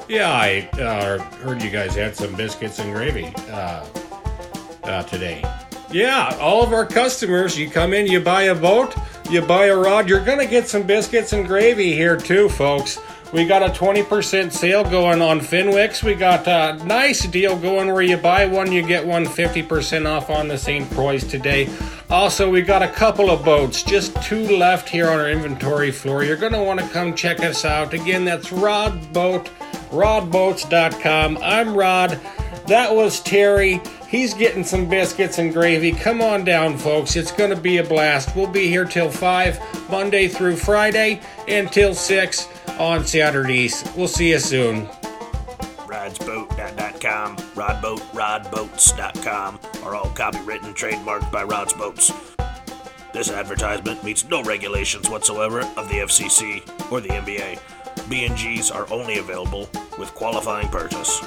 Yeah, 0.09 0.31
I 0.31 0.67
uh, 0.81 1.19
heard 1.43 1.61
you 1.61 1.69
guys 1.69 1.93
had 1.93 2.15
some 2.15 2.33
biscuits 2.33 2.79
and 2.79 2.91
gravy 2.91 3.31
uh, 3.51 3.85
uh, 4.83 5.03
today. 5.03 5.43
Yeah, 5.93 6.35
all 6.41 6.63
of 6.63 6.73
our 6.73 6.87
customers, 6.87 7.55
you 7.55 7.69
come 7.69 7.93
in, 7.93 8.07
you 8.07 8.19
buy 8.19 8.43
a 8.43 8.55
boat, 8.55 8.95
you 9.29 9.43
buy 9.43 9.65
a 9.65 9.77
rod, 9.77 10.09
you're 10.09 10.25
going 10.25 10.39
to 10.39 10.47
get 10.47 10.67
some 10.67 10.81
biscuits 10.81 11.33
and 11.33 11.45
gravy 11.45 11.93
here 11.93 12.17
too, 12.17 12.49
folks. 12.49 12.97
We 13.31 13.45
got 13.45 13.61
a 13.61 13.67
20% 13.67 14.51
sale 14.51 14.83
going 14.83 15.21
on 15.21 15.39
Fenwicks. 15.39 16.01
We 16.01 16.15
got 16.15 16.47
a 16.47 16.83
nice 16.83 17.27
deal 17.27 17.55
going 17.55 17.93
where 17.93 18.01
you 18.01 18.17
buy 18.17 18.47
one, 18.47 18.71
you 18.71 18.81
get 18.81 19.05
one 19.05 19.25
50% 19.25 20.07
off 20.07 20.31
on 20.31 20.47
the 20.47 20.57
St. 20.57 20.89
Croix 20.89 21.19
today. 21.19 21.69
Also, 22.09 22.49
we 22.49 22.63
got 22.63 22.81
a 22.81 22.87
couple 22.87 23.29
of 23.29 23.45
boats, 23.45 23.83
just 23.83 24.19
two 24.23 24.57
left 24.57 24.89
here 24.89 25.11
on 25.11 25.19
our 25.19 25.29
inventory 25.29 25.91
floor. 25.91 26.23
You're 26.23 26.37
going 26.37 26.53
to 26.53 26.63
want 26.63 26.79
to 26.79 26.87
come 26.89 27.13
check 27.13 27.41
us 27.41 27.65
out. 27.65 27.93
Again, 27.93 28.25
that's 28.25 28.51
Rod 28.51 29.13
Boat, 29.13 29.47
rodboats.com. 29.91 31.37
I'm 31.43 31.75
Rod. 31.75 32.19
That 32.65 32.95
was 32.95 33.19
Terry. 33.19 33.79
He's 34.13 34.35
getting 34.35 34.63
some 34.63 34.87
biscuits 34.87 35.39
and 35.39 35.51
gravy. 35.51 35.91
Come 35.91 36.21
on 36.21 36.45
down, 36.45 36.77
folks. 36.77 37.15
It's 37.15 37.31
going 37.31 37.49
to 37.49 37.55
be 37.55 37.77
a 37.77 37.83
blast. 37.83 38.35
We'll 38.35 38.45
be 38.45 38.67
here 38.67 38.85
till 38.85 39.09
5, 39.09 39.89
Monday 39.89 40.27
through 40.27 40.57
Friday, 40.57 41.19
and 41.47 41.71
till 41.71 41.95
6 41.95 42.47
on 42.77 43.07
Saturdays. 43.07 43.83
We'll 43.97 44.07
see 44.07 44.29
you 44.29 44.37
soon. 44.37 44.85
Rodsboat.com, 45.87 47.37
Rodboat, 47.37 48.01
Rodboats.com 48.11 49.59
are 49.83 49.95
all 49.95 50.09
copywritten, 50.09 50.75
trademarked 50.75 51.31
by 51.31 51.41
Rods 51.43 51.73
Boats. 51.73 52.13
This 53.15 53.31
advertisement 53.31 54.03
meets 54.03 54.25
no 54.25 54.43
regulations 54.43 55.09
whatsoever 55.09 55.61
of 55.75 55.89
the 55.89 55.95
FCC 55.95 56.61
or 56.91 57.01
the 57.01 57.09
NBA. 57.09 57.57
B&Gs 58.09 58.69
are 58.69 58.85
only 58.93 59.17
available 59.17 59.67
with 59.97 60.13
qualifying 60.13 60.67
purchase. 60.67 61.19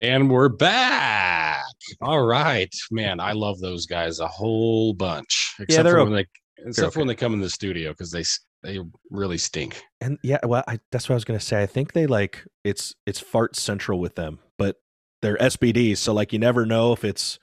And 0.00 0.30
we're 0.30 0.48
back. 0.48 1.64
All 2.00 2.24
right, 2.24 2.72
man. 2.90 3.18
I 3.18 3.32
love 3.32 3.58
those 3.58 3.86
guys 3.86 4.20
a 4.20 4.28
whole 4.28 4.94
bunch. 4.94 5.54
Except 5.58 5.84
they're 5.84 5.94
for 5.94 6.04
when 6.04 6.12
they, 6.12 6.26
except 6.64 6.92
for 6.94 7.00
when 7.00 7.08
they 7.08 7.16
come 7.16 7.34
in 7.34 7.40
the 7.40 7.50
studio 7.50 7.90
because 7.90 8.12
they 8.12 8.22
they 8.62 8.78
really 9.10 9.38
stink. 9.38 9.82
And 10.00 10.18
yeah, 10.22 10.38
well, 10.44 10.62
I, 10.68 10.78
that's 10.92 11.08
what 11.08 11.14
I 11.14 11.16
was 11.16 11.24
gonna 11.24 11.40
say. 11.40 11.62
I 11.62 11.66
think 11.66 11.94
they 11.94 12.06
like 12.06 12.44
it's 12.62 12.94
it's 13.06 13.18
fart 13.18 13.56
central 13.56 13.98
with 13.98 14.14
them, 14.14 14.38
but 14.56 14.76
they're 15.20 15.36
SBDs, 15.38 15.96
so 15.98 16.12
like 16.12 16.32
you 16.32 16.38
never 16.38 16.64
know 16.64 16.92
if 16.92 17.04
it's 17.04 17.40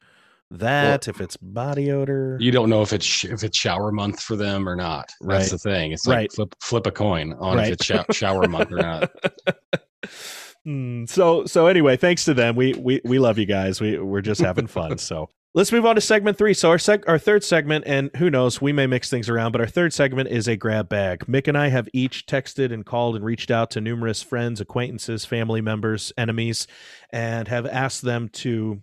that, 0.51 1.09
if 1.09 1.19
it's 1.19 1.35
body 1.35 1.91
odor. 1.91 2.37
You 2.39 2.51
don't 2.51 2.69
know 2.69 2.81
if 2.83 2.93
it's 2.93 3.25
if 3.25 3.43
it's 3.43 3.57
shower 3.57 3.91
month 3.91 4.21
for 4.21 4.37
them 4.37 4.69
or 4.69 4.77
not. 4.77 5.09
That's 5.19 5.51
Right. 5.51 5.51
the 5.51 5.57
thing. 5.57 5.91
It's 5.91 6.07
like 6.07 6.15
Right. 6.17 6.31
flip 6.31 6.55
flip 6.61 6.87
a 6.87 6.91
coin 6.91 7.33
on 7.33 7.57
Right. 7.57 7.67
if 7.67 7.73
it's 7.73 7.85
shou- 7.85 8.05
shower 8.13 8.47
month 8.47 8.71
or 8.71 8.77
not. 8.77 9.11
Mm, 10.65 11.07
so 11.07 11.45
so 11.45 11.67
anyway, 11.67 11.95
thanks 11.95 12.25
to 12.25 12.33
them, 12.33 12.55
we 12.55 12.73
we 12.73 13.01
we 13.03 13.19
love 13.19 13.37
you 13.37 13.45
guys. 13.45 13.79
We 13.79 13.99
we're 13.99 14.21
just 14.21 14.41
having 14.41 14.67
fun. 14.67 14.97
So 15.05 15.29
let's 15.53 15.71
move 15.71 15.85
on 15.85 15.95
to 15.95 16.01
segment 16.01 16.37
three. 16.37 16.53
So 16.53 16.69
our 16.69 16.77
seg- 16.77 17.03
our 17.07 17.19
third 17.19 17.43
segment, 17.43 17.85
and 17.85 18.09
who 18.17 18.29
knows, 18.29 18.61
we 18.61 18.73
may 18.73 18.87
mix 18.87 19.09
things 19.09 19.29
around, 19.29 19.51
but 19.51 19.61
our 19.61 19.67
third 19.67 19.93
segment 19.93 20.29
is 20.29 20.47
a 20.47 20.55
grab 20.55 20.89
bag. 20.89 21.25
Mick 21.27 21.47
and 21.47 21.57
I 21.57 21.67
have 21.67 21.87
each 21.93 22.25
texted 22.25 22.73
and 22.73 22.85
called 22.85 23.15
and 23.15 23.23
reached 23.23 23.51
out 23.51 23.69
to 23.71 23.81
numerous 23.81 24.23
friends, 24.23 24.59
acquaintances, 24.59 25.25
family 25.25 25.61
members, 25.61 26.11
enemies, 26.17 26.67
and 27.11 27.47
have 27.47 27.67
asked 27.67 28.01
them 28.01 28.29
to 28.29 28.81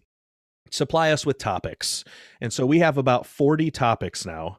supply 0.70 1.10
us 1.10 1.26
with 1.26 1.38
topics. 1.38 2.04
And 2.40 2.52
so 2.52 2.64
we 2.64 2.78
have 2.78 2.96
about 2.96 3.26
40 3.26 3.70
topics 3.70 4.24
now. 4.24 4.58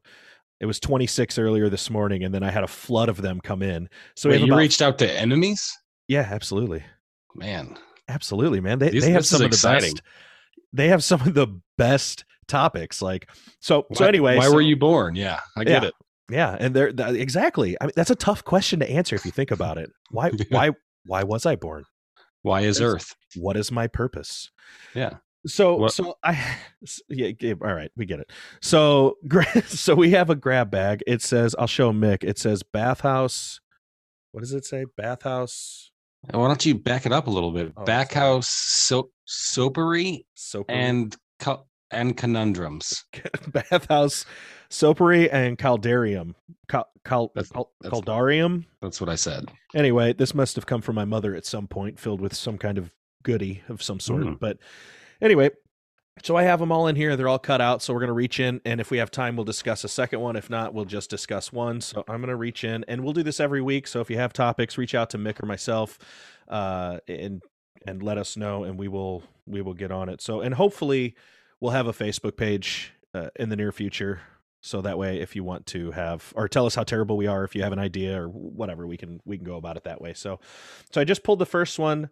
It 0.60 0.66
was 0.66 0.80
26 0.80 1.38
earlier 1.38 1.70
this 1.70 1.90
morning, 1.90 2.24
and 2.24 2.34
then 2.34 2.44
I 2.44 2.52
had 2.52 2.64
a 2.64 2.68
flood 2.68 3.10
of 3.10 3.22
them 3.22 3.42
come 3.42 3.62
in. 3.62 3.90
So 4.16 4.30
we 4.30 4.36
Wait, 4.36 4.42
you 4.42 4.54
about, 4.54 4.60
reached 4.60 4.82
out 4.82 4.98
to 5.00 5.12
enemies, 5.12 5.78
yeah, 6.08 6.28
absolutely. 6.30 6.84
Man. 7.36 7.78
Absolutely, 8.08 8.60
man. 8.62 8.80
They 8.80 8.90
These- 8.90 9.04
they 9.06 9.12
have 9.12 9.26
some 9.26 9.38
of 9.38 9.52
the 9.52 9.56
exciting. 9.56 9.94
best. 9.94 10.02
They 10.74 10.88
have 10.90 11.04
some 11.04 11.22
of 11.22 11.34
the 11.34 11.48
best 11.78 12.26
topics. 12.48 13.02
Like 13.02 13.30
so. 13.60 13.86
so 13.94 14.06
anyway, 14.06 14.38
why 14.38 14.46
so- 14.46 14.54
were 14.54 14.62
you 14.62 14.76
born? 14.76 15.16
Yeah, 15.16 15.40
I 15.58 15.64
get 15.64 15.84
Yeah. 15.84 15.88
it. 15.90 15.94
Yeah, 16.32 16.58
and 16.60 16.74
they're 16.76 16.92
that, 16.94 17.16
exactly. 17.16 17.76
I 17.80 17.86
mean, 17.86 17.94
that's 17.96 18.10
a 18.10 18.16
tough 18.16 18.44
question 18.44 18.80
to 18.80 18.90
answer 18.90 19.16
if 19.16 19.26
you 19.26 19.32
think 19.32 19.52
about 19.52 19.78
it. 19.78 19.92
Why? 20.12 20.32
Yeah. 20.34 20.46
Why? 20.50 20.72
Why 21.06 21.24
was 21.24 21.46
I 21.46 21.56
born? 21.58 21.84
Why 22.44 22.62
is 22.62 22.82
Earth? 22.82 23.14
What 23.36 23.56
is 23.58 23.72
my 23.72 23.88
purpose? 23.88 24.50
Yeah. 24.96 25.18
So 25.46 25.76
What- 25.76 25.92
so 25.94 26.16
I 26.24 26.34
yeah, 27.10 27.32
yeah, 27.40 27.54
all 27.62 27.74
right, 27.74 27.92
we 27.98 28.06
get 28.06 28.20
it. 28.20 28.32
So 28.62 29.18
so 29.66 29.96
we 29.96 30.12
have 30.12 30.30
a 30.30 30.36
grab 30.36 30.72
bag. 30.72 31.04
It 31.08 31.22
says 31.22 31.56
I'll 31.60 31.68
show 31.68 31.92
Mick. 31.92 32.24
It 32.24 32.38
says 32.40 32.64
bathhouse. 32.64 33.60
What 34.32 34.42
does 34.42 34.54
it 34.54 34.66
say? 34.66 34.86
Bathhouse 34.98 35.92
Why 36.32 36.48
don't 36.48 36.66
you 36.66 36.76
back 36.76 37.06
it 37.06 37.12
up 37.12 37.28
a 37.28 37.30
little 37.30 37.52
bit? 37.52 37.74
Oh, 37.76 37.84
Backhouse 37.84 38.46
soap 38.46 39.12
soapery 39.28 40.26
soap 40.36 40.66
and 40.70 41.16
co- 41.40 41.66
and 41.92 42.16
conundrums. 42.18 43.04
bathhouse 43.48 44.26
soapery 44.70 45.30
and 45.32 45.58
caldarium 45.58 46.34
cal, 46.70 46.88
cal, 47.06 47.32
That's- 47.36 47.52
cal, 47.52 47.72
that's- 47.82 48.00
caldarium 48.02 48.66
That's 48.82 49.00
what 49.00 49.10
I 49.10 49.16
said. 49.16 49.46
anyway 49.76 50.14
this 50.14 50.34
must 50.34 50.56
have 50.56 50.66
come 50.66 50.82
from 50.82 50.96
my 50.96 51.06
mother 51.06 51.36
at 51.36 51.46
some 51.46 51.68
point 51.68 52.00
filled 52.00 52.22
with 52.22 52.34
some 52.36 52.58
kind 52.58 52.78
of 52.78 52.92
goody 53.24 53.62
of 53.70 53.84
some 53.84 54.00
sort 54.00 54.24
Mm. 54.24 54.40
but 54.40 54.58
anyway 55.22 55.50
so 56.22 56.36
i 56.36 56.44
have 56.44 56.60
them 56.60 56.72
all 56.72 56.88
in 56.88 56.96
here. 56.96 57.16
They're 57.16 57.28
all 57.28 57.40
cut 57.40 57.62
out 57.62 57.82
so 57.82 57.94
we're 57.94 58.00
going 58.00 58.08
to 58.08 58.14
reach 58.14 58.40
in 58.40 58.62
and 58.66 58.80
if 58.80 58.92
we 58.92 58.98
have 59.00 59.10
time 59.10 59.36
we'll 59.36 59.46
discuss 59.46 59.84
a 59.84 59.90
second 59.90 60.20
one. 60.20 60.36
If 60.36 60.50
not 60.50 60.74
we'll 60.74 60.86
just 60.86 61.10
discuss 61.10 61.52
one. 61.52 61.82
So 61.82 62.04
i'm 62.08 62.22
going 62.22 62.30
to 62.30 62.36
reach 62.36 62.64
in 62.64 62.86
and 62.88 63.04
we'll 63.04 63.14
do 63.14 63.24
this 63.24 63.40
every 63.40 63.62
week. 63.62 63.88
So 63.88 64.00
if 64.02 64.10
you 64.10 64.18
have 64.18 64.34
topics 64.34 64.78
reach 64.78 64.94
out 64.94 65.10
to 65.12 65.18
mick 65.18 65.42
or 65.42 65.46
myself 65.46 65.98
uh, 66.48 67.00
and 67.08 67.42
and 67.86 68.04
let 68.04 68.18
us 68.18 68.38
know 68.38 68.64
and 68.64 68.78
we 68.78 68.88
will 68.88 69.24
we 69.46 69.62
will 69.62 69.74
get 69.74 69.92
on 69.92 70.10
it. 70.10 70.22
So 70.22 70.42
and 70.42 70.54
hopefully 70.54 71.16
we'll 71.60 71.72
have 71.72 71.88
a 71.88 71.94
facebook 71.94 72.38
page 72.38 72.94
uh, 73.14 73.30
in 73.38 73.50
the 73.50 73.56
near 73.56 73.72
future. 73.72 74.22
So 74.62 74.82
that 74.82 74.98
way 74.98 75.20
if 75.20 75.36
you 75.36 75.44
want 75.44 75.66
to 75.68 75.92
have 75.92 76.32
or 76.36 76.48
tell 76.48 76.66
us 76.66 76.76
how 76.76 76.84
terrible 76.84 77.18
we 77.18 77.28
are 77.28 77.44
if 77.44 77.56
you 77.56 77.64
have 77.64 77.74
an 77.74 77.80
idea 77.80 78.22
or 78.22 78.28
whatever 78.28 78.88
we 78.88 78.98
can 78.98 79.20
we 79.26 79.38
can 79.38 79.46
go 79.46 79.58
about 79.58 79.78
it 79.78 79.84
that 79.86 80.00
way. 80.00 80.14
So 80.14 80.40
so 80.92 81.02
i 81.02 81.04
just 81.04 81.24
pulled 81.24 81.40
the 81.40 81.46
first 81.46 81.80
one 81.80 82.10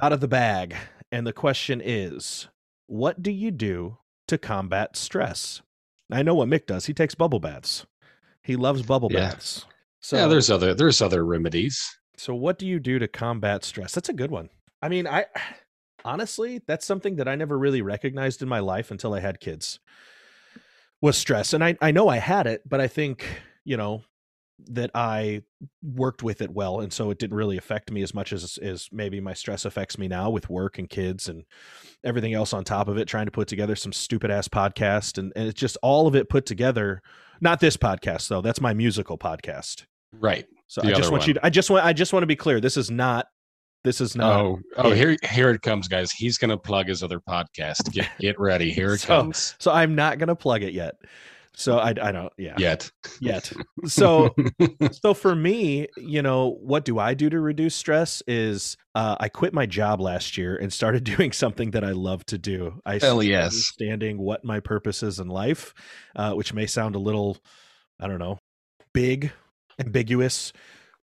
out 0.00 0.12
of 0.12 0.20
the 0.20 0.28
bag 0.28 0.74
and 1.12 1.26
the 1.26 1.32
question 1.32 1.80
is 1.84 2.48
what 2.88 3.22
do 3.22 3.30
you 3.30 3.50
do 3.52 3.98
to 4.26 4.36
combat 4.36 4.96
stress? 4.96 5.62
I 6.10 6.22
know 6.22 6.34
what 6.34 6.48
Mick 6.48 6.66
does. 6.66 6.86
He 6.86 6.94
takes 6.94 7.14
bubble 7.14 7.38
baths. 7.38 7.86
He 8.42 8.56
loves 8.56 8.82
bubble 8.82 9.10
Yeah. 9.12 9.30
baths. 9.30 9.64
So 10.00 10.16
yeah, 10.16 10.26
there's 10.26 10.50
other 10.50 10.74
there's 10.74 11.00
other 11.00 11.24
remedies. 11.24 11.80
so 12.16 12.34
what 12.34 12.58
do 12.58 12.66
you 12.66 12.80
do 12.80 12.98
to 12.98 13.06
combat 13.06 13.62
stress? 13.64 13.92
That's 13.94 14.08
a 14.08 14.12
good 14.14 14.30
one. 14.32 14.48
I 14.82 14.88
mean, 14.88 15.06
I 15.06 15.26
honestly, 16.04 16.60
that's 16.66 16.86
something 16.86 17.16
that 17.16 17.28
I 17.28 17.34
never 17.36 17.58
really 17.58 17.82
recognized 17.82 18.42
in 18.42 18.48
my 18.48 18.58
life 18.60 18.90
until 18.90 19.12
I 19.14 19.20
had 19.20 19.38
kids. 19.40 19.78
Was 21.00 21.16
stress. 21.16 21.52
And 21.52 21.62
I 21.62 21.76
I 21.80 21.90
know 21.92 22.08
I 22.08 22.16
had 22.16 22.46
it, 22.48 22.62
but 22.68 22.80
I 22.80 22.88
think, 22.88 23.24
you 23.64 23.76
know, 23.76 24.02
that 24.66 24.90
I 24.94 25.42
worked 25.82 26.22
with 26.22 26.40
it 26.42 26.50
well 26.50 26.80
and 26.80 26.92
so 26.92 27.10
it 27.10 27.18
didn't 27.18 27.36
really 27.36 27.56
affect 27.56 27.90
me 27.92 28.02
as 28.02 28.12
much 28.12 28.32
as 28.32 28.58
as 28.58 28.88
maybe 28.90 29.20
my 29.20 29.32
stress 29.34 29.64
affects 29.64 29.96
me 29.98 30.08
now 30.08 30.30
with 30.30 30.50
work 30.50 30.78
and 30.78 30.90
kids 30.90 31.28
and 31.28 31.44
everything 32.04 32.34
else 32.34 32.52
on 32.52 32.64
top 32.64 32.88
of 32.88 32.98
it 32.98 33.06
trying 33.06 33.26
to 33.26 33.30
put 33.32 33.46
together 33.48 33.76
some 33.76 33.92
stupid 33.92 34.30
ass 34.30 34.48
podcast 34.48 35.16
and, 35.18 35.32
and 35.36 35.46
it's 35.48 35.60
just 35.60 35.76
all 35.82 36.06
of 36.08 36.14
it 36.16 36.28
put 36.28 36.44
together 36.44 37.00
not 37.40 37.60
this 37.60 37.76
podcast 37.76 38.28
though 38.28 38.40
that's 38.40 38.60
my 38.60 38.74
musical 38.74 39.16
podcast 39.16 39.84
Right. 40.12 40.46
so 40.66 40.80
The 40.80 40.88
I 40.88 40.92
just 40.94 41.12
want 41.12 41.26
you 41.26 41.34
to, 41.34 41.46
I 41.46 41.50
just 41.50 41.70
want 41.70 41.84
I 41.84 41.92
just 41.92 42.12
want 42.12 42.22
to 42.22 42.26
be 42.28 42.34
clear. 42.36 42.60
This 42.60 42.76
is 42.76 42.90
not 42.90 43.26
this 43.84 44.00
is 44.00 44.16
not 44.16 44.40
Oh, 44.40 44.58
oh, 44.78 44.90
here, 44.90 45.16
here 45.30 45.50
it 45.50 45.62
comes, 45.62 45.86
guys. 45.86 46.10
He's 46.10 46.36
gonna 46.38 46.56
plug 46.58 46.88
his 46.88 47.02
other 47.02 47.20
podcast. 47.20 47.92
Get, 47.92 48.08
get 48.18 48.40
ready. 48.40 48.72
Here 48.72 48.94
it 48.94 48.98
So- 49.02 49.06
comes. 49.06 49.54
so 49.60 49.70
I'm 49.70 49.94
not 49.94 50.18
going 50.18 50.28
to 50.28 50.34
plug 50.34 50.62
it 50.64 50.72
yet. 50.72 50.94
So 51.54 51.78
I 51.78 51.88
I 51.90 52.12
don't 52.12 52.32
yeah 52.38 52.54
Yet. 52.58 52.90
yet. 53.20 53.52
So 53.86 54.34
so 54.92 55.14
for 55.14 55.34
me, 55.34 55.88
you 55.96 56.22
know, 56.22 56.56
what 56.60 56.84
do 56.84 56.98
I 56.98 57.14
do 57.14 57.28
to 57.30 57.40
reduce 57.40 57.74
stress 57.74 58.22
is 58.26 58.76
uh 58.94 59.16
I 59.18 59.28
quit 59.28 59.52
my 59.52 59.66
job 59.66 60.00
last 60.00 60.36
year 60.38 60.56
and 60.56 60.72
started 60.72 61.04
doing 61.16 61.32
something 61.32 61.72
that 61.72 61.84
I 61.84 61.92
love 61.92 62.24
to 62.26 62.38
do. 62.38 62.80
I 62.86 62.98
Hell 62.98 63.22
yes. 63.22 63.52
understanding 63.52 64.18
what 64.18 64.44
my 64.44 64.60
purpose 64.60 65.02
is 65.02 65.18
in 65.18 65.28
life, 65.28 65.74
uh 66.14 66.34
which 66.34 66.54
may 66.54 66.66
sound 66.66 66.94
a 66.94 67.00
little 67.00 67.38
I 68.00 68.06
don't 68.06 68.20
know, 68.20 68.38
big, 68.92 69.32
ambiguous, 69.80 70.52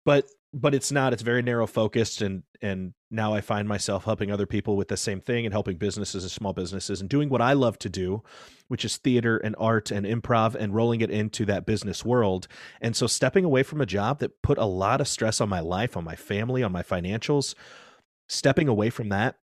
but 0.04 0.26
but 0.52 0.74
it's 0.74 0.92
not. 0.92 1.12
It's 1.12 1.22
very 1.22 1.42
narrow 1.42 1.66
focused 1.66 2.22
and 2.22 2.44
and 2.64 2.94
now 3.10 3.34
I 3.34 3.42
find 3.42 3.68
myself 3.68 4.04
helping 4.04 4.30
other 4.30 4.46
people 4.46 4.76
with 4.76 4.88
the 4.88 4.96
same 4.96 5.20
thing 5.20 5.44
and 5.44 5.52
helping 5.52 5.76
businesses 5.76 6.24
and 6.24 6.30
small 6.30 6.54
businesses 6.54 7.00
and 7.00 7.10
doing 7.10 7.28
what 7.28 7.42
I 7.42 7.52
love 7.52 7.78
to 7.80 7.90
do, 7.90 8.22
which 8.68 8.84
is 8.84 8.96
theater 8.96 9.36
and 9.36 9.54
art 9.58 9.90
and 9.90 10.06
improv 10.06 10.54
and 10.54 10.74
rolling 10.74 11.02
it 11.02 11.10
into 11.10 11.44
that 11.44 11.66
business 11.66 12.04
world. 12.04 12.48
And 12.80 12.96
so 12.96 13.06
stepping 13.06 13.44
away 13.44 13.62
from 13.62 13.82
a 13.82 13.86
job 13.86 14.18
that 14.20 14.42
put 14.42 14.56
a 14.56 14.64
lot 14.64 15.02
of 15.02 15.08
stress 15.08 15.40
on 15.40 15.48
my 15.50 15.60
life, 15.60 15.96
on 15.96 16.04
my 16.04 16.16
family, 16.16 16.62
on 16.62 16.72
my 16.72 16.82
financials, 16.82 17.54
stepping 18.28 18.66
away 18.66 18.88
from 18.88 19.10
that 19.10 19.36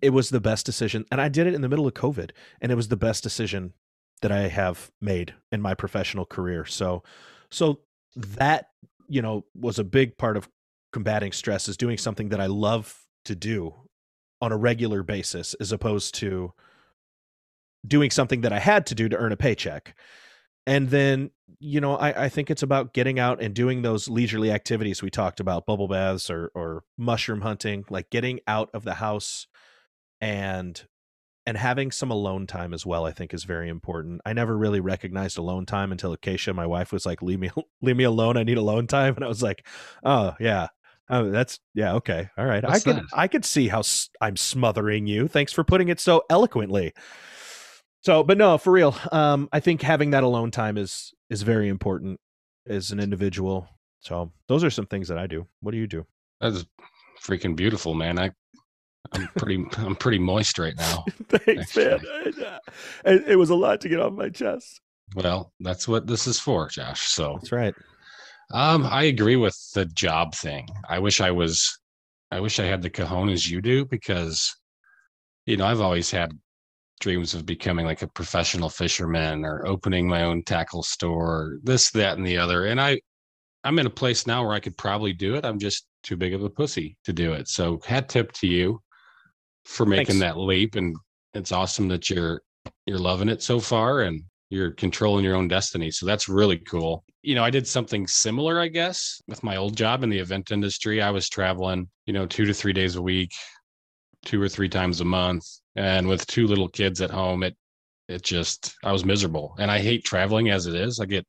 it 0.00 0.10
was 0.10 0.30
the 0.30 0.40
best 0.40 0.66
decision 0.66 1.06
and 1.10 1.20
I 1.20 1.28
did 1.28 1.46
it 1.46 1.54
in 1.54 1.62
the 1.62 1.68
middle 1.68 1.86
of 1.86 1.94
COVID 1.94 2.30
and 2.60 2.72
it 2.72 2.74
was 2.74 2.88
the 2.88 2.96
best 2.96 3.22
decision 3.22 3.72
that 4.20 4.32
I 4.32 4.48
have 4.48 4.90
made 5.00 5.34
in 5.50 5.62
my 5.62 5.74
professional 5.74 6.26
career. 6.26 6.64
So 6.64 7.02
so 7.50 7.80
that, 8.16 8.68
you 9.08 9.22
know, 9.22 9.44
was 9.54 9.78
a 9.78 9.84
big 9.84 10.18
part 10.18 10.36
of 10.36 10.48
combating 10.92 11.32
stress 11.32 11.68
is 11.68 11.76
doing 11.76 11.98
something 11.98 12.28
that 12.30 12.40
I 12.40 12.46
love 12.46 13.06
to 13.24 13.34
do 13.34 13.74
on 14.40 14.52
a 14.52 14.56
regular 14.56 15.02
basis 15.02 15.54
as 15.54 15.72
opposed 15.72 16.14
to 16.16 16.52
doing 17.86 18.10
something 18.10 18.42
that 18.42 18.52
I 18.52 18.58
had 18.58 18.86
to 18.86 18.94
do 18.94 19.08
to 19.08 19.16
earn 19.16 19.32
a 19.32 19.36
paycheck. 19.36 19.96
And 20.66 20.90
then, 20.90 21.30
you 21.58 21.80
know, 21.80 21.96
I, 21.96 22.24
I 22.24 22.28
think 22.28 22.50
it's 22.50 22.62
about 22.62 22.92
getting 22.92 23.18
out 23.18 23.42
and 23.42 23.54
doing 23.54 23.82
those 23.82 24.08
leisurely 24.08 24.50
activities 24.50 25.02
we 25.02 25.10
talked 25.10 25.40
about, 25.40 25.66
bubble 25.66 25.88
baths 25.88 26.30
or 26.30 26.52
or 26.54 26.84
mushroom 26.96 27.40
hunting, 27.40 27.84
like 27.90 28.10
getting 28.10 28.40
out 28.46 28.70
of 28.72 28.84
the 28.84 28.94
house 28.94 29.46
and 30.20 30.84
and 31.44 31.56
having 31.56 31.90
some 31.90 32.10
alone 32.10 32.46
time 32.46 32.72
as 32.72 32.86
well, 32.86 33.04
I 33.04 33.10
think 33.10 33.34
is 33.34 33.42
very 33.42 33.68
important. 33.68 34.20
I 34.24 34.32
never 34.32 34.56
really 34.56 34.78
recognized 34.78 35.36
alone 35.38 35.66
time 35.66 35.90
until 35.90 36.12
Acacia, 36.12 36.54
my 36.54 36.66
wife, 36.66 36.92
was 36.92 37.04
like, 37.04 37.22
"Leave 37.22 37.40
me, 37.40 37.50
leave 37.82 37.96
me 37.96 38.04
alone. 38.04 38.36
I 38.36 38.44
need 38.44 38.58
alone 38.58 38.86
time." 38.86 39.16
And 39.16 39.24
I 39.24 39.28
was 39.28 39.42
like, 39.42 39.66
"Oh 40.04 40.34
yeah, 40.38 40.68
oh 41.10 41.30
that's 41.30 41.58
yeah, 41.74 41.94
okay, 41.94 42.28
all 42.36 42.46
right. 42.46 42.62
What's 42.62 42.86
I 42.86 42.92
could 42.92 43.02
that? 43.02 43.08
I 43.12 43.28
could 43.28 43.44
see 43.44 43.68
how 43.68 43.80
s- 43.80 44.10
I'm 44.20 44.36
smothering 44.36 45.06
you. 45.06 45.28
Thanks 45.28 45.52
for 45.52 45.64
putting 45.64 45.88
it 45.88 46.00
so 46.00 46.22
eloquently." 46.30 46.92
So, 48.02 48.24
but 48.24 48.36
no, 48.36 48.58
for 48.58 48.72
real, 48.72 48.96
um, 49.12 49.48
I 49.52 49.60
think 49.60 49.80
having 49.82 50.10
that 50.10 50.24
alone 50.24 50.50
time 50.50 50.76
is 50.76 51.12
is 51.30 51.42
very 51.42 51.68
important 51.68 52.18
as 52.68 52.90
an 52.90 52.98
individual. 53.00 53.68
So, 54.00 54.32
those 54.48 54.64
are 54.64 54.70
some 54.70 54.86
things 54.86 55.08
that 55.08 55.18
I 55.18 55.26
do. 55.28 55.46
What 55.60 55.70
do 55.70 55.78
you 55.78 55.86
do? 55.86 56.04
That's 56.40 56.64
freaking 57.22 57.54
beautiful, 57.54 57.94
man. 57.94 58.18
I, 58.18 58.32
I'm 59.12 59.28
pretty, 59.36 59.64
I'm 59.78 59.94
pretty 59.94 60.18
moist 60.18 60.58
right 60.58 60.74
now. 60.76 61.04
Thanks, 61.28 61.76
man. 61.76 62.00
It, 63.04 63.24
it 63.28 63.36
was 63.36 63.50
a 63.50 63.54
lot 63.54 63.80
to 63.82 63.88
get 63.88 64.00
off 64.00 64.12
my 64.12 64.28
chest. 64.28 64.80
Well, 65.14 65.52
that's 65.60 65.86
what 65.86 66.06
this 66.08 66.26
is 66.26 66.40
for, 66.40 66.68
Josh. 66.68 67.06
So, 67.08 67.34
That's 67.34 67.52
right. 67.52 67.74
Um, 68.52 68.86
I 68.86 69.04
agree 69.04 69.36
with 69.36 69.56
the 69.74 69.86
job 69.86 70.34
thing. 70.34 70.68
I 70.88 70.98
wish 70.98 71.20
I 71.20 71.30
was, 71.30 71.78
I 72.30 72.40
wish 72.40 72.58
I 72.58 72.64
had 72.64 72.82
the 72.82 72.90
cojones 72.90 73.48
you 73.48 73.60
do 73.60 73.84
because, 73.84 74.54
you 75.46 75.56
know, 75.56 75.66
I've 75.66 75.80
always 75.80 76.10
had 76.10 76.32
dreams 77.00 77.34
of 77.34 77.46
becoming 77.46 77.84
like 77.84 78.02
a 78.02 78.06
professional 78.06 78.68
fisherman 78.68 79.44
or 79.44 79.66
opening 79.66 80.08
my 80.08 80.22
own 80.22 80.42
tackle 80.44 80.82
store, 80.82 81.58
this, 81.62 81.90
that, 81.90 82.16
and 82.16 82.26
the 82.26 82.38
other. 82.38 82.66
And 82.66 82.80
I, 82.80 83.00
I'm 83.64 83.78
in 83.78 83.86
a 83.86 83.90
place 83.90 84.26
now 84.26 84.44
where 84.44 84.54
I 84.54 84.60
could 84.60 84.76
probably 84.76 85.12
do 85.12 85.34
it. 85.34 85.44
I'm 85.44 85.58
just 85.58 85.86
too 86.02 86.16
big 86.16 86.34
of 86.34 86.42
a 86.42 86.50
pussy 86.50 86.96
to 87.04 87.12
do 87.12 87.32
it. 87.32 87.48
So, 87.48 87.80
hat 87.86 88.08
tip 88.08 88.32
to 88.32 88.46
you 88.46 88.80
for 89.64 89.86
making 89.86 90.18
Thanks. 90.18 90.20
that 90.20 90.38
leap. 90.38 90.74
And 90.74 90.96
it's 91.34 91.52
awesome 91.52 91.88
that 91.88 92.10
you're 92.10 92.42
you're 92.86 92.98
loving 92.98 93.28
it 93.28 93.42
so 93.42 93.60
far 93.60 94.02
and 94.02 94.22
you're 94.52 94.72
controlling 94.72 95.24
your 95.24 95.34
own 95.34 95.48
destiny. 95.48 95.90
So 95.90 96.04
that's 96.04 96.28
really 96.28 96.58
cool. 96.58 97.04
You 97.22 97.34
know, 97.34 97.42
I 97.42 97.48
did 97.48 97.66
something 97.66 98.06
similar, 98.06 98.60
I 98.60 98.68
guess, 98.68 99.18
with 99.26 99.42
my 99.42 99.56
old 99.56 99.78
job 99.78 100.02
in 100.02 100.10
the 100.10 100.18
event 100.18 100.50
industry. 100.50 101.00
I 101.00 101.10
was 101.10 101.30
traveling, 101.30 101.88
you 102.04 102.12
know, 102.12 102.26
two 102.26 102.44
to 102.44 102.52
three 102.52 102.74
days 102.74 102.96
a 102.96 103.02
week, 103.02 103.32
two 104.26 104.42
or 104.42 104.50
three 104.50 104.68
times 104.68 105.00
a 105.00 105.06
month. 105.06 105.46
And 105.74 106.06
with 106.06 106.26
two 106.26 106.46
little 106.46 106.68
kids 106.68 107.00
at 107.00 107.10
home, 107.10 107.42
it 107.42 107.56
it 108.08 108.22
just 108.22 108.74
I 108.84 108.92
was 108.92 109.06
miserable. 109.06 109.54
And 109.58 109.70
I 109.70 109.78
hate 109.78 110.04
traveling 110.04 110.50
as 110.50 110.66
it 110.66 110.74
is. 110.74 111.00
I 111.00 111.06
get 111.06 111.24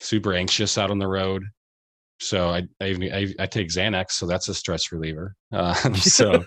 super 0.00 0.34
anxious 0.34 0.76
out 0.76 0.90
on 0.90 0.98
the 0.98 1.06
road. 1.06 1.44
So 2.18 2.50
I 2.50 2.62
I, 2.80 2.88
even- 2.88 3.14
I, 3.14 3.32
I 3.38 3.46
take 3.46 3.68
Xanax, 3.68 4.10
so 4.12 4.26
that's 4.26 4.48
a 4.48 4.54
stress 4.54 4.90
reliever. 4.90 5.36
Um, 5.52 5.94
so 5.94 6.32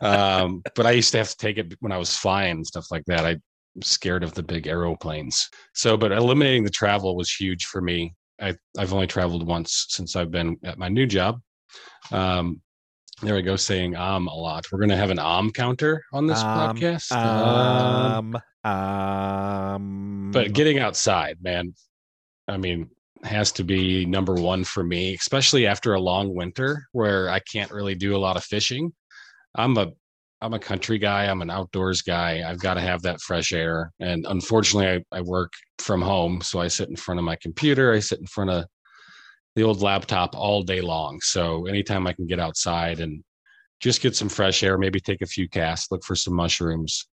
um, 0.00 0.62
but 0.76 0.86
I 0.86 0.92
used 0.92 1.10
to 1.12 1.18
have 1.18 1.30
to 1.30 1.36
take 1.36 1.58
it 1.58 1.74
when 1.80 1.90
I 1.90 1.98
was 1.98 2.14
flying 2.14 2.58
and 2.58 2.66
stuff 2.66 2.86
like 2.92 3.02
that. 3.06 3.24
I'm 3.24 3.42
scared 3.82 4.22
of 4.22 4.34
the 4.34 4.42
big 4.42 4.66
aeroplanes. 4.66 5.48
So, 5.74 5.96
but 5.96 6.12
eliminating 6.12 6.64
the 6.64 6.70
travel 6.70 7.16
was 7.16 7.32
huge 7.32 7.64
for 7.66 7.80
me. 7.80 8.14
I, 8.40 8.54
I've 8.78 8.92
only 8.92 9.06
traveled 9.06 9.46
once 9.46 9.86
since 9.88 10.16
I've 10.16 10.30
been 10.30 10.56
at 10.64 10.78
my 10.78 10.88
new 10.88 11.06
job. 11.06 11.40
Um, 12.12 12.60
there 13.22 13.34
we 13.34 13.42
go, 13.42 13.56
saying 13.56 13.96
um 13.96 14.28
a 14.28 14.34
lot. 14.34 14.66
We're 14.70 14.78
going 14.78 14.90
to 14.90 14.96
have 14.96 15.10
an 15.10 15.18
um 15.18 15.50
counter 15.50 16.02
on 16.12 16.26
this 16.26 16.42
Um, 16.42 16.76
podcast. 16.76 17.12
Um, 17.12 18.36
um, 18.36 18.70
um, 18.70 20.30
but 20.32 20.52
getting 20.52 20.78
outside, 20.78 21.38
man, 21.40 21.74
I 22.46 22.58
mean, 22.58 22.90
has 23.24 23.52
to 23.52 23.64
be 23.64 24.04
number 24.04 24.34
one 24.34 24.64
for 24.64 24.84
me, 24.84 25.14
especially 25.14 25.66
after 25.66 25.94
a 25.94 26.00
long 26.00 26.34
winter 26.34 26.86
where 26.92 27.30
I 27.30 27.40
can't 27.40 27.70
really 27.70 27.94
do 27.94 28.14
a 28.14 28.18
lot 28.18 28.36
of 28.36 28.44
fishing. 28.44 28.92
I'm 29.54 29.76
a 29.78 29.92
I'm 30.46 30.54
a 30.54 30.60
country 30.60 30.96
guy. 30.96 31.24
I'm 31.24 31.42
an 31.42 31.50
outdoors 31.50 32.02
guy. 32.02 32.48
I've 32.48 32.60
got 32.60 32.74
to 32.74 32.80
have 32.80 33.02
that 33.02 33.20
fresh 33.20 33.52
air. 33.52 33.92
And 33.98 34.24
unfortunately, 34.28 35.04
I, 35.12 35.18
I 35.18 35.20
work 35.20 35.52
from 35.80 36.00
home, 36.00 36.40
so 36.40 36.60
I 36.60 36.68
sit 36.68 36.88
in 36.88 36.94
front 36.94 37.18
of 37.18 37.24
my 37.24 37.34
computer. 37.42 37.92
I 37.92 37.98
sit 37.98 38.20
in 38.20 38.26
front 38.26 38.50
of 38.50 38.64
the 39.56 39.64
old 39.64 39.82
laptop 39.82 40.36
all 40.36 40.62
day 40.62 40.80
long. 40.80 41.18
So 41.20 41.66
anytime 41.66 42.06
I 42.06 42.12
can 42.12 42.28
get 42.28 42.38
outside 42.38 43.00
and 43.00 43.24
just 43.80 44.00
get 44.00 44.14
some 44.14 44.28
fresh 44.28 44.62
air, 44.62 44.78
maybe 44.78 45.00
take 45.00 45.20
a 45.20 45.26
few 45.26 45.48
casts, 45.48 45.90
look 45.90 46.04
for 46.04 46.14
some 46.14 46.34
mushrooms, 46.34 47.08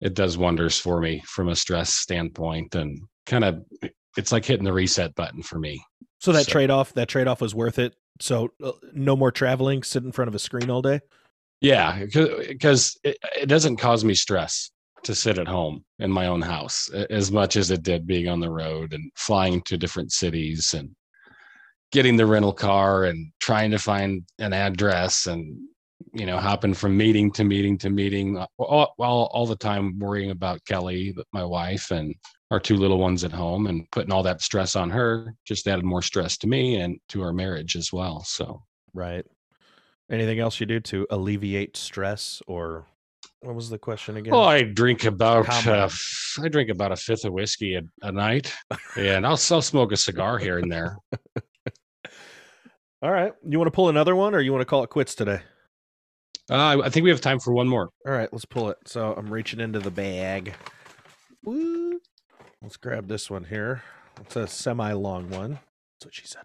it 0.00 0.14
does 0.14 0.38
wonders 0.38 0.78
for 0.78 0.98
me 0.98 1.22
from 1.26 1.50
a 1.50 1.56
stress 1.56 1.94
standpoint 1.94 2.74
and 2.74 2.98
kind 3.26 3.44
of 3.44 3.62
it's 4.16 4.32
like 4.32 4.46
hitting 4.46 4.64
the 4.64 4.72
reset 4.72 5.14
button 5.14 5.42
for 5.42 5.58
me. 5.58 5.84
so 6.20 6.32
that 6.32 6.46
so- 6.46 6.52
trade 6.52 6.70
off, 6.70 6.94
that 6.94 7.08
trade 7.08 7.28
off 7.28 7.42
was 7.42 7.54
worth 7.54 7.78
it. 7.78 7.94
So 8.18 8.48
uh, 8.64 8.72
no 8.94 9.14
more 9.14 9.30
traveling, 9.30 9.82
sit 9.82 10.02
in 10.04 10.10
front 10.10 10.28
of 10.28 10.34
a 10.34 10.38
screen 10.38 10.70
all 10.70 10.80
day. 10.80 11.00
Yeah, 11.60 12.04
because 12.04 12.98
it, 13.02 13.48
doesn't 13.48 13.76
cause 13.76 14.04
me 14.04 14.14
stress 14.14 14.70
to 15.04 15.14
sit 15.14 15.38
at 15.38 15.48
home 15.48 15.84
in 15.98 16.10
my 16.10 16.26
own 16.26 16.42
house 16.42 16.90
as 17.10 17.30
much 17.30 17.56
as 17.56 17.70
it 17.70 17.82
did 17.82 18.06
being 18.06 18.28
on 18.28 18.40
the 18.40 18.50
road 18.50 18.92
and 18.92 19.10
flying 19.16 19.62
to 19.62 19.78
different 19.78 20.12
cities 20.12 20.74
and 20.74 20.90
getting 21.92 22.16
the 22.16 22.26
rental 22.26 22.52
car 22.52 23.04
and 23.04 23.32
trying 23.40 23.70
to 23.70 23.78
find 23.78 24.24
an 24.38 24.52
address 24.52 25.26
and 25.26 25.56
you 26.12 26.26
know 26.26 26.38
hopping 26.38 26.74
from 26.74 26.96
meeting 26.96 27.30
to 27.30 27.44
meeting 27.44 27.78
to 27.78 27.88
meeting 27.88 28.36
uh, 28.36 28.46
all, 28.58 28.94
all, 28.98 29.30
all 29.32 29.46
the 29.46 29.56
time 29.56 29.98
worrying 29.98 30.30
about 30.30 30.62
kelly 30.66 31.14
my 31.32 31.44
wife 31.44 31.90
and 31.90 32.14
our 32.50 32.60
two 32.60 32.76
little 32.76 32.98
ones 32.98 33.24
at 33.24 33.32
home 33.32 33.66
and 33.66 33.90
putting 33.92 34.12
all 34.12 34.22
that 34.22 34.42
stress 34.42 34.76
on 34.76 34.90
her 34.90 35.34
just 35.46 35.66
added 35.66 35.84
more 35.84 36.02
stress 36.02 36.36
to 36.36 36.46
me 36.46 36.80
and 36.80 36.98
to 37.08 37.22
our 37.22 37.32
marriage 37.32 37.76
as 37.76 37.92
well 37.92 38.22
so 38.24 38.60
Right. 38.96 39.26
Anything 40.10 40.38
else 40.38 40.60
you 40.60 40.66
do 40.66 40.80
to 40.80 41.06
alleviate 41.10 41.76
stress 41.76 42.40
or 42.46 42.86
What 43.40 43.54
was 43.54 43.68
the 43.68 43.78
question 43.78 44.16
again? 44.16 44.32
Well, 44.32 44.44
I 44.44 44.62
drink 44.62 45.04
about 45.04 45.48
uh, 45.66 45.88
I 46.42 46.48
drink 46.48 46.70
about 46.70 46.92
a 46.92 46.96
fifth 46.96 47.24
of 47.24 47.32
whiskey 47.32 47.74
a, 47.74 47.82
a 48.02 48.12
night, 48.12 48.52
and 48.96 49.26
I'll, 49.26 49.32
I'll 49.50 49.62
smoke 49.62 49.92
a 49.92 49.96
cigar 49.96 50.38
here 50.38 50.58
and 50.58 50.70
there. 50.70 50.98
All 53.02 53.10
right. 53.10 53.32
You 53.46 53.58
want 53.58 53.66
to 53.66 53.72
pull 53.72 53.88
another 53.88 54.16
one 54.16 54.34
or 54.34 54.40
you 54.40 54.52
want 54.52 54.62
to 54.62 54.66
call 54.66 54.82
it 54.82 54.90
quits 54.90 55.14
today? 55.14 55.40
Uh, 56.50 56.80
I 56.82 56.88
think 56.88 57.04
we 57.04 57.10
have 57.10 57.20
time 57.20 57.40
for 57.40 57.52
one 57.52 57.68
more. 57.68 57.90
All 58.06 58.12
right, 58.12 58.32
let's 58.32 58.44
pull 58.44 58.70
it. 58.70 58.78
So 58.86 59.12
I'm 59.14 59.32
reaching 59.32 59.60
into 59.60 59.80
the 59.80 59.90
bag. 59.90 60.54
Woo. 61.44 62.00
Let's 62.62 62.76
grab 62.76 63.08
this 63.08 63.28
one 63.28 63.44
here. 63.44 63.82
It's 64.20 64.36
a 64.36 64.46
semi-long 64.46 65.28
one. 65.30 65.58
That's 65.98 66.06
what 66.06 66.14
she 66.14 66.26
said. 66.26 66.44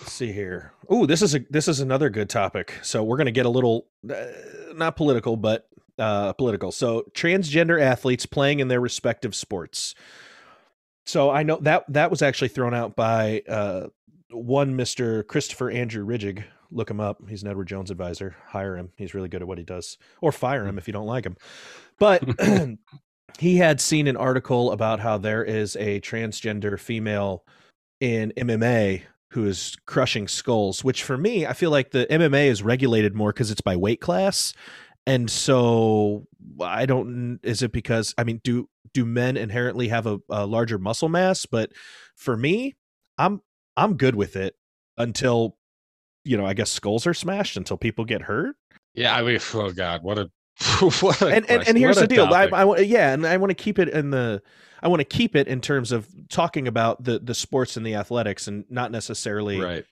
Let's 0.00 0.12
see 0.12 0.32
here. 0.32 0.72
Oh, 0.88 1.06
this 1.06 1.22
is 1.22 1.34
a 1.34 1.40
this 1.50 1.68
is 1.68 1.80
another 1.80 2.10
good 2.10 2.28
topic. 2.28 2.74
So 2.82 3.04
we're 3.04 3.16
gonna 3.16 3.30
get 3.30 3.46
a 3.46 3.50
little 3.50 3.86
uh, 4.08 4.24
not 4.74 4.96
political, 4.96 5.36
but 5.36 5.68
uh, 5.98 6.32
political. 6.32 6.72
So 6.72 7.04
transgender 7.12 7.80
athletes 7.80 8.26
playing 8.26 8.60
in 8.60 8.68
their 8.68 8.80
respective 8.80 9.34
sports. 9.34 9.94
So 11.06 11.30
I 11.30 11.42
know 11.42 11.58
that 11.62 11.84
that 11.88 12.10
was 12.10 12.22
actually 12.22 12.48
thrown 12.48 12.74
out 12.74 12.96
by 12.96 13.42
uh, 13.48 13.88
one 14.30 14.74
Mister 14.74 15.22
Christopher 15.24 15.70
Andrew 15.70 16.04
Ridgig. 16.04 16.44
Look 16.72 16.90
him 16.90 16.98
up. 16.98 17.22
He's 17.28 17.42
an 17.42 17.48
Edward 17.48 17.68
Jones 17.68 17.92
advisor. 17.92 18.34
Hire 18.46 18.76
him. 18.76 18.90
He's 18.96 19.14
really 19.14 19.28
good 19.28 19.42
at 19.42 19.48
what 19.48 19.58
he 19.58 19.64
does. 19.64 19.96
Or 20.20 20.32
fire 20.32 20.66
him 20.66 20.76
if 20.76 20.88
you 20.88 20.92
don't 20.92 21.06
like 21.06 21.24
him. 21.24 21.36
But 22.00 22.24
he 23.38 23.58
had 23.58 23.80
seen 23.80 24.08
an 24.08 24.16
article 24.16 24.72
about 24.72 24.98
how 24.98 25.18
there 25.18 25.44
is 25.44 25.76
a 25.76 26.00
transgender 26.00 26.80
female 26.80 27.44
in 28.00 28.32
MMA 28.36 29.02
who 29.34 29.46
is 29.46 29.76
crushing 29.84 30.28
skulls, 30.28 30.84
which 30.84 31.02
for 31.02 31.18
me, 31.18 31.44
I 31.44 31.54
feel 31.54 31.70
like 31.70 31.90
the 31.90 32.06
MMA 32.08 32.46
is 32.46 32.62
regulated 32.62 33.14
more 33.14 33.32
because 33.32 33.50
it's 33.50 33.60
by 33.60 33.74
weight 33.74 34.00
class. 34.00 34.54
And 35.06 35.28
so 35.28 36.26
I 36.60 36.86
don't 36.86 37.40
is 37.42 37.62
it 37.62 37.72
because 37.72 38.14
I 38.16 38.24
mean 38.24 38.40
do 38.44 38.68
do 38.92 39.04
men 39.04 39.36
inherently 39.36 39.88
have 39.88 40.06
a, 40.06 40.20
a 40.30 40.46
larger 40.46 40.78
muscle 40.78 41.08
mass? 41.08 41.46
But 41.46 41.72
for 42.14 42.36
me, 42.36 42.76
I'm 43.18 43.42
I'm 43.76 43.96
good 43.96 44.14
with 44.14 44.36
it 44.36 44.54
until 44.96 45.56
you 46.24 46.36
know, 46.36 46.46
I 46.46 46.54
guess 46.54 46.70
skulls 46.70 47.06
are 47.06 47.12
smashed 47.12 47.56
until 47.56 47.76
people 47.76 48.04
get 48.04 48.22
hurt. 48.22 48.56
Yeah, 48.94 49.14
I 49.16 49.22
mean, 49.22 49.40
oh 49.54 49.72
god, 49.72 50.02
what 50.02 50.16
a 50.16 50.22
what 50.22 50.28
a 50.28 50.30
and, 51.20 51.48
and 51.50 51.68
and 51.68 51.78
here's 51.78 51.96
the 51.96 52.06
deal. 52.06 52.32
I. 52.32 52.48
I 52.52 52.64
want 52.64 52.86
yeah, 52.86 53.12
and 53.12 53.26
I 53.26 53.36
want 53.36 53.50
to 53.50 53.54
keep 53.54 53.78
it 53.78 53.88
in 53.88 54.10
the 54.10 54.42
I 54.82 54.88
want 54.88 55.00
to 55.00 55.04
keep 55.04 55.34
it 55.34 55.48
in 55.48 55.60
terms 55.60 55.92
of 55.92 56.08
talking 56.28 56.68
about 56.68 57.02
the 57.02 57.18
the 57.18 57.34
sports 57.34 57.76
and 57.76 57.84
the 57.84 57.94
athletics 57.94 58.46
and 58.46 58.64
not 58.70 58.90
necessarily 58.92 59.60
right. 59.60 59.84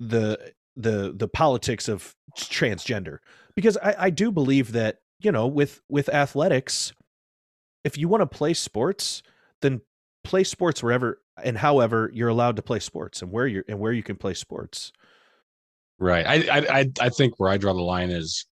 the 0.00 0.52
the 0.76 1.14
the 1.16 1.28
politics 1.28 1.88
of 1.88 2.14
transgender 2.36 3.18
because 3.54 3.76
I, 3.78 3.94
I 3.98 4.10
do 4.10 4.30
believe 4.30 4.72
that 4.72 4.98
you 5.20 5.32
know 5.32 5.46
with 5.46 5.80
with 5.88 6.08
athletics 6.08 6.92
if 7.84 7.96
you 7.96 8.06
want 8.08 8.20
to 8.20 8.26
play 8.26 8.54
sports 8.54 9.22
then 9.62 9.80
play 10.24 10.44
sports 10.44 10.82
wherever 10.82 11.20
and 11.42 11.56
however 11.56 12.10
you're 12.12 12.28
allowed 12.28 12.56
to 12.56 12.62
play 12.62 12.78
sports 12.80 13.22
and 13.22 13.32
where 13.32 13.46
you're 13.46 13.64
and 13.68 13.80
where 13.80 13.92
you 13.92 14.02
can 14.02 14.16
play 14.16 14.34
sports 14.34 14.92
Right. 15.98 16.24
I 16.26 16.78
I 16.80 16.90
I 17.00 17.08
think 17.08 17.34
where 17.38 17.50
I 17.50 17.56
draw 17.56 17.72
the 17.72 17.82
line 17.82 18.10
is 18.10 18.46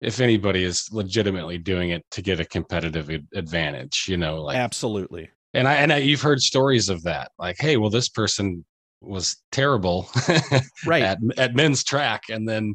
if 0.00 0.20
anybody 0.20 0.62
is 0.64 0.88
legitimately 0.92 1.58
doing 1.58 1.90
it 1.90 2.04
to 2.10 2.22
get 2.22 2.40
a 2.40 2.44
competitive 2.44 3.10
advantage, 3.34 4.06
you 4.08 4.16
know, 4.16 4.42
like 4.42 4.56
absolutely 4.56 5.30
and 5.54 5.66
I 5.66 5.74
and 5.74 5.92
I, 5.92 5.98
you've 5.98 6.20
heard 6.22 6.40
stories 6.40 6.88
of 6.88 7.02
that. 7.04 7.30
Like, 7.38 7.56
hey, 7.58 7.76
well, 7.78 7.90
this 7.90 8.08
person 8.08 8.64
was 9.00 9.36
terrible 9.52 10.08
right 10.86 11.02
at 11.02 11.18
at 11.38 11.54
men's 11.54 11.82
track, 11.82 12.24
and 12.28 12.46
then 12.48 12.74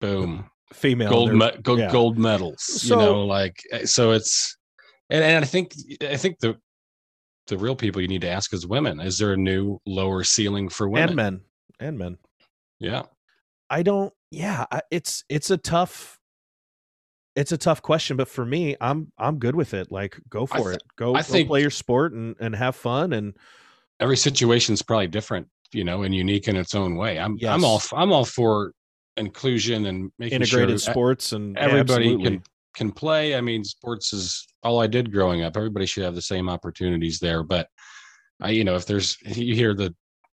boom, 0.00 0.50
female 0.72 1.08
gold 1.10 1.32
me- 1.34 1.50
gold, 1.62 1.78
yeah. 1.78 1.90
gold 1.90 2.18
medals. 2.18 2.62
So- 2.62 2.98
you 3.00 3.06
know, 3.06 3.24
like 3.24 3.56
eh, 3.72 3.86
so 3.86 4.12
it's 4.12 4.56
and, 5.10 5.24
and 5.24 5.44
I 5.44 5.48
think 5.48 5.74
I 6.02 6.16
think 6.16 6.38
the 6.40 6.56
the 7.46 7.56
real 7.56 7.76
people 7.76 8.02
you 8.02 8.08
need 8.08 8.20
to 8.22 8.28
ask 8.28 8.52
is 8.52 8.66
women. 8.66 9.00
Is 9.00 9.18
there 9.18 9.32
a 9.32 9.36
new 9.36 9.78
lower 9.86 10.22
ceiling 10.22 10.68
for 10.68 10.88
women? 10.88 11.08
and 11.08 11.16
men 11.16 11.40
and 11.80 11.98
men 11.98 12.18
Yeah. 12.78 13.04
I 13.70 13.82
don't. 13.82 14.12
Yeah, 14.30 14.66
it's 14.90 15.24
it's 15.30 15.50
a 15.50 15.56
tough, 15.56 16.18
it's 17.34 17.52
a 17.52 17.58
tough 17.58 17.82
question. 17.82 18.16
But 18.16 18.28
for 18.28 18.44
me, 18.44 18.76
I'm 18.80 19.12
I'm 19.18 19.38
good 19.38 19.56
with 19.56 19.74
it. 19.74 19.90
Like, 19.90 20.20
go 20.28 20.46
for 20.46 20.70
th- 20.70 20.76
it. 20.76 20.82
Go, 20.96 21.14
I 21.14 21.22
go 21.22 21.44
play 21.44 21.60
your 21.60 21.70
sport 21.70 22.12
and 22.12 22.36
and 22.40 22.54
have 22.54 22.76
fun. 22.76 23.12
And 23.12 23.34
every 24.00 24.16
situation's 24.16 24.82
probably 24.82 25.08
different, 25.08 25.48
you 25.72 25.84
know, 25.84 26.02
and 26.02 26.14
unique 26.14 26.48
in 26.48 26.56
its 26.56 26.74
own 26.74 26.96
way. 26.96 27.18
I'm 27.18 27.38
I'm 27.46 27.64
all 27.64 27.80
I'm 27.92 28.12
all 28.12 28.24
for 28.24 28.72
inclusion 29.16 29.86
and 29.86 30.10
making 30.18 30.36
integrated 30.36 30.80
sure 30.80 30.92
sports 30.92 31.32
and 31.32 31.56
everybody 31.58 32.06
absolutely. 32.06 32.24
can 32.24 32.42
can 32.74 32.92
play. 32.92 33.36
I 33.36 33.40
mean, 33.40 33.64
sports 33.64 34.12
is 34.12 34.46
all 34.62 34.80
I 34.80 34.86
did 34.86 35.12
growing 35.12 35.42
up. 35.42 35.56
Everybody 35.56 35.86
should 35.86 36.04
have 36.04 36.14
the 36.14 36.22
same 36.22 36.48
opportunities 36.48 37.18
there. 37.18 37.42
But 37.42 37.68
I, 38.40 38.50
you 38.50 38.64
know, 38.64 38.74
if 38.76 38.86
there's 38.86 39.16
you 39.24 39.54
hear 39.54 39.74
the 39.74 39.94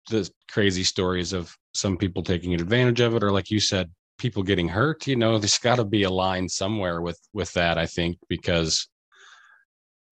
the 0.09 0.29
crazy 0.49 0.83
stories 0.83 1.33
of 1.33 1.53
some 1.73 1.97
people 1.97 2.23
taking 2.23 2.53
advantage 2.53 3.01
of 3.01 3.15
it, 3.15 3.23
or 3.23 3.31
like 3.31 3.51
you 3.51 3.59
said, 3.59 3.91
people 4.17 4.43
getting 4.43 4.67
hurt. 4.67 5.07
You 5.07 5.15
know, 5.15 5.37
there's 5.37 5.57
got 5.57 5.75
to 5.75 5.85
be 5.85 6.03
a 6.03 6.09
line 6.09 6.49
somewhere 6.49 7.01
with 7.01 7.19
with 7.33 7.51
that. 7.53 7.77
I 7.77 7.85
think 7.85 8.17
because. 8.27 8.87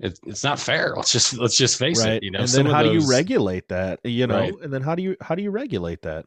It, 0.01 0.19
it's 0.25 0.43
not 0.43 0.59
fair. 0.59 0.93
Let's 0.93 1.13
just 1.13 1.37
let's 1.37 1.55
just 1.55 1.79
face 1.79 2.03
right. 2.03 2.15
it. 2.15 2.23
You 2.23 2.31
know, 2.31 2.39
and 2.39 2.49
then 2.49 2.65
how 2.65 2.83
do 2.83 2.91
you 2.91 3.09
regulate 3.09 3.69
that? 3.69 4.01
You 4.03 4.27
know, 4.27 4.39
Right. 4.39 4.53
and 4.61 4.73
then 4.73 4.81
how 4.81 4.93
do 4.93 5.01
you 5.01 5.15
how 5.21 5.35
do 5.35 5.41
you 5.41 5.51
regulate 5.51 6.01
that? 6.01 6.25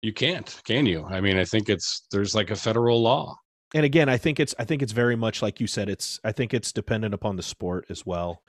You 0.00 0.14
can't, 0.14 0.60
can 0.64 0.86
you? 0.86 1.04
I 1.04 1.20
mean, 1.20 1.36
I 1.38 1.44
think 1.44 1.68
it's 1.68 2.06
there's 2.10 2.34
like 2.34 2.50
a 2.50 2.56
federal 2.56 3.02
law. 3.02 3.36
And 3.74 3.84
again, 3.84 4.08
I 4.08 4.16
think 4.16 4.40
it's 4.40 4.54
I 4.58 4.64
think 4.64 4.80
it's 4.80 4.92
very 4.92 5.14
much 5.14 5.42
like 5.42 5.60
you 5.60 5.66
said. 5.66 5.90
It's 5.90 6.20
I 6.24 6.32
think 6.32 6.54
it's 6.54 6.72
dependent 6.72 7.12
upon 7.12 7.36
the 7.36 7.42
sport 7.42 7.84
as 7.90 8.06
well. 8.06 8.42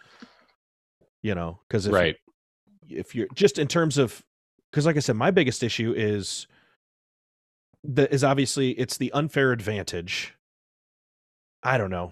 You 1.21 1.35
know, 1.35 1.59
because 1.67 1.85
if 1.85 1.93
right. 1.93 2.15
if 2.89 3.13
you're 3.13 3.27
just 3.33 3.59
in 3.59 3.67
terms 3.67 3.97
of 3.97 4.23
because 4.71 4.85
like 4.85 4.97
i 4.97 4.99
said 4.99 5.15
my 5.15 5.29
biggest 5.29 5.61
issue 5.61 5.93
is 5.95 6.47
the 7.83 8.11
is 8.13 8.23
obviously 8.23 8.71
it's 8.71 8.97
the 8.97 9.11
unfair 9.13 9.51
advantage 9.51 10.33
i 11.63 11.77
don't 11.77 11.89
know 11.91 12.11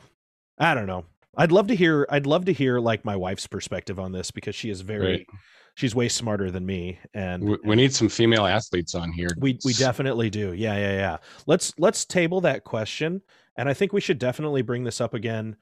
i 0.58 0.74
don't 0.74 0.88
know 0.88 1.06
i'd 1.38 1.52
love 1.52 1.68
to 1.68 1.76
hear 1.76 2.06
i'd 2.10 2.26
love 2.26 2.46
to 2.46 2.54
hear 2.54 2.80
like 2.80 3.06
my 3.06 3.16
wife's 3.16 3.48
perspective 3.48 4.00
on 4.00 4.12
this 4.12 4.32
because 4.32 4.56
she 4.56 4.70
is 4.70 4.82
very 4.82 5.12
Right. 5.12 5.28
she's 5.76 5.96
way 5.96 6.10
smarter 6.10 6.52
than 6.52 6.66
me 6.66 7.00
and 7.14 7.44
We, 7.44 7.58
we 7.64 7.76
need 7.76 7.94
some 7.94 8.10
female 8.10 8.46
athletes 8.46 8.96
on 8.96 9.12
here. 9.12 9.30
we 9.38 9.58
we 9.64 9.74
definitely 9.74 10.30
do. 10.30 10.54
Yeah, 10.54 10.76
yeah, 10.76 10.94
yeah. 10.94 11.18
Let's 11.48 11.74
let's 11.78 12.06
table 12.06 12.42
that 12.42 12.64
question, 12.66 13.22
and 13.56 13.70
I 13.70 13.74
think 13.74 13.94
we 13.94 14.02
should 14.02 14.20
definitely 14.20 14.62
bring 14.64 14.84
this 14.84 15.00
up 15.00 15.14
again, 15.14 15.56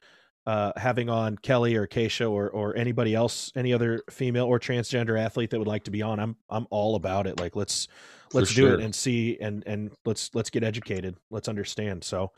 uh, 0.46 0.72
having 0.76 1.08
on 1.10 1.36
Kelly 1.38 1.76
or 1.76 1.86
Keisha 1.86 2.30
or 2.30 2.48
or 2.50 2.76
anybody 2.76 3.14
else, 3.14 3.52
any 3.56 3.72
other 3.72 4.02
female 4.10 4.46
or 4.46 4.58
transgender 4.58 5.18
athlete 5.18 5.50
that 5.50 5.58
would 5.58 5.68
like 5.68 5.84
to 5.84 5.90
be 5.90 6.02
on. 6.02 6.18
I'm 6.18 6.36
I'm 6.48 6.66
all 6.70 6.96
about 6.96 7.26
it. 7.26 7.38
Like 7.38 7.56
let's 7.56 7.88
let's 8.32 8.54
do 8.54 8.72
it 8.74 8.80
and 8.80 8.94
see 8.94 9.36
and 9.40 9.62
and 9.66 9.90
let's 10.04 10.30
let's 10.34 10.50
get 10.50 10.64
educated. 10.64 11.16
Let's 11.30 11.48
understand. 11.48 12.02
So, 12.04 12.32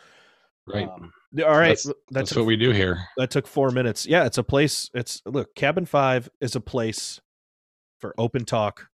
right. 0.67 0.89
um, 0.89 1.13
all 1.45 1.51
right, 1.51 1.69
That's- 1.69 1.85
that 1.85 1.95
That's 2.11 2.29
took 2.31 2.39
what 2.39 2.47
we 2.47 2.57
do 2.57 2.71
here. 2.71 2.99
that 3.17 3.31
took 3.31 3.47
four 3.47 3.71
minutes. 3.71 4.07
Yeah, 4.07 4.25
it's 4.25 4.39
a 4.39 4.45
place. 4.45 4.91
It's 4.95 5.23
look, 5.25 5.55
Cabin 5.55 5.87
Five 5.87 6.29
is 6.41 6.57
a 6.57 6.61
place 6.61 7.21
for 8.01 8.15
open 8.19 8.45
talk. 8.45 8.89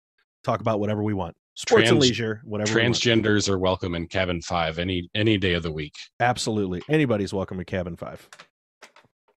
Talk 0.44 0.60
about 0.60 0.80
whatever 0.80 1.02
we 1.02 1.14
want. 1.14 1.34
Sports 1.54 1.90
and 1.90 1.98
leisure, 1.98 2.40
whatever. 2.44 2.72
we. 2.72 2.80
Transgenders 2.82 3.48
are 3.48 3.58
welcome 3.58 3.96
in 3.96 4.06
cabin 4.06 4.40
five 4.42 4.78
any 4.78 5.10
any 5.16 5.36
day 5.36 5.54
of 5.54 5.64
the 5.64 5.72
week. 5.72 5.94
Absolutely. 6.20 6.80
Anybody's 6.88 7.32
welcome 7.34 7.58
to 7.58 7.64
Cabin 7.64 7.96
Five. 7.96 8.28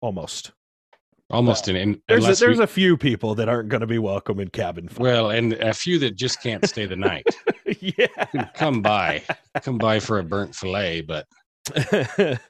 Almost. 0.00 0.52
Almost 1.30 1.68
in, 1.68 1.76
in 1.76 2.02
There's 2.08 2.24
a, 2.24 2.34
there's 2.34 2.58
we, 2.58 2.64
a 2.64 2.66
few 2.66 2.96
people 2.96 3.34
that 3.34 3.50
aren't 3.50 3.68
going 3.68 3.82
to 3.82 3.86
be 3.86 3.98
welcome 3.98 4.40
in 4.40 4.48
Cabin 4.48 4.88
Five. 4.88 4.98
well, 4.98 5.30
and 5.30 5.52
a 5.54 5.74
few 5.74 5.98
that 5.98 6.16
just 6.16 6.42
can't 6.42 6.66
stay 6.66 6.86
the 6.86 6.96
night. 6.96 7.26
yeah. 7.80 8.46
come 8.54 8.80
by, 8.80 9.22
come 9.62 9.76
by 9.76 10.00
for 10.00 10.20
a 10.20 10.22
burnt 10.22 10.54
fillet. 10.54 11.02
But 11.02 11.26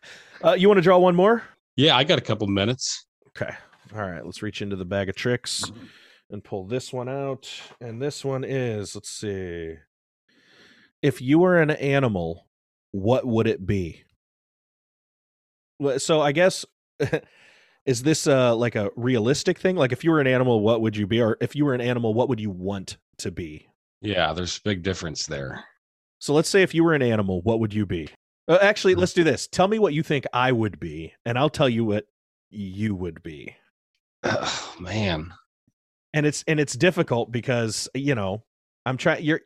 uh, 0.44 0.52
you 0.56 0.68
want 0.68 0.78
to 0.78 0.82
draw 0.82 0.98
one 0.98 1.16
more? 1.16 1.42
yeah, 1.76 1.96
I 1.96 2.04
got 2.04 2.18
a 2.18 2.22
couple 2.22 2.46
minutes. 2.46 3.06
Okay. 3.28 3.52
All 3.94 4.08
right. 4.08 4.24
Let's 4.24 4.42
reach 4.42 4.62
into 4.62 4.76
the 4.76 4.84
bag 4.84 5.08
of 5.08 5.16
tricks 5.16 5.64
and 6.30 6.44
pull 6.44 6.64
this 6.64 6.92
one 6.92 7.08
out. 7.08 7.50
And 7.80 8.00
this 8.00 8.24
one 8.24 8.44
is, 8.44 8.94
let's 8.94 9.10
see. 9.10 9.74
If 11.02 11.20
you 11.20 11.40
were 11.40 11.60
an 11.60 11.70
animal, 11.70 12.46
what 12.92 13.26
would 13.26 13.46
it 13.48 13.66
be? 13.66 14.04
So 15.98 16.20
I 16.20 16.32
guess 16.32 16.64
is 17.88 18.02
this 18.02 18.26
uh 18.26 18.54
like 18.54 18.76
a 18.76 18.90
realistic 18.96 19.58
thing? 19.58 19.74
Like 19.74 19.92
if 19.92 20.04
you 20.04 20.10
were 20.10 20.20
an 20.20 20.26
animal, 20.26 20.60
what 20.60 20.82
would 20.82 20.94
you 20.94 21.06
be? 21.06 21.22
Or 21.22 21.38
if 21.40 21.56
you 21.56 21.64
were 21.64 21.72
an 21.72 21.80
animal, 21.80 22.12
what 22.12 22.28
would 22.28 22.38
you 22.38 22.50
want 22.50 22.98
to 23.16 23.30
be? 23.30 23.66
Yeah, 24.02 24.34
there's 24.34 24.58
a 24.58 24.60
big 24.62 24.82
difference 24.82 25.26
there. 25.26 25.64
So 26.18 26.34
let's 26.34 26.50
say 26.50 26.62
if 26.62 26.74
you 26.74 26.84
were 26.84 26.92
an 26.92 27.00
animal, 27.02 27.40
what 27.42 27.60
would 27.60 27.72
you 27.72 27.86
be? 27.86 28.10
Uh, 28.46 28.58
actually, 28.60 28.94
let's 28.94 29.14
do 29.14 29.24
this. 29.24 29.46
Tell 29.46 29.68
me 29.68 29.78
what 29.78 29.94
you 29.94 30.02
think 30.02 30.26
I 30.32 30.52
would 30.52 30.78
be, 30.78 31.14
and 31.24 31.38
I'll 31.38 31.48
tell 31.48 31.68
you 31.68 31.84
what 31.86 32.06
you 32.50 32.94
would 32.94 33.22
be. 33.22 33.56
Oh, 34.22 34.74
man, 34.78 35.32
And 36.12 36.26
it's 36.26 36.44
and 36.46 36.60
it's 36.60 36.74
difficult 36.74 37.32
because 37.32 37.88
you 37.94 38.14
know 38.14 38.44
I'm 38.84 38.98
trying. 38.98 39.24
You're 39.24 39.40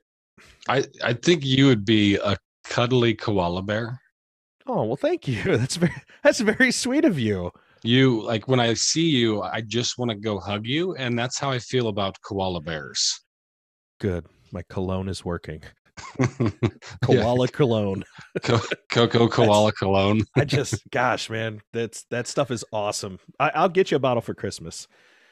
I 0.68 0.84
I 1.04 1.12
think 1.12 1.44
you 1.44 1.66
would 1.66 1.84
be 1.84 2.16
a 2.16 2.36
cuddly 2.64 3.14
koala 3.14 3.62
bear. 3.62 4.00
Oh 4.66 4.82
well, 4.84 4.96
thank 4.96 5.28
you. 5.28 5.42
That's 5.56 5.76
very 5.76 5.94
that's 6.24 6.40
very 6.40 6.72
sweet 6.72 7.04
of 7.04 7.20
you. 7.20 7.52
You 7.84 8.22
like 8.22 8.46
when 8.48 8.60
I 8.60 8.74
see 8.74 9.08
you, 9.08 9.42
I 9.42 9.60
just 9.60 9.98
want 9.98 10.10
to 10.10 10.16
go 10.16 10.38
hug 10.38 10.66
you, 10.66 10.94
and 10.94 11.18
that's 11.18 11.38
how 11.38 11.50
I 11.50 11.58
feel 11.58 11.88
about 11.88 12.16
koala 12.22 12.60
bears. 12.60 13.20
Good. 14.00 14.26
My 14.52 14.62
cologne 14.68 15.08
is 15.08 15.24
working. 15.24 15.62
Koala 17.04 17.48
cologne. 17.48 18.04
Co- 18.42 18.60
Coco 18.90 19.28
koala 19.28 19.72
cologne. 19.72 20.22
I 20.36 20.44
just, 20.44 20.82
gosh, 20.90 21.28
man, 21.30 21.60
that's 21.72 22.04
that 22.10 22.26
stuff 22.26 22.50
is 22.50 22.64
awesome. 22.72 23.18
I, 23.38 23.50
I'll 23.54 23.68
get 23.68 23.90
you 23.90 23.96
a 23.96 24.00
bottle 24.00 24.20
for 24.20 24.34
Christmas. 24.34 24.86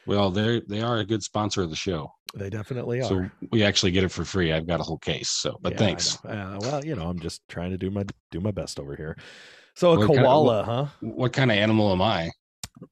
Well, 0.06 0.30
they 0.30 0.60
they 0.68 0.80
are 0.80 0.98
a 0.98 1.04
good 1.04 1.22
sponsor 1.22 1.62
of 1.62 1.70
the 1.70 1.76
show, 1.76 2.10
They 2.34 2.50
definitely 2.50 3.00
are. 3.00 3.04
so 3.04 3.30
we 3.52 3.62
actually 3.62 3.92
get 3.92 4.04
it 4.04 4.10
for 4.10 4.24
free. 4.24 4.52
I've 4.52 4.66
got 4.66 4.80
a 4.80 4.82
whole 4.82 4.98
case, 4.98 5.30
so 5.30 5.58
but 5.60 5.72
Yeah, 5.72 5.78
thanks. 5.78 6.24
Uh, 6.24 6.58
well, 6.60 6.84
you 6.84 6.94
know, 6.96 7.08
I'm 7.08 7.20
just 7.20 7.42
trying 7.48 7.70
to 7.70 7.78
do 7.78 7.90
my 7.90 8.04
do 8.30 8.40
my 8.40 8.50
best 8.50 8.80
over 8.80 8.96
here. 8.96 9.16
So 9.74 9.92
a 9.92 9.98
What 9.98 10.06
kind 10.08 10.18
of- 10.20 10.24
koala, 10.24 10.62
huh? 10.64 10.86
What 11.00 11.32
kind 11.32 11.50
of 11.50 11.56
animal 11.56 11.92
am 11.92 12.02
I? 12.02 12.30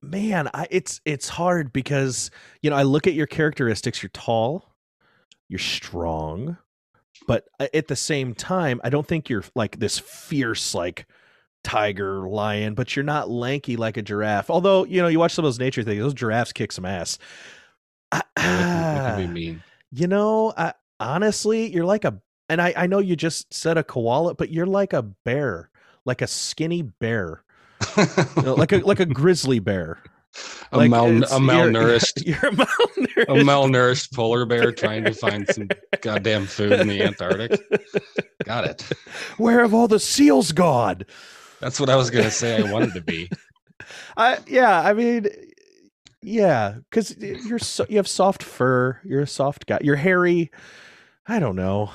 Man, 0.02 0.48
I, 0.52 0.66
it's 0.70 1.00
it's 1.04 1.28
hard 1.28 1.72
because 1.72 2.30
you 2.62 2.70
know 2.70 2.76
I 2.76 2.82
look 2.82 3.06
at 3.06 3.14
your 3.14 3.26
characteristics. 3.26 4.02
You're 4.02 4.10
tall, 4.10 4.74
you're 5.48 5.58
strong, 5.58 6.58
but 7.26 7.44
at 7.58 7.88
the 7.88 7.96
same 7.96 8.34
time, 8.34 8.80
I 8.84 8.90
don't 8.90 9.06
think 9.06 9.28
you're 9.28 9.44
like 9.54 9.78
this 9.78 9.98
fierce 9.98 10.74
like 10.74 11.06
tiger, 11.64 12.28
lion. 12.28 12.74
But 12.74 12.96
you're 12.96 13.04
not 13.04 13.30
lanky 13.30 13.76
like 13.76 13.96
a 13.96 14.02
giraffe. 14.02 14.50
Although 14.50 14.84
you 14.84 15.00
know 15.00 15.08
you 15.08 15.18
watch 15.18 15.32
some 15.32 15.44
of 15.44 15.48
those 15.48 15.58
nature 15.58 15.82
things, 15.82 16.00
those 16.00 16.14
giraffes 16.14 16.52
kick 16.52 16.72
some 16.72 16.84
ass. 16.84 17.18
I- 18.12 18.22
can, 18.36 18.44
can 19.16 19.28
ah, 19.28 19.32
mean? 19.32 19.62
you 19.92 20.06
know, 20.06 20.52
I, 20.56 20.74
honestly, 21.00 21.72
you're 21.72 21.84
like 21.84 22.04
a, 22.04 22.20
and 22.48 22.60
I, 22.60 22.72
I 22.76 22.86
know 22.86 22.98
you 22.98 23.16
just 23.16 23.52
said 23.52 23.78
a 23.78 23.84
koala, 23.84 24.34
but 24.34 24.50
you're 24.50 24.66
like 24.66 24.92
a 24.92 25.02
bear, 25.02 25.70
like 26.04 26.22
a 26.22 26.26
skinny 26.26 26.82
bear, 26.82 27.42
You 27.98 28.42
know, 28.42 28.52
uh, 28.54 28.56
like 28.56 28.72
a 28.72 28.78
like 28.78 29.00
a 29.00 29.06
grizzly 29.06 29.58
bear. 29.58 29.98
a, 30.72 30.76
Like, 30.76 30.90
mal- 30.90 31.06
a 31.06 31.12
you're- 31.12 31.26
malnourished 31.26 32.22
You're, 32.26 32.36
a 32.36 32.52
malnourished. 32.54 33.28
a 33.28 33.44
malnourished 33.44 34.14
polar 34.14 34.44
bear 34.46 34.72
trying 34.72 35.04
to 35.04 35.12
find 35.14 35.48
some 35.48 35.68
goddamn 36.02 36.46
food 36.46 36.72
in 36.72 36.88
the 36.88 37.02
Antarctic. 37.02 37.60
Got 38.44 38.64
it. 38.66 38.82
Where 39.38 39.60
have 39.60 39.74
all 39.74 39.88
the 39.88 39.98
seals 40.00 40.52
gone? 40.52 41.02
That's 41.60 41.80
what 41.80 41.88
I 41.90 41.96
was 41.96 42.10
gonna 42.10 42.30
say. 42.30 42.62
I 42.62 42.70
wanted 42.72 42.94
to 42.94 43.00
be. 43.00 43.30
I 44.16 44.38
yeah, 44.46 44.80
I 44.82 44.92
mean, 44.92 45.26
yeah, 46.22 46.76
because 46.90 47.16
you're 47.18 47.58
so 47.58 47.86
you 47.88 47.96
have 47.96 48.08
soft 48.08 48.42
fur. 48.42 49.00
You're 49.04 49.22
a 49.22 49.26
soft 49.26 49.66
guy. 49.66 49.78
You're 49.82 49.96
hairy. 49.96 50.50
I 51.26 51.38
don't 51.38 51.56
know. 51.56 51.90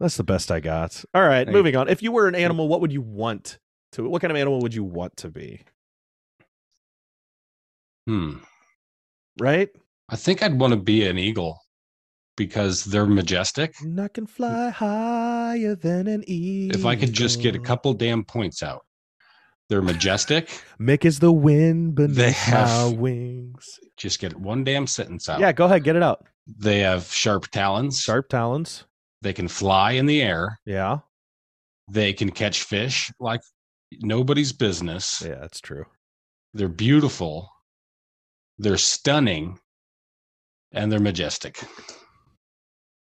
That's 0.00 0.16
the 0.16 0.24
best 0.24 0.50
I 0.50 0.60
got. 0.60 1.04
All 1.14 1.22
right, 1.22 1.46
Hey. 1.46 1.52
moving 1.52 1.76
on. 1.76 1.88
If 1.88 2.02
you 2.02 2.12
were 2.12 2.28
an 2.28 2.34
animal, 2.34 2.68
what 2.68 2.80
would 2.80 2.92
you 2.92 3.00
want 3.02 3.58
to? 3.94 4.08
What 4.08 4.20
kind 4.22 4.30
of 4.30 4.36
animal 4.36 4.60
would 4.60 4.74
you 4.74 4.84
want 4.84 5.16
to 5.18 5.30
be? 5.30 5.62
Hmm. 8.06 8.38
Right? 9.40 9.70
I 10.08 10.16
think 10.16 10.42
I'd 10.42 10.58
want 10.58 10.72
to 10.72 10.78
be 10.78 11.06
an 11.06 11.18
eagle 11.18 11.58
because 12.36 12.84
they're 12.84 13.06
majestic. 13.06 13.74
And 13.80 14.00
I 14.00 14.08
can 14.08 14.26
fly 14.26 14.70
higher 14.70 15.74
than 15.74 16.06
an 16.06 16.24
eagle. 16.26 16.78
If 16.78 16.84
I 16.86 16.96
could 16.96 17.12
just 17.12 17.40
get 17.40 17.54
a 17.54 17.58
couple 17.58 17.94
damn 17.94 18.24
points 18.24 18.62
out, 18.62 18.84
they're 19.68 19.82
majestic. 19.82 20.62
Mick 20.78 21.04
is 21.04 21.20
the 21.20 21.32
wind 21.32 21.94
beneath 21.94 22.16
They 22.16 22.26
my 22.26 22.32
have- 22.32 22.92
wings. 22.92 23.78
Just 23.96 24.20
get 24.20 24.36
one 24.38 24.64
damn 24.64 24.86
sentence 24.86 25.28
out. 25.28 25.40
Yeah, 25.40 25.52
go 25.52 25.64
ahead, 25.64 25.84
get 25.84 25.96
it 25.96 26.02
out. 26.02 26.26
They 26.46 26.80
have 26.80 27.04
sharp 27.10 27.46
talons. 27.48 28.00
Sharp 28.00 28.28
talons. 28.28 28.84
They 29.22 29.32
can 29.32 29.48
fly 29.48 29.92
in 29.92 30.04
the 30.04 30.20
air. 30.20 30.58
Yeah, 30.66 30.98
They 31.90 32.12
can 32.12 32.30
catch 32.30 32.62
fish 32.64 33.10
like 33.18 33.40
nobody's 34.00 34.52
business. 34.52 35.22
yeah, 35.24 35.36
that's 35.40 35.60
true. 35.60 35.84
They're 36.52 36.68
beautiful. 36.68 37.50
They're 38.58 38.76
stunning. 38.76 39.58
And 40.72 40.90
they're 40.90 41.00
majestic. 41.00 41.62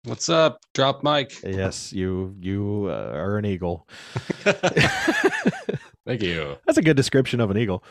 What's 0.05 0.29
up? 0.29 0.61
Drop 0.73 1.03
mic. 1.03 1.39
Yes, 1.43 1.93
you 1.93 2.35
you 2.39 2.87
uh, 2.89 3.11
are 3.13 3.37
an 3.37 3.45
eagle. 3.45 3.87
Thank 6.05 6.23
you. 6.23 6.55
That's 6.65 6.77
a 6.77 6.81
good 6.81 6.97
description 6.97 7.39
of 7.41 7.51
an 7.51 7.57
eagle. 7.57 7.83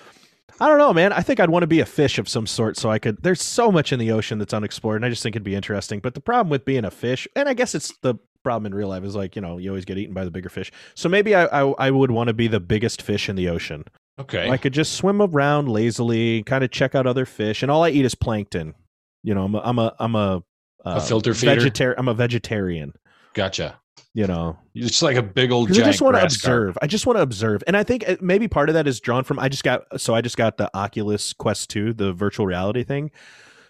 I 0.59 0.66
don't 0.66 0.78
know, 0.78 0.92
man. 0.92 1.12
I 1.12 1.20
think 1.20 1.38
I'd 1.38 1.51
want 1.51 1.62
to 1.62 1.68
be 1.68 1.78
a 1.80 1.86
fish 1.86 2.18
of 2.18 2.28
some 2.28 2.46
sort 2.46 2.76
so 2.76 2.90
I 2.90 2.99
could. 2.99 3.22
There's 3.22 3.42
so 3.42 3.70
much 3.70 3.92
in 3.92 4.01
the 4.01 4.11
ocean 4.11 4.38
that's 4.38 4.55
unexplored, 4.55 4.96
and 4.96 5.05
I 5.05 5.11
just 5.11 5.22
think 5.22 5.36
it'd 5.36 5.44
be 5.44 5.55
interesting. 5.55 6.01
But 6.01 6.14
the 6.14 6.20
problem 6.20 6.49
with 6.49 6.64
being 6.64 6.84
a 6.84 6.90
fish, 6.90 7.28
and 7.36 7.49
I 7.49 7.55
guess 7.55 7.74
it's 7.74 7.96
the 7.99 8.16
problem 8.43 8.66
in 8.66 8.74
real 8.74 8.89
life, 8.89 9.05
is 9.05 9.14
like, 9.16 9.36
you 9.36 9.43
know, 9.43 9.59
you 9.59 9.70
always 9.70 9.84
get 9.84 9.99
eaten 9.99 10.14
by 10.14 10.24
the 10.24 10.30
bigger 10.30 10.49
fish. 10.49 10.70
So 10.95 11.09
maybe 11.09 11.34
I, 11.34 11.45
I, 11.47 11.74
I 11.78 11.91
would 11.91 12.11
want 12.11 12.28
to 12.28 12.34
be 12.34 12.49
the 12.49 12.61
biggest 12.61 13.03
fish 13.03 13.28
in 13.28 13.36
the 13.36 13.49
ocean. 13.49 13.84
Okay. 14.18 14.49
I 14.51 14.57
could 14.57 14.72
just 14.72 14.95
swim 14.95 15.22
around 15.22 15.68
lazily, 15.68 16.43
kind 16.43 16.64
of 16.64 16.70
check 16.70 16.95
out 16.95 17.07
other 17.07 17.24
fish, 17.26 17.62
and 17.62 17.70
all 17.70 17.84
I 17.84 17.91
eat 17.91 18.05
is 18.05 18.14
plankton. 18.14 18.74
You 19.22 19.34
know, 19.34 19.45
I'm 19.45 19.55
a, 19.55 19.61
I'm 19.64 19.78
a, 19.78 19.95
I'm 19.99 20.14
a, 20.14 20.36
uh, 20.84 20.95
A 20.97 21.01
filter 21.01 21.34
feeder? 21.34 21.61
vegetar- 21.61 21.95
I'm 21.99 22.09
a 22.09 22.14
vegetarian. 22.14 22.93
gotcha. 23.34 23.78
You 24.14 24.26
know, 24.26 24.59
just 24.74 25.03
like 25.03 25.16
a 25.16 25.22
big 25.22 25.53
old 25.53 25.70
I 25.70 25.74
just 25.74 26.01
want 26.01 26.16
to 26.16 26.22
observe. 26.22 26.76
I 26.82 26.86
just 26.89 27.07
want 27.07 27.18
to 27.18 27.22
observe, 27.22 27.62
and 27.66 27.76
I 27.76 27.84
think 27.84 28.09
uh, 28.09 28.16
maybe 28.20 28.49
part 28.49 28.68
of 28.68 28.74
that 28.74 28.89
is 28.89 28.99
drawn 29.01 29.22
from. 29.22 29.39
I 29.39 29.49
just 29.49 29.62
got 29.62 30.01
so 30.01 30.14
I 30.14 30.22
just 30.22 30.36
got 30.36 30.57
the 30.57 30.70
Oculus 30.76 31.32
Quest 31.32 31.68
Two, 31.70 31.93
the 31.93 32.12
virtual 32.12 32.47
reality 32.47 32.82
thing. 32.84 33.11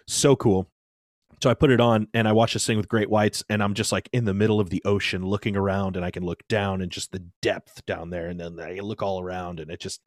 So 0.07 0.35
cool. 0.35 0.67
So 1.41 1.49
I 1.49 1.53
put 1.53 1.71
it 1.71 1.79
on 1.79 2.07
and 2.13 2.27
I 2.27 2.31
watch 2.33 2.53
this 2.53 2.65
thing 2.65 2.77
with 2.77 2.87
great 2.89 3.09
whites, 3.09 3.43
and 3.49 3.63
I'm 3.63 3.73
just 3.73 3.91
like 3.91 4.09
in 4.11 4.25
the 4.25 4.33
middle 4.33 4.59
of 4.59 4.69
the 4.69 4.81
ocean, 4.85 5.25
looking 5.25 5.55
around, 5.55 5.95
and 5.95 6.03
I 6.05 6.11
can 6.11 6.23
look 6.23 6.47
down 6.47 6.81
and 6.81 6.91
just 6.91 7.11
the 7.11 7.23
depth 7.41 7.85
down 7.85 8.09
there, 8.09 8.27
and 8.27 8.39
then 8.39 8.59
I 8.59 8.79
look 8.81 9.01
all 9.01 9.21
around, 9.21 9.59
and 9.59 9.71
it 9.71 9.79
just 9.79 10.01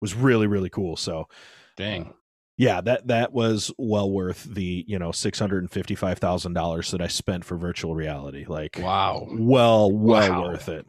was 0.00 0.14
really 0.14 0.46
really 0.46 0.70
cool. 0.70 0.96
So 0.96 1.28
Dang. 1.76 2.06
Uh, 2.06 2.12
yeah, 2.58 2.80
that 2.80 3.08
that 3.08 3.32
was 3.32 3.70
well 3.76 4.10
worth 4.10 4.44
the 4.44 4.84
you 4.86 4.98
know 4.98 5.12
six 5.12 5.38
hundred 5.38 5.62
and 5.62 5.70
fifty 5.70 5.94
five 5.94 6.18
thousand 6.18 6.54
dollars 6.54 6.90
that 6.92 7.02
I 7.02 7.06
spent 7.08 7.44
for 7.44 7.56
virtual 7.58 7.94
reality. 7.94 8.46
Like 8.48 8.78
Wow. 8.78 9.26
well 9.30 9.92
well 9.92 10.30
Wow. 10.30 10.42
worth 10.42 10.68
it. 10.70 10.86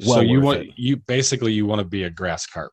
so 0.00 0.08
Well 0.10 0.22
you 0.22 0.40
want 0.40 0.60
it. 0.60 0.68
you 0.76 0.96
basically 0.96 1.52
you 1.52 1.66
want 1.66 1.80
to 1.80 1.84
be 1.84 2.04
a 2.04 2.10
grass 2.10 2.46
carp, 2.46 2.72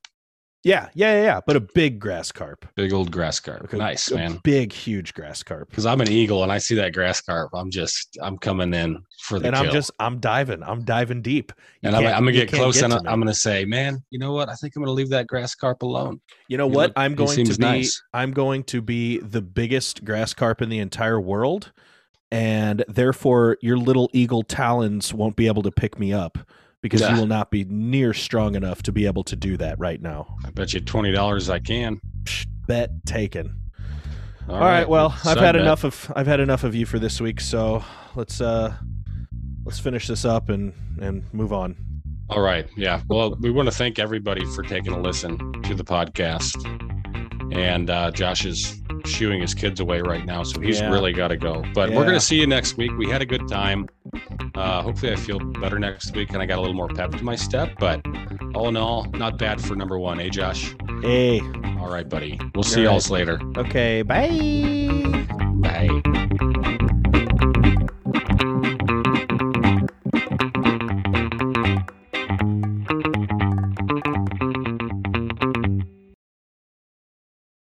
Yeah, 0.64 0.90
yeah, 0.96 1.14
yeah, 1.14 1.24
yeah. 1.24 1.42
But 1.46 1.56
a 1.56 1.62
big 1.62 2.00
grass 2.00 2.32
carp. 2.32 2.66
big 2.76 2.92
old 2.92 3.12
grass 3.12 3.40
carp. 3.40 3.62
Like 3.62 3.74
a- 3.74 3.78
nice 3.78 4.12
a 4.12 4.16
man. 4.16 4.40
Big, 4.44 4.74
huge 4.74 5.14
grass 5.14 5.44
carp. 5.44 5.70
Because 5.70 5.86
I'm 5.86 6.02
an 6.02 6.10
eagle 6.10 6.44
and 6.44 6.52
I 6.52 6.58
see 6.58 6.76
that 6.76 6.94
grass 6.94 7.22
carp, 7.22 7.52
I'm 7.54 7.70
just 7.70 8.18
I'm 8.22 8.38
coming 8.38 8.74
in 8.74 9.02
for 9.22 9.40
the 9.40 9.48
And. 9.48 9.56
I'm 9.56 9.72
just, 9.72 9.92
I'm 10.00 10.20
diving. 10.20 10.64
I'm 10.64 10.84
diving 10.84 11.22
deep. 11.22 11.54
You 11.82 11.88
and 11.88 11.96
I'm, 11.96 12.06
I'm 12.06 12.24
gonna 12.24 12.32
get 12.34 12.50
can't 12.50 12.62
close 12.62 12.82
and 12.82 12.94
I'm 12.94 13.20
gonna 13.20 13.34
say, 13.34 13.66
man, 13.66 14.04
you 14.10 14.20
know 14.20 14.34
what? 14.34 14.50
I 14.50 14.56
think 14.56 14.76
I'm 14.76 14.82
gonna 14.84 14.92
leave 14.92 15.10
that 15.10 15.28
grass 15.28 15.56
carp 15.56 15.84
alone. 15.84 16.20
You 16.50 16.58
know 16.58 16.68
you 16.68 16.74
what? 16.74 16.88
look- 16.90 16.94
I'm 16.98 17.16
going 17.16 17.46
to 17.46 17.58
be. 17.58 17.64
nice. 17.64 18.02
I'm 18.14 18.32
going 18.32 18.64
to 18.66 18.82
be 18.82 19.20
the 19.20 19.42
biggest 19.42 20.04
grass 20.04 20.34
carp 20.34 20.62
in 20.62 20.70
the 20.70 20.80
entire 20.80 21.22
world, 21.22 21.72
and 22.32 22.84
therefore 22.88 23.58
your 23.62 23.78
little 23.78 24.10
eagle 24.12 24.44
talons 24.44 25.14
won't 25.14 25.36
be 25.36 25.48
able 25.48 25.64
to 25.64 25.72
pick 25.72 25.98
me 25.98 26.12
up 26.12 26.38
because 26.88 27.02
Yeah. 27.02 27.14
you 27.14 27.20
will 27.20 27.28
not 27.28 27.52
be 27.52 27.64
near 27.66 28.14
strong 28.14 28.56
enough 28.56 28.82
to 28.84 28.92
be 28.92 29.06
able 29.06 29.24
to 29.26 29.36
do 29.36 29.58
that 29.58 29.78
right 29.80 30.02
now. 30.02 30.36
I 30.46 30.52
bet 30.52 30.74
you 30.74 30.80
twenty 30.80 31.12
dollars 31.12 31.50
I 31.50 31.60
can. 31.60 32.00
Bet 32.68 32.90
taken. 33.06 33.56
All 34.50 34.60
right. 34.60 34.88
Well, 34.88 35.14
I've 35.26 35.38
had 35.40 35.54
bet. 35.54 35.56
enough 35.58 35.84
of 35.84 36.12
I've 36.16 36.28
had 36.28 36.40
enough 36.40 36.64
of 36.64 36.74
you 36.76 36.86
for 36.86 37.00
this 37.00 37.20
week. 37.22 37.42
So 37.42 37.84
let's 38.16 38.40
uh 38.42 38.74
let's 39.66 39.80
finish 39.80 40.08
this 40.08 40.24
up 40.26 40.50
and 40.50 40.74
and 41.02 41.24
move 41.34 41.52
on. 41.54 41.76
All 42.30 42.42
right. 42.42 42.68
Yeah. 42.76 43.02
Well, 43.08 43.38
we 43.40 43.52
want 43.52 43.70
to 43.70 43.76
thank 43.76 44.00
everybody 44.00 44.46
for 44.48 44.64
taking 44.64 44.92
a 44.94 45.00
listen 45.00 45.38
to 45.64 45.76
the 45.76 45.84
podcast. 45.84 46.56
And 47.52 47.90
uh, 47.90 48.12
Josh 48.12 48.46
is 48.46 48.82
shooing 49.06 49.40
his 49.42 49.54
kids 49.54 49.80
away 49.80 50.02
right 50.02 50.26
now, 50.26 50.44
so 50.44 50.60
he's 50.60 50.80
Yeah. 50.80 50.92
really 50.92 51.14
got 51.14 51.30
to 51.30 51.38
go. 51.38 51.64
But 51.74 51.90
we're 51.92 52.04
going 52.04 52.14
to 52.16 52.20
see 52.20 52.40
you 52.40 52.48
next 52.48 52.78
week. 52.78 52.92
We 52.98 53.10
had 53.10 53.22
a 53.22 53.26
good 53.26 53.48
time. 53.48 53.88
Uh, 54.56 54.82
hopefully, 54.82 55.14
I 55.14 55.16
feel 55.16 55.40
better 55.40 55.80
next 55.80 56.16
week 56.16 56.32
and 56.32 56.42
I 56.42 56.46
got 56.46 56.58
a 56.58 56.62
little 56.62 56.76
more 56.76 56.88
pep 56.88 57.12
to 57.12 57.24
my 57.24 57.36
step. 57.36 57.74
But 57.80 58.02
all 58.56 58.68
in 58.68 58.78
all, 58.78 59.06
not 59.12 59.38
bad 59.38 59.62
for 59.62 59.76
number 59.76 59.98
one. 60.00 60.20
Hey, 60.20 60.30
Josh. 60.30 60.76
Hey. 61.02 61.40
All 61.80 61.90
right, 61.92 62.08
buddy. 62.08 62.40
We'll 62.56 62.64
see 62.64 62.86
All 62.86 63.00
y'all 63.00 63.12
later. 63.14 63.40
Okay. 63.58 64.02
Bye. 64.02 65.26
Bye. 65.62 66.54